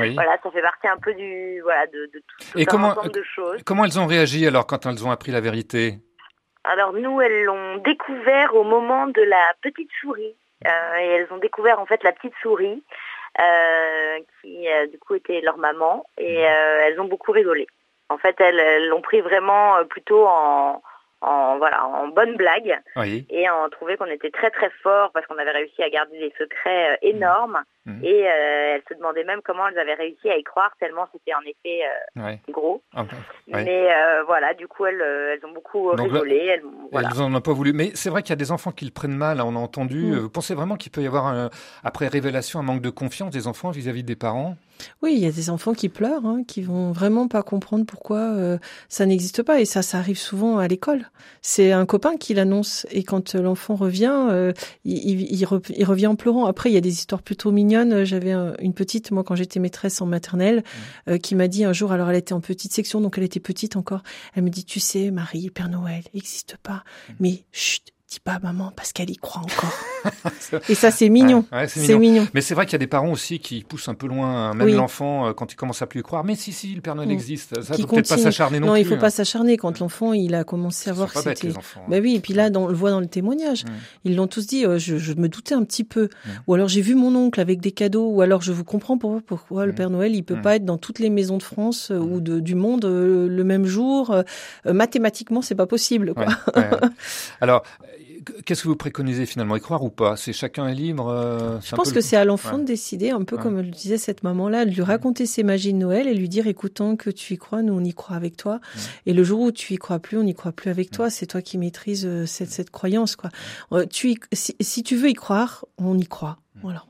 Oui. 0.00 0.14
voilà, 0.14 0.36
ça 0.42 0.50
fait 0.50 0.62
partie 0.62 0.88
un 0.88 0.96
peu 0.98 1.14
du 1.14 1.60
voilà 1.62 1.86
de, 1.86 2.06
de 2.12 2.18
tout, 2.26 2.58
Et 2.58 2.62
un 2.62 2.64
comment, 2.66 2.88
ensemble 2.88 3.12
de 3.12 3.22
choses. 3.22 3.62
comment 3.64 3.84
elles 3.84 3.98
ont 4.00 4.06
réagi 4.06 4.46
alors 4.46 4.66
quand 4.66 4.86
elles 4.86 5.06
ont 5.06 5.10
appris 5.10 5.30
la 5.32 5.40
vérité? 5.40 5.94
Alors 6.64 6.92
nous, 6.92 7.20
elles 7.20 7.44
l'ont 7.44 7.76
découvert 7.78 8.54
au 8.54 8.62
moment 8.64 9.06
de 9.06 9.22
la 9.22 9.52
petite 9.62 9.90
souris. 10.00 10.36
Euh, 10.64 10.96
et 11.00 11.06
elles 11.06 11.26
ont 11.32 11.38
découvert 11.38 11.80
en 11.80 11.86
fait 11.86 12.04
la 12.04 12.12
petite 12.12 12.34
souris 12.40 12.84
euh, 13.40 14.18
qui 14.40 14.68
euh, 14.68 14.86
du 14.86 14.96
coup 14.98 15.16
était 15.16 15.40
leur 15.40 15.56
maman 15.58 16.04
et 16.18 16.46
euh, 16.46 16.80
elles 16.84 17.00
ont 17.00 17.06
beaucoup 17.06 17.32
rigolé. 17.32 17.66
En 18.08 18.18
fait, 18.18 18.40
elles 18.40 18.86
l'ont 18.88 19.00
pris 19.00 19.20
vraiment 19.22 19.76
euh, 19.78 19.84
plutôt 19.84 20.24
en, 20.26 20.80
en 21.22 21.58
voilà 21.58 21.86
en 21.86 22.08
bonne 22.08 22.36
blague 22.36 22.78
Oui. 22.96 23.26
et 23.30 23.48
on 23.50 23.68
trouvait 23.70 23.96
qu'on 23.96 24.06
était 24.06 24.30
très 24.30 24.50
très 24.50 24.70
fort 24.82 25.10
parce 25.12 25.26
qu'on 25.26 25.38
avait 25.38 25.50
réussi 25.52 25.82
à 25.82 25.88
garder 25.90 26.18
des 26.18 26.32
secrets 26.38 26.92
euh, 26.92 26.96
énormes 27.02 27.62
Mmh. 27.84 28.04
Et 28.04 28.28
euh, 28.28 28.74
elles 28.76 28.82
se 28.88 28.94
demandaient 28.94 29.24
même 29.24 29.40
comment 29.44 29.66
elles 29.66 29.78
avaient 29.78 29.94
réussi 29.94 30.30
à 30.30 30.36
y 30.36 30.44
croire, 30.44 30.70
tellement 30.78 31.08
c'était 31.12 31.34
en 31.34 31.40
effet 31.40 31.80
euh, 32.16 32.36
gros. 32.48 32.80
Ah, 32.94 33.02
ouais. 33.02 33.64
Mais 33.64 33.92
euh, 33.92 34.22
voilà, 34.24 34.54
du 34.54 34.68
coup, 34.68 34.86
elles, 34.86 35.00
elles 35.00 35.44
ont 35.44 35.52
beaucoup 35.52 35.88
rigolé. 35.90 36.36
Elles, 36.36 36.62
voilà. 36.92 37.08
elles 37.12 37.20
en 37.20 37.34
ont 37.34 37.40
pas 37.40 37.52
voulu. 37.52 37.72
Mais 37.72 37.90
c'est 37.94 38.08
vrai 38.08 38.22
qu'il 38.22 38.30
y 38.30 38.34
a 38.34 38.36
des 38.36 38.52
enfants 38.52 38.70
qui 38.70 38.84
le 38.84 38.92
prennent 38.92 39.16
mal, 39.16 39.40
on 39.40 39.56
a 39.56 39.58
entendu. 39.58 40.12
Mmh. 40.12 40.18
Vous 40.18 40.30
pensez 40.30 40.54
vraiment 40.54 40.76
qu'il 40.76 40.92
peut 40.92 41.02
y 41.02 41.06
avoir, 41.08 41.26
un, 41.26 41.50
après 41.82 42.06
révélation, 42.06 42.60
un 42.60 42.62
manque 42.62 42.82
de 42.82 42.90
confiance 42.90 43.30
des 43.30 43.48
enfants 43.48 43.70
vis-à-vis 43.70 44.02
-vis 44.02 44.06
des 44.06 44.16
parents? 44.16 44.56
Oui, 45.02 45.14
il 45.14 45.20
y 45.20 45.26
a 45.26 45.32
des 45.32 45.50
enfants 45.50 45.74
qui 45.74 45.88
pleurent, 45.88 46.26
hein, 46.26 46.42
qui 46.46 46.62
vont 46.62 46.92
vraiment 46.92 47.28
pas 47.28 47.42
comprendre 47.42 47.84
pourquoi 47.86 48.18
euh, 48.18 48.58
ça 48.88 49.06
n'existe 49.06 49.42
pas. 49.42 49.60
Et 49.60 49.64
ça, 49.64 49.82
ça 49.82 49.98
arrive 49.98 50.18
souvent 50.18 50.58
à 50.58 50.68
l'école. 50.68 51.10
C'est 51.40 51.72
un 51.72 51.86
copain 51.86 52.16
qui 52.16 52.34
l'annonce. 52.34 52.86
Et 52.90 53.04
quand 53.04 53.34
l'enfant 53.34 53.74
revient, 53.74 54.26
euh, 54.30 54.52
il, 54.84 55.20
il, 55.20 55.32
il, 55.32 55.84
revient 55.84 56.06
en 56.06 56.16
pleurant. 56.16 56.46
Après, 56.46 56.70
il 56.70 56.74
y 56.74 56.78
a 56.78 56.80
des 56.80 56.92
histoires 56.92 57.22
plutôt 57.22 57.50
mignonnes. 57.50 57.71
J'avais 58.04 58.32
une 58.60 58.74
petite, 58.74 59.10
moi, 59.10 59.24
quand 59.24 59.34
j'étais 59.34 59.60
maîtresse 59.60 60.00
en 60.00 60.06
maternelle, 60.06 60.58
mmh. 60.58 61.10
euh, 61.10 61.18
qui 61.18 61.34
m'a 61.34 61.48
dit 61.48 61.64
un 61.64 61.72
jour, 61.72 61.92
alors 61.92 62.10
elle 62.10 62.16
était 62.16 62.32
en 62.32 62.40
petite 62.40 62.72
section, 62.72 63.00
donc 63.00 63.18
elle 63.18 63.24
était 63.24 63.40
petite 63.40 63.76
encore. 63.76 64.02
Elle 64.34 64.44
me 64.44 64.50
dit, 64.50 64.64
tu 64.64 64.80
sais, 64.80 65.10
Marie, 65.10 65.50
Père 65.50 65.68
Noël 65.68 66.02
n'existe 66.14 66.56
pas. 66.62 66.84
Mmh. 67.08 67.12
Mais 67.20 67.44
chut, 67.52 67.92
dis 68.12 68.20
pas 68.20 68.38
maman 68.42 68.72
parce 68.76 68.92
qu'elle 68.92 69.10
y 69.10 69.16
croit 69.16 69.42
encore. 69.42 70.60
et 70.68 70.74
ça, 70.74 70.90
c'est 70.90 71.08
mignon. 71.08 71.44
Ouais, 71.50 71.66
c'est 71.66 71.96
mignon. 71.96 72.26
Mais 72.34 72.40
c'est 72.40 72.54
vrai 72.54 72.66
qu'il 72.66 72.72
y 72.72 72.76
a 72.76 72.78
des 72.78 72.86
parents 72.86 73.10
aussi 73.10 73.38
qui 73.38 73.62
poussent 73.62 73.88
un 73.88 73.94
peu 73.94 74.06
loin, 74.06 74.52
même 74.54 74.68
l'enfant, 74.74 75.28
euh, 75.28 75.32
quand 75.32 75.52
il 75.52 75.56
commence 75.56 75.80
à 75.82 75.86
plus 75.86 76.00
y 76.00 76.02
croire. 76.02 76.24
Mais 76.24 76.34
si, 76.34 76.52
si, 76.52 76.74
le 76.74 76.80
Père 76.80 76.94
Noël 76.94 77.10
existe. 77.10 77.60
Ça, 77.62 77.74
faut 77.74 77.86
peut-être 77.86 78.08
pas 78.08 78.18
s'acharner 78.18 78.60
non, 78.60 78.66
non 78.66 78.72
plus. 78.74 78.80
Non, 78.80 78.86
il 78.86 78.88
faut 78.88 79.00
pas 79.00 79.10
s'acharner. 79.10 79.56
Quand 79.56 79.78
l'enfant, 79.78 80.12
il 80.12 80.34
a 80.34 80.44
commencé 80.44 80.90
à 80.90 80.92
voir 80.92 81.12
que 81.12 81.20
c'était. 81.20 81.52
Bah 81.88 81.98
oui, 82.00 82.16
et 82.16 82.20
puis 82.20 82.34
là, 82.34 82.50
dans, 82.50 82.64
on 82.64 82.68
le 82.68 82.74
voit 82.74 82.90
dans 82.90 83.00
le 83.00 83.06
témoignage. 83.06 83.64
Ils 84.04 84.16
l'ont 84.16 84.26
tous 84.26 84.46
dit. 84.46 84.66
Euh, 84.66 84.78
je, 84.78 84.98
je, 84.98 85.14
me 85.14 85.28
doutais 85.28 85.54
un 85.54 85.64
petit 85.64 85.84
peu. 85.84 86.08
Ou 86.46 86.54
alors 86.54 86.68
j'ai 86.68 86.82
vu 86.82 86.94
mon 86.94 87.14
oncle 87.14 87.40
avec 87.40 87.60
des 87.60 87.72
cadeaux. 87.72 88.08
Ou 88.10 88.20
alors 88.20 88.42
je 88.42 88.52
vous 88.52 88.64
comprends 88.64 88.98
pourquoi, 88.98 89.20
pourquoi 89.24 89.66
le 89.66 89.72
Père 89.72 89.90
Noël, 89.90 90.14
il 90.14 90.22
peut 90.22 90.40
pas 90.40 90.56
être 90.56 90.64
dans 90.64 90.78
toutes 90.78 90.98
les 90.98 91.10
maisons 91.10 91.38
de 91.38 91.42
France 91.42 91.90
euh, 91.90 91.98
ou 91.98 92.20
de, 92.20 92.40
du 92.40 92.54
monde 92.54 92.84
le 92.84 93.44
même 93.44 93.64
jour. 93.64 94.14
mathématiquement, 94.66 95.40
c'est 95.40 95.54
pas 95.54 95.66
possible. 95.66 96.12
Quoi. 96.14 96.26
alors 97.40 97.62
qu'est-ce 98.44 98.62
que 98.62 98.68
vous 98.68 98.76
préconisez 98.76 99.26
finalement? 99.26 99.56
Y 99.56 99.60
croire 99.60 99.82
ou 99.82 99.90
pas? 99.90 100.16
C'est 100.16 100.32
chacun 100.32 100.68
est 100.68 100.74
libre 100.74 101.08
euh, 101.08 101.58
Je 101.60 101.74
pense 101.74 101.92
que 101.92 102.00
c'est 102.00 102.16
à 102.16 102.24
l'enfant 102.24 102.58
de 102.58 102.64
décider, 102.64 103.10
un 103.10 103.22
peu 103.22 103.36
comme 103.36 103.60
le 103.60 103.70
disait 103.70 103.98
cette 103.98 104.22
maman-là, 104.22 104.64
de 104.64 104.70
lui 104.70 104.82
raconter 104.82 105.26
ses 105.26 105.42
magies 105.42 105.72
de 105.72 105.78
Noël 105.78 106.06
et 106.06 106.14
lui 106.14 106.28
dire 106.28 106.46
écoutant 106.46 106.96
que 106.96 107.10
tu 107.10 107.34
y 107.34 107.38
crois, 107.38 107.62
nous 107.62 107.74
on 107.74 107.84
y 107.84 107.94
croit 107.94 108.16
avec 108.16 108.36
toi. 108.36 108.60
Et 109.06 109.12
le 109.12 109.24
jour 109.24 109.40
où 109.40 109.52
tu 109.52 109.74
y 109.74 109.76
crois 109.76 109.98
plus, 109.98 110.18
on 110.18 110.24
n'y 110.24 110.34
croit 110.34 110.52
plus 110.52 110.70
avec 110.70 110.90
toi. 110.90 111.10
C'est 111.10 111.26
toi 111.26 111.42
qui 111.42 111.58
maîtrises 111.58 112.06
euh, 112.06 112.26
cette, 112.26 112.50
cette 112.50 112.70
croyance. 112.70 113.16
quoi. 113.16 113.30
Euh, 113.72 113.86
tu 113.86 114.14
si, 114.32 114.56
si 114.60 114.82
tu 114.82 114.96
veux 114.96 115.10
y 115.10 115.14
croire, 115.14 115.64
on 115.78 115.98
y 115.98 116.06
croit. 116.06 116.38
Voilà. 116.62 116.84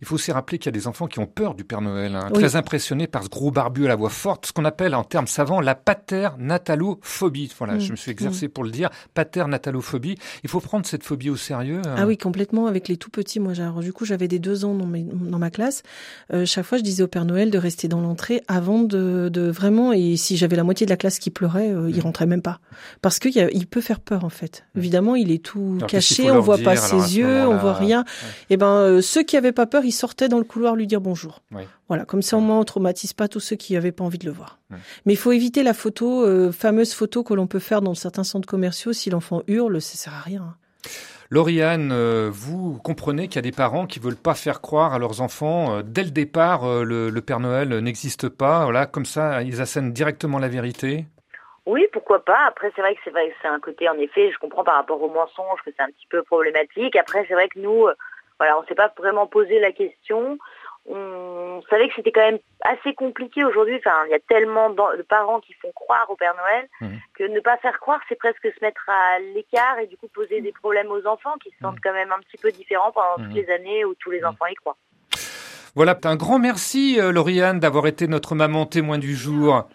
Il 0.00 0.06
faut 0.06 0.14
aussi 0.14 0.32
rappeler 0.32 0.58
qu'il 0.58 0.66
y 0.66 0.74
a 0.74 0.78
des 0.78 0.86
enfants 0.86 1.06
qui 1.06 1.18
ont 1.18 1.26
peur 1.26 1.54
du 1.54 1.64
Père 1.64 1.80
Noël, 1.80 2.14
hein, 2.14 2.30
très 2.32 2.56
impressionnés 2.56 3.06
par 3.06 3.24
ce 3.24 3.28
gros 3.28 3.50
barbu 3.50 3.86
à 3.86 3.88
la 3.88 3.96
voix 3.96 4.10
forte, 4.10 4.46
ce 4.46 4.52
qu'on 4.52 4.64
appelle 4.64 4.94
en 4.94 5.04
termes 5.04 5.26
savants 5.26 5.60
la 5.60 5.74
paternatalophobie. 5.74 7.52
Voilà, 7.58 7.74
mm. 7.74 7.80
je 7.80 7.90
me 7.92 7.96
suis 7.96 8.10
exercé 8.10 8.46
mm. 8.46 8.50
pour 8.50 8.64
le 8.64 8.70
dire, 8.70 8.90
paternatalophobie. 9.14 10.16
Il 10.44 10.50
faut 10.50 10.60
prendre 10.60 10.86
cette 10.86 11.04
phobie 11.04 11.30
au 11.30 11.36
sérieux. 11.36 11.82
Hein. 11.86 11.94
Ah 11.96 12.06
oui, 12.06 12.16
complètement. 12.16 12.66
Avec 12.66 12.88
les 12.88 12.96
tout 12.96 13.10
petits, 13.10 13.40
moi, 13.40 13.52
alors, 13.58 13.80
du 13.80 13.92
coup, 13.92 14.04
j'avais 14.04 14.28
des 14.28 14.38
deux 14.38 14.64
ans 14.64 14.74
dans, 14.74 14.86
dans 14.86 15.38
ma 15.38 15.50
classe. 15.50 15.82
Euh, 16.32 16.46
chaque 16.46 16.64
fois, 16.64 16.78
je 16.78 16.82
disais 16.82 17.02
au 17.02 17.08
Père 17.08 17.24
Noël 17.24 17.50
de 17.50 17.58
rester 17.58 17.88
dans 17.88 18.00
l'entrée 18.00 18.42
avant 18.48 18.82
de, 18.82 19.28
de, 19.32 19.50
vraiment. 19.50 19.92
Et 19.92 20.16
si 20.16 20.36
j'avais 20.36 20.56
la 20.56 20.64
moitié 20.64 20.86
de 20.86 20.90
la 20.90 20.96
classe 20.96 21.18
qui 21.18 21.30
pleurait, 21.30 21.70
euh, 21.70 21.90
il 21.90 21.98
mm. 21.98 22.00
rentrait 22.00 22.26
même 22.26 22.42
pas, 22.42 22.60
parce 23.02 23.18
qu'il 23.18 23.48
il 23.52 23.66
peut 23.66 23.80
faire 23.80 24.00
peur 24.00 24.24
en 24.24 24.28
fait. 24.28 24.64
Évidemment, 24.76 25.16
il 25.16 25.30
est 25.30 25.42
tout 25.42 25.78
caché, 25.86 26.30
on 26.30 26.40
voit 26.40 26.58
pas 26.58 26.76
ses 26.76 27.18
yeux, 27.18 27.46
on 27.46 27.56
voit 27.56 27.74
rien. 27.74 28.04
Et 28.50 28.54
eh 28.54 28.56
ben, 28.56 28.66
euh, 28.66 29.00
ceux 29.00 29.22
qui 29.22 29.36
avaient 29.36 29.52
pas 29.58 29.66
peur, 29.66 29.84
ils 29.84 29.90
sortaient 29.90 30.28
dans 30.28 30.38
le 30.38 30.44
couloir 30.44 30.76
lui 30.76 30.86
dire 30.86 31.00
bonjour. 31.00 31.42
Voilà, 31.88 32.04
comme 32.04 32.22
ça 32.22 32.36
au 32.36 32.40
moins 32.40 32.60
on 32.60 32.64
traumatise 32.64 33.12
pas 33.12 33.26
tous 33.26 33.40
ceux 33.40 33.56
qui 33.56 33.72
n'avaient 33.72 33.90
pas 33.90 34.04
envie 34.04 34.18
de 34.18 34.24
le 34.24 34.30
voir. 34.30 34.60
Mais 35.04 35.14
il 35.14 35.16
faut 35.16 35.32
éviter 35.32 35.64
la 35.64 35.74
photo, 35.74 36.24
euh, 36.24 36.52
fameuse 36.52 36.94
photo 36.94 37.24
que 37.24 37.34
l'on 37.34 37.48
peut 37.48 37.58
faire 37.58 37.82
dans 37.82 37.94
certains 37.94 38.22
centres 38.22 38.46
commerciaux. 38.46 38.92
Si 38.92 39.10
l'enfant 39.10 39.42
hurle, 39.48 39.80
ça 39.80 39.96
sert 39.96 40.14
à 40.14 40.20
rien. 40.20 40.42
Hein. 40.42 40.54
Lauriane, 41.28 41.90
euh, 41.90 42.30
vous 42.32 42.78
comprenez 42.84 43.26
qu'il 43.26 43.34
y 43.34 43.38
a 43.40 43.42
des 43.42 43.50
parents 43.50 43.88
qui 43.88 43.98
veulent 43.98 44.14
pas 44.14 44.34
faire 44.34 44.60
croire 44.60 44.94
à 44.94 45.00
leurs 45.00 45.22
enfants 45.22 45.78
euh, 45.78 45.82
dès 45.84 46.04
le 46.04 46.12
départ 46.12 46.84
le, 46.84 47.10
le, 47.10 47.20
Père 47.20 47.40
Noël 47.40 47.80
n'existe 47.80 48.28
pas. 48.28 48.62
Voilà, 48.62 48.86
comme 48.86 49.06
ça 49.06 49.42
ils 49.42 49.60
assènent 49.60 49.92
directement 49.92 50.38
la 50.38 50.48
vérité? 50.48 51.06
Oui, 51.66 51.84
pourquoi 51.92 52.24
pas. 52.24 52.46
Après, 52.46 52.70
c'est 52.76 52.80
vrai 52.80 52.94
que 52.94 53.00
c'est 53.02 53.10
vrai 53.10 53.28
que 53.28 53.34
c'est 53.42 53.48
un 53.48 53.58
côté, 53.58 53.88
en 53.88 53.98
effet, 53.98 54.30
je 54.32 54.38
comprends 54.38 54.62
par 54.62 54.76
rapport 54.76 55.02
au 55.02 55.10
mensonge 55.10 55.58
que 55.64 55.70
c'est 55.76 55.82
un 55.82 55.88
petit 55.88 56.06
peu 56.08 56.22
problématique. 56.22 56.94
Après, 56.94 57.24
c'est 57.26 57.34
vrai 57.34 57.48
que 57.48 57.58
nous, 57.58 57.88
voilà, 58.38 58.58
on 58.58 58.64
s'est 58.66 58.74
pas 58.74 58.92
vraiment 58.96 59.26
posé 59.26 59.58
la 59.58 59.72
question. 59.72 60.38
On 60.90 61.60
savait 61.68 61.88
que 61.88 61.94
c'était 61.96 62.12
quand 62.12 62.24
même 62.24 62.38
assez 62.62 62.94
compliqué 62.94 63.44
aujourd'hui. 63.44 63.76
Enfin, 63.76 64.04
il 64.06 64.10
y 64.10 64.14
a 64.14 64.20
tellement 64.20 64.70
de 64.70 65.02
parents 65.02 65.40
qui 65.40 65.52
font 65.54 65.70
croire 65.74 66.08
au 66.08 66.16
Père 66.16 66.34
Noël 66.34 66.68
mmh. 66.80 66.96
que 67.14 67.24
ne 67.24 67.40
pas 67.40 67.58
faire 67.58 67.78
croire, 67.78 68.00
c'est 68.08 68.18
presque 68.18 68.42
se 68.42 68.64
mettre 68.64 68.88
à 68.88 69.18
l'écart 69.34 69.78
et 69.80 69.86
du 69.86 69.98
coup 69.98 70.08
poser 70.08 70.40
des 70.40 70.52
problèmes 70.52 70.90
aux 70.90 71.06
enfants 71.06 71.34
qui 71.42 71.50
se 71.50 71.58
sentent 71.60 71.76
mmh. 71.76 71.80
quand 71.82 71.92
même 71.92 72.12
un 72.12 72.20
petit 72.20 72.38
peu 72.38 72.50
différents 72.52 72.92
pendant 72.92 73.16
toutes 73.16 73.34
mmh. 73.34 73.36
les 73.36 73.50
années 73.50 73.84
où 73.84 73.94
tous 73.96 74.10
les 74.10 74.24
enfants 74.24 74.46
y 74.46 74.54
croient. 74.54 74.76
Voilà, 75.74 75.96
un 76.04 76.16
grand 76.16 76.38
merci 76.38 76.98
euh, 76.98 77.12
Lauriane 77.12 77.60
d'avoir 77.60 77.86
été 77.86 78.08
notre 78.08 78.34
maman 78.34 78.64
témoin 78.64 78.98
du 78.98 79.14
jour. 79.14 79.68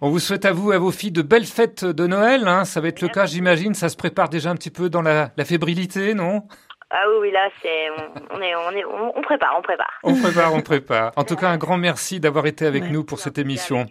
On 0.00 0.08
vous 0.08 0.20
souhaite 0.20 0.44
à 0.44 0.52
vous 0.52 0.72
et 0.72 0.76
à 0.76 0.78
vos 0.78 0.92
filles 0.92 1.10
de 1.10 1.22
belles 1.22 1.44
fêtes 1.44 1.84
de 1.84 2.06
Noël. 2.06 2.46
Hein. 2.46 2.64
Ça 2.64 2.80
va 2.80 2.88
être 2.88 3.02
le 3.02 3.08
cas, 3.08 3.26
j'imagine. 3.26 3.74
Ça 3.74 3.88
se 3.88 3.96
prépare 3.96 4.28
déjà 4.28 4.50
un 4.50 4.54
petit 4.54 4.70
peu 4.70 4.88
dans 4.88 5.02
la, 5.02 5.32
la 5.36 5.44
fébrilité, 5.44 6.14
non? 6.14 6.44
Ah 6.90 7.04
oui, 7.20 7.30
là, 7.30 7.48
c'est, 7.62 7.88
on, 8.30 8.42
est, 8.42 8.54
on 8.56 8.70
est, 8.72 8.84
on, 8.84 9.22
prépare, 9.22 9.54
on 9.56 9.62
prépare. 9.62 10.00
On 10.02 10.14
prépare, 10.20 10.54
on 10.54 10.60
prépare. 10.60 11.12
En 11.14 11.22
tout 11.22 11.36
cas, 11.36 11.48
un 11.48 11.56
grand 11.56 11.78
merci 11.78 12.18
d'avoir 12.18 12.46
été 12.46 12.66
avec 12.66 12.90
nous 12.90 13.04
pour 13.04 13.20
cette 13.20 13.38
émission. 13.38 13.86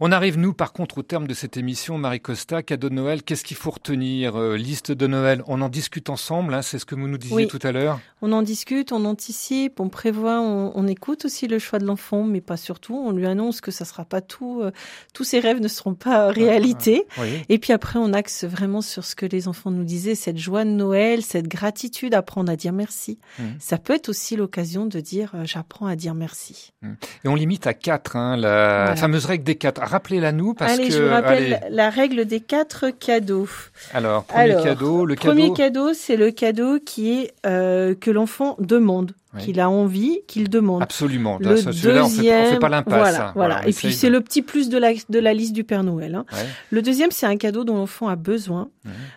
On 0.00 0.12
arrive, 0.12 0.38
nous, 0.38 0.52
par 0.52 0.72
contre, 0.72 0.98
au 0.98 1.02
terme 1.02 1.26
de 1.26 1.34
cette 1.34 1.56
émission, 1.56 1.98
Marie 1.98 2.20
Costa, 2.20 2.62
cadeau 2.62 2.88
de 2.88 2.94
Noël, 2.94 3.22
qu'est-ce 3.22 3.44
qu'il 3.44 3.56
faut 3.56 3.70
retenir 3.70 4.36
euh, 4.36 4.56
Liste 4.56 4.92
de 4.92 5.06
Noël, 5.06 5.42
on 5.46 5.60
en 5.60 5.68
discute 5.68 6.10
ensemble, 6.10 6.54
hein, 6.54 6.62
c'est 6.62 6.78
ce 6.78 6.84
que 6.84 6.94
vous 6.94 7.08
nous 7.08 7.18
disiez 7.18 7.46
tout 7.46 7.58
à 7.62 7.72
l'heure 7.72 8.00
On 8.22 8.32
en 8.32 8.42
discute, 8.42 8.92
on 8.92 9.04
anticipe, 9.04 9.80
on 9.80 9.88
prévoit, 9.88 10.40
on, 10.40 10.86
écoute 10.86 11.24
aussi 11.24 11.46
le 11.46 11.58
choix 11.58 11.78
de 11.78 11.84
l'enfant, 11.84 12.24
mais 12.24 12.40
pas 12.40 12.56
surtout, 12.56 12.94
on 12.94 13.12
lui 13.12 13.26
annonce 13.26 13.60
que 13.60 13.70
ça 13.70 13.84
sera 13.84 14.04
pas 14.04 14.20
tout, 14.20 14.60
euh, 14.62 14.72
tous 15.14 15.24
ses 15.24 15.40
rêves 15.40 15.60
ne 15.60 15.68
seront 15.68 15.94
pas 15.94 16.28
ah, 16.28 16.30
réalité. 16.30 17.06
Ah, 17.16 17.22
Et 17.48 17.58
puis 17.58 17.72
après, 17.72 17.98
on 17.98 18.12
axe 18.12 18.44
vraiment 18.44 18.80
sur 18.80 19.04
ce 19.04 19.14
que 19.14 19.26
les 19.26 19.46
enfants 19.46 19.70
nous 19.70 19.84
disaient, 19.84 20.14
cette 20.14 20.38
joie 20.38 20.64
de 20.64 20.70
Noël, 20.70 21.22
cette 21.22 21.48
gratitude, 21.48 22.14
apprendre 22.14 22.50
à 22.50 22.56
dire 22.56 22.72
merci. 22.72 23.18
Mmh. 23.38 23.44
Ça 23.58 23.78
peut 23.78 23.94
être 23.94 24.08
aussi 24.08 24.36
l'occasion 24.36 24.86
de 24.86 25.00
dire 25.00 25.32
euh, 25.34 25.44
j'apprends 25.44 25.86
à 25.86 25.96
dire 25.96 26.14
merci. 26.14 26.72
Mmh. 26.82 26.92
Et 27.24 27.28
on 27.28 27.34
limite 27.34 27.66
à 27.66 27.74
quatre, 27.74 28.16
hein, 28.16 28.36
la 28.36 28.96
fameuse 28.96 29.26
règle 29.26 29.44
des 29.50 29.56
quatre. 29.56 29.82
Rappelez-la 29.82 30.32
nous 30.32 30.54
parce 30.54 30.72
allez, 30.72 30.88
que. 30.88 30.94
Je 30.94 31.02
vous 31.02 31.10
rappelle 31.10 31.60
la 31.70 31.90
règle 31.90 32.24
des 32.24 32.40
quatre 32.40 32.90
cadeaux. 32.90 33.48
Alors, 33.92 34.24
premier 34.24 34.54
cadeau, 34.62 35.04
le 35.04 35.14
cadeau. 35.14 35.28
Premier 35.28 35.52
cadeau, 35.52 35.92
c'est 35.92 36.16
le 36.16 36.30
cadeau 36.30 36.78
qui 36.78 37.12
est 37.12 37.32
euh, 37.46 37.94
que 37.94 38.10
l'enfant 38.10 38.56
demande 38.58 39.12
qu'il 39.38 39.60
a 39.60 39.70
envie, 39.70 40.22
qu'il 40.26 40.50
demande. 40.50 40.82
Absolument. 40.82 41.38
le 41.38 41.46
deuxième, 41.46 42.04
on 42.04 42.08
fait, 42.08 42.50
fait 42.50 42.58
pas 42.58 42.68
l'impasse. 42.68 42.98
Voilà, 42.98 43.32
voilà. 43.34 43.68
Et 43.68 43.72
puis 43.72 43.92
c'est 43.92 44.10
le 44.10 44.20
petit 44.20 44.42
plus 44.42 44.68
de 44.68 44.78
la, 44.78 44.92
de 45.08 45.18
la 45.18 45.34
liste 45.34 45.52
du 45.52 45.64
Père 45.64 45.84
Noël. 45.84 46.14
Hein. 46.14 46.24
Le 46.70 46.82
deuxième, 46.82 47.10
c'est 47.10 47.26
un 47.26 47.36
cadeau 47.36 47.64
dont 47.64 47.76
l'enfant 47.76 48.08
a 48.08 48.16
besoin. 48.16 48.70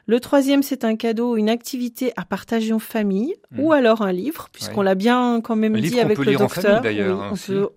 Le 0.05 0.19
troisième, 0.19 0.63
c'est 0.63 0.83
un 0.83 0.95
cadeau, 0.95 1.37
une 1.37 1.49
activité 1.49 2.13
à 2.15 2.25
partager 2.25 2.73
en 2.73 2.79
famille, 2.79 3.33
ou 3.57 3.71
alors 3.71 4.01
un 4.01 4.11
livre, 4.11 4.49
puisqu'on 4.51 4.81
l'a 4.81 4.95
bien 4.95 5.41
quand 5.41 5.55
même 5.55 5.79
dit 5.79 5.99
avec 5.99 6.17
le 6.17 6.35
docteur. 6.35 6.81
d'ailleurs. 6.81 7.21
Hein, 7.23 7.33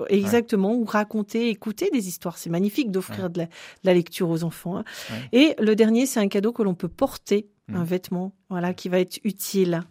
exactement, 0.09 0.75
ou 0.75 0.85
raconter, 0.85 1.49
écouter 1.49 1.90
des 1.92 2.09
histoires. 2.09 2.38
C'est 2.38 2.51
magnifique 2.51 2.90
d'offrir 2.90 3.31
de, 3.31 3.46
la 3.85 3.94
lecture 3.94 4.29
aux 4.29 4.44
enfants. 4.44 4.79
Hein. 4.79 4.85
Et 5.33 5.55
le 5.59 5.75
dernier, 5.75 6.07
c'est 6.07 6.20
un 6.20 6.29
cadeau 6.29 6.53
que 6.53 6.62
l'on 6.62 6.75
peut 6.75 6.88
porter 6.88 7.49
un 7.72 7.83
mm. 7.83 7.85
vêtement, 7.85 8.33
voilà, 8.49 8.75
qui 8.75 8.88
va 8.88 9.01
être 9.01 9.18
utile. 9.25 9.83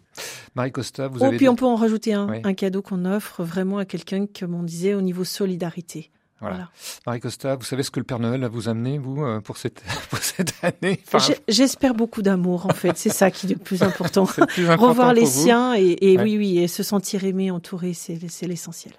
Marie 0.56 0.72
Costa, 0.72 1.06
vous 1.06 1.20
oh, 1.20 1.24
avez. 1.24 1.36
puis 1.36 1.48
on 1.48 1.54
peut 1.54 1.66
en 1.66 1.76
rajouter 1.76 2.14
un, 2.14 2.28
un 2.42 2.54
cadeau 2.54 2.80
qu'on 2.80 3.04
offre 3.04 3.44
vraiment 3.44 3.76
à 3.76 3.84
quelqu'un, 3.84 4.26
comme 4.26 4.54
on 4.54 4.62
disait, 4.62 4.94
au 4.94 5.02
niveau 5.02 5.22
solidarité. 5.22 6.10
Voilà. 6.40 6.70
Marie 7.06 7.20
Costa, 7.20 7.56
vous 7.56 7.64
savez 7.64 7.82
ce 7.82 7.90
que 7.90 8.00
le 8.00 8.04
Père 8.04 8.18
Noël 8.18 8.42
a 8.44 8.48
vous 8.48 8.68
amené, 8.68 8.98
vous, 8.98 9.22
euh, 9.22 9.40
pour 9.40 9.56
cette, 9.58 9.82
pour 10.10 10.18
cette 10.18 10.52
année? 10.62 11.00
J'espère 11.48 11.94
beaucoup 11.94 12.22
d'amour, 12.22 12.66
en 12.66 12.74
fait. 12.74 12.96
C'est 12.96 13.10
ça 13.10 13.30
qui 13.30 13.46
est 13.46 13.50
le 13.50 13.56
plus 13.56 13.82
important. 13.82 14.26
plus 14.48 14.68
important 14.68 14.88
Revoir 14.88 15.14
les 15.14 15.26
siens 15.26 15.74
et, 15.74 15.96
et 16.00 16.18
oui, 16.18 16.36
oui, 16.38 16.58
et 16.58 16.68
se 16.68 16.82
sentir 16.82 17.24
aimé, 17.24 17.50
entouré, 17.50 17.92
c'est 17.94 18.46
l'essentiel. 18.46 18.94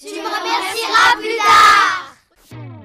Tu 0.00 0.06
me 0.06 0.12
remercieras 0.12 1.16
plus 1.18 1.36
tard 1.36 2.79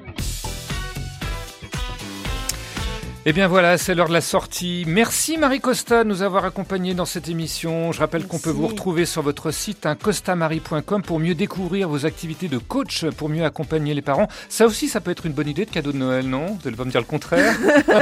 Eh 3.28 3.34
bien 3.34 3.48
voilà, 3.48 3.80
c'est 3.80 3.96
l'heure 3.96 4.08
de 4.08 4.14
la 4.14 4.22
sortie. 4.22 4.84
Merci 4.86 5.40
Marie 5.40 5.60
Costa 5.60 6.04
de 6.04 6.10
nous 6.10 6.22
avoir 6.22 6.46
accompagnés 6.46 6.94
dans 6.94 7.06
cette 7.06 7.28
émission. 7.28 7.92
Je 7.92 8.00
rappelle 8.00 8.28
qu'on 8.28 8.38
peut 8.38 8.52
vous 8.52 8.68
retrouver 8.68 9.08
sur 9.08 9.24
votre 9.24 9.50
site 9.50 9.88
hein, 9.88 9.96
costamarie.com 9.96 11.02
pour 11.02 11.20
mieux 11.20 11.34
découvrir 11.34 11.90
vos 11.90 12.06
activités 12.06 12.50
de 12.50 12.60
coach, 12.60 13.04
pour 13.18 13.30
mieux 13.30 13.44
accompagner 13.44 13.96
les 13.96 14.04
parents. 14.04 14.28
Ça 14.48 14.68
aussi, 14.68 14.88
ça 14.88 15.02
peut 15.02 15.10
être 15.10 15.26
une 15.26 15.34
bonne 15.34 15.48
idée 15.48 15.66
de 15.66 15.72
cadeau 15.72 15.92
de 15.92 15.98
Noël, 15.98 16.30
non? 16.30 16.46
Vous 16.46 16.68
allez 16.68 16.78
pas 16.78 16.86
me 16.86 16.92
dire 16.92 17.02
le 17.02 17.08
contraire? 17.08 17.56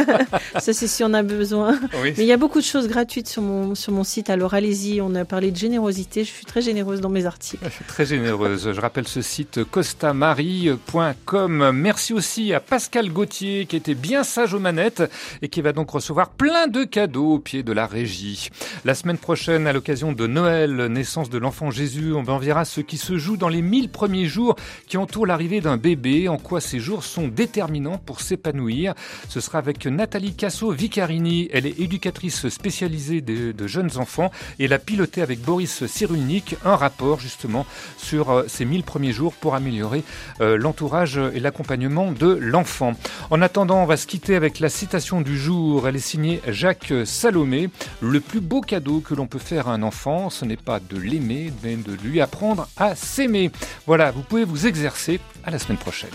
Ça 0.59 0.73
c'est 0.73 0.87
si 0.87 1.05
on 1.05 1.13
a 1.13 1.23
besoin. 1.23 1.79
Mais 2.03 2.15
il 2.17 2.25
y 2.25 2.33
a 2.33 2.37
beaucoup 2.37 2.59
de 2.59 2.65
choses 2.65 2.89
gratuites 2.89 3.29
sur 3.29 3.43
mon, 3.43 3.75
sur 3.75 3.93
mon 3.93 4.03
site, 4.03 4.29
alors 4.29 4.53
allez-y. 4.53 4.99
On 4.99 5.15
a 5.15 5.23
parlé 5.23 5.51
de 5.51 5.57
générosité, 5.57 6.25
je 6.25 6.31
suis 6.31 6.45
très 6.45 6.61
généreuse 6.61 6.99
dans 6.99 7.07
mes 7.07 7.25
articles. 7.25 7.65
Très 7.87 8.05
généreuse. 8.05 8.73
Je 8.73 8.81
rappelle 8.81 9.07
ce 9.07 9.21
site 9.21 9.63
costamarie.com. 9.63 11.71
Merci 11.71 12.11
aussi 12.11 12.53
à 12.53 12.59
Pascal 12.59 13.09
Gauthier 13.09 13.67
qui 13.67 13.77
était 13.77 13.95
bien 13.95 14.25
sage 14.25 14.53
aux 14.53 14.59
manettes 14.59 15.01
et 15.41 15.49
qui 15.49 15.61
va 15.61 15.73
donc 15.73 15.89
recevoir 15.89 16.29
plein 16.29 16.67
de 16.67 16.83
cadeaux 16.83 17.33
au 17.33 17.39
pied 17.39 17.63
de 17.63 17.71
la 17.71 17.87
régie. 17.87 18.49
La 18.85 18.95
semaine 18.95 19.17
prochaine, 19.17 19.67
à 19.67 19.73
l'occasion 19.73 20.11
de 20.11 20.27
Noël, 20.27 20.87
naissance 20.87 21.29
de 21.29 21.37
l'enfant 21.37 21.71
Jésus, 21.71 22.13
on 22.13 22.23
verra 22.23 22.65
ce 22.65 22.81
qui 22.81 22.97
se 22.97 23.17
joue 23.17 23.37
dans 23.37 23.49
les 23.49 23.61
mille 23.61 23.89
premiers 23.89 24.25
jours 24.25 24.55
qui 24.87 24.97
entourent 24.97 25.25
l'arrivée 25.25 25.61
d'un 25.61 25.77
bébé, 25.77 26.27
en 26.27 26.37
quoi 26.37 26.61
ces 26.61 26.79
jours 26.79 27.03
sont 27.03 27.27
déterminants 27.27 27.97
pour 27.97 28.21
s'épanouir. 28.21 28.93
Ce 29.29 29.39
sera 29.39 29.57
avec 29.57 29.85
Nathalie 29.85 30.33
Casso-Vicarini. 30.33 31.49
Elle 31.51 31.65
est 31.65 31.79
éducatrice 31.79 32.49
spécialisée 32.49 33.21
de, 33.21 33.67
jeunes 33.67 33.97
enfants 33.97 34.31
et 34.59 34.65
elle 34.65 34.73
a 34.73 34.79
piloté 34.79 35.21
avec 35.21 35.39
Boris 35.41 35.85
Cyrulnik 35.85 36.57
un 36.65 36.75
rapport 36.75 37.19
justement 37.19 37.65
sur 37.97 38.29
euh, 38.29 38.43
ces 38.47 38.65
mille 38.65 38.83
premiers 38.83 39.13
jours 39.13 39.33
pour 39.33 39.55
améliorer 39.55 40.03
euh, 40.41 40.57
l'entourage 40.57 41.17
et 41.33 41.39
l'accompagnement 41.39 42.11
de 42.11 42.27
l'enfant. 42.27 42.93
En 43.29 43.41
attendant, 43.41 43.81
on 43.81 43.85
va 43.85 43.97
se 43.97 44.05
quitter 44.05 44.35
avec 44.35 44.59
la 44.59 44.69
du 45.11 45.37
jour, 45.37 45.87
elle 45.87 45.97
est 45.97 45.99
signée 45.99 46.41
Jacques 46.47 46.93
Salomé. 47.05 47.69
Le 47.99 48.21
plus 48.21 48.39
beau 48.39 48.61
cadeau 48.61 49.01
que 49.01 49.13
l'on 49.13 49.27
peut 49.27 49.37
faire 49.37 49.67
à 49.67 49.73
un 49.73 49.83
enfant, 49.83 50.29
ce 50.29 50.45
n'est 50.45 50.55
pas 50.55 50.79
de 50.79 50.97
l'aimer, 50.97 51.51
mais 51.61 51.75
de 51.75 51.91
lui 51.91 52.21
apprendre 52.21 52.69
à 52.77 52.95
s'aimer. 52.95 53.51
Voilà, 53.85 54.11
vous 54.11 54.21
pouvez 54.21 54.45
vous 54.45 54.65
exercer. 54.65 55.19
À 55.43 55.51
la 55.51 55.59
semaine 55.59 55.77
prochaine. 55.77 56.09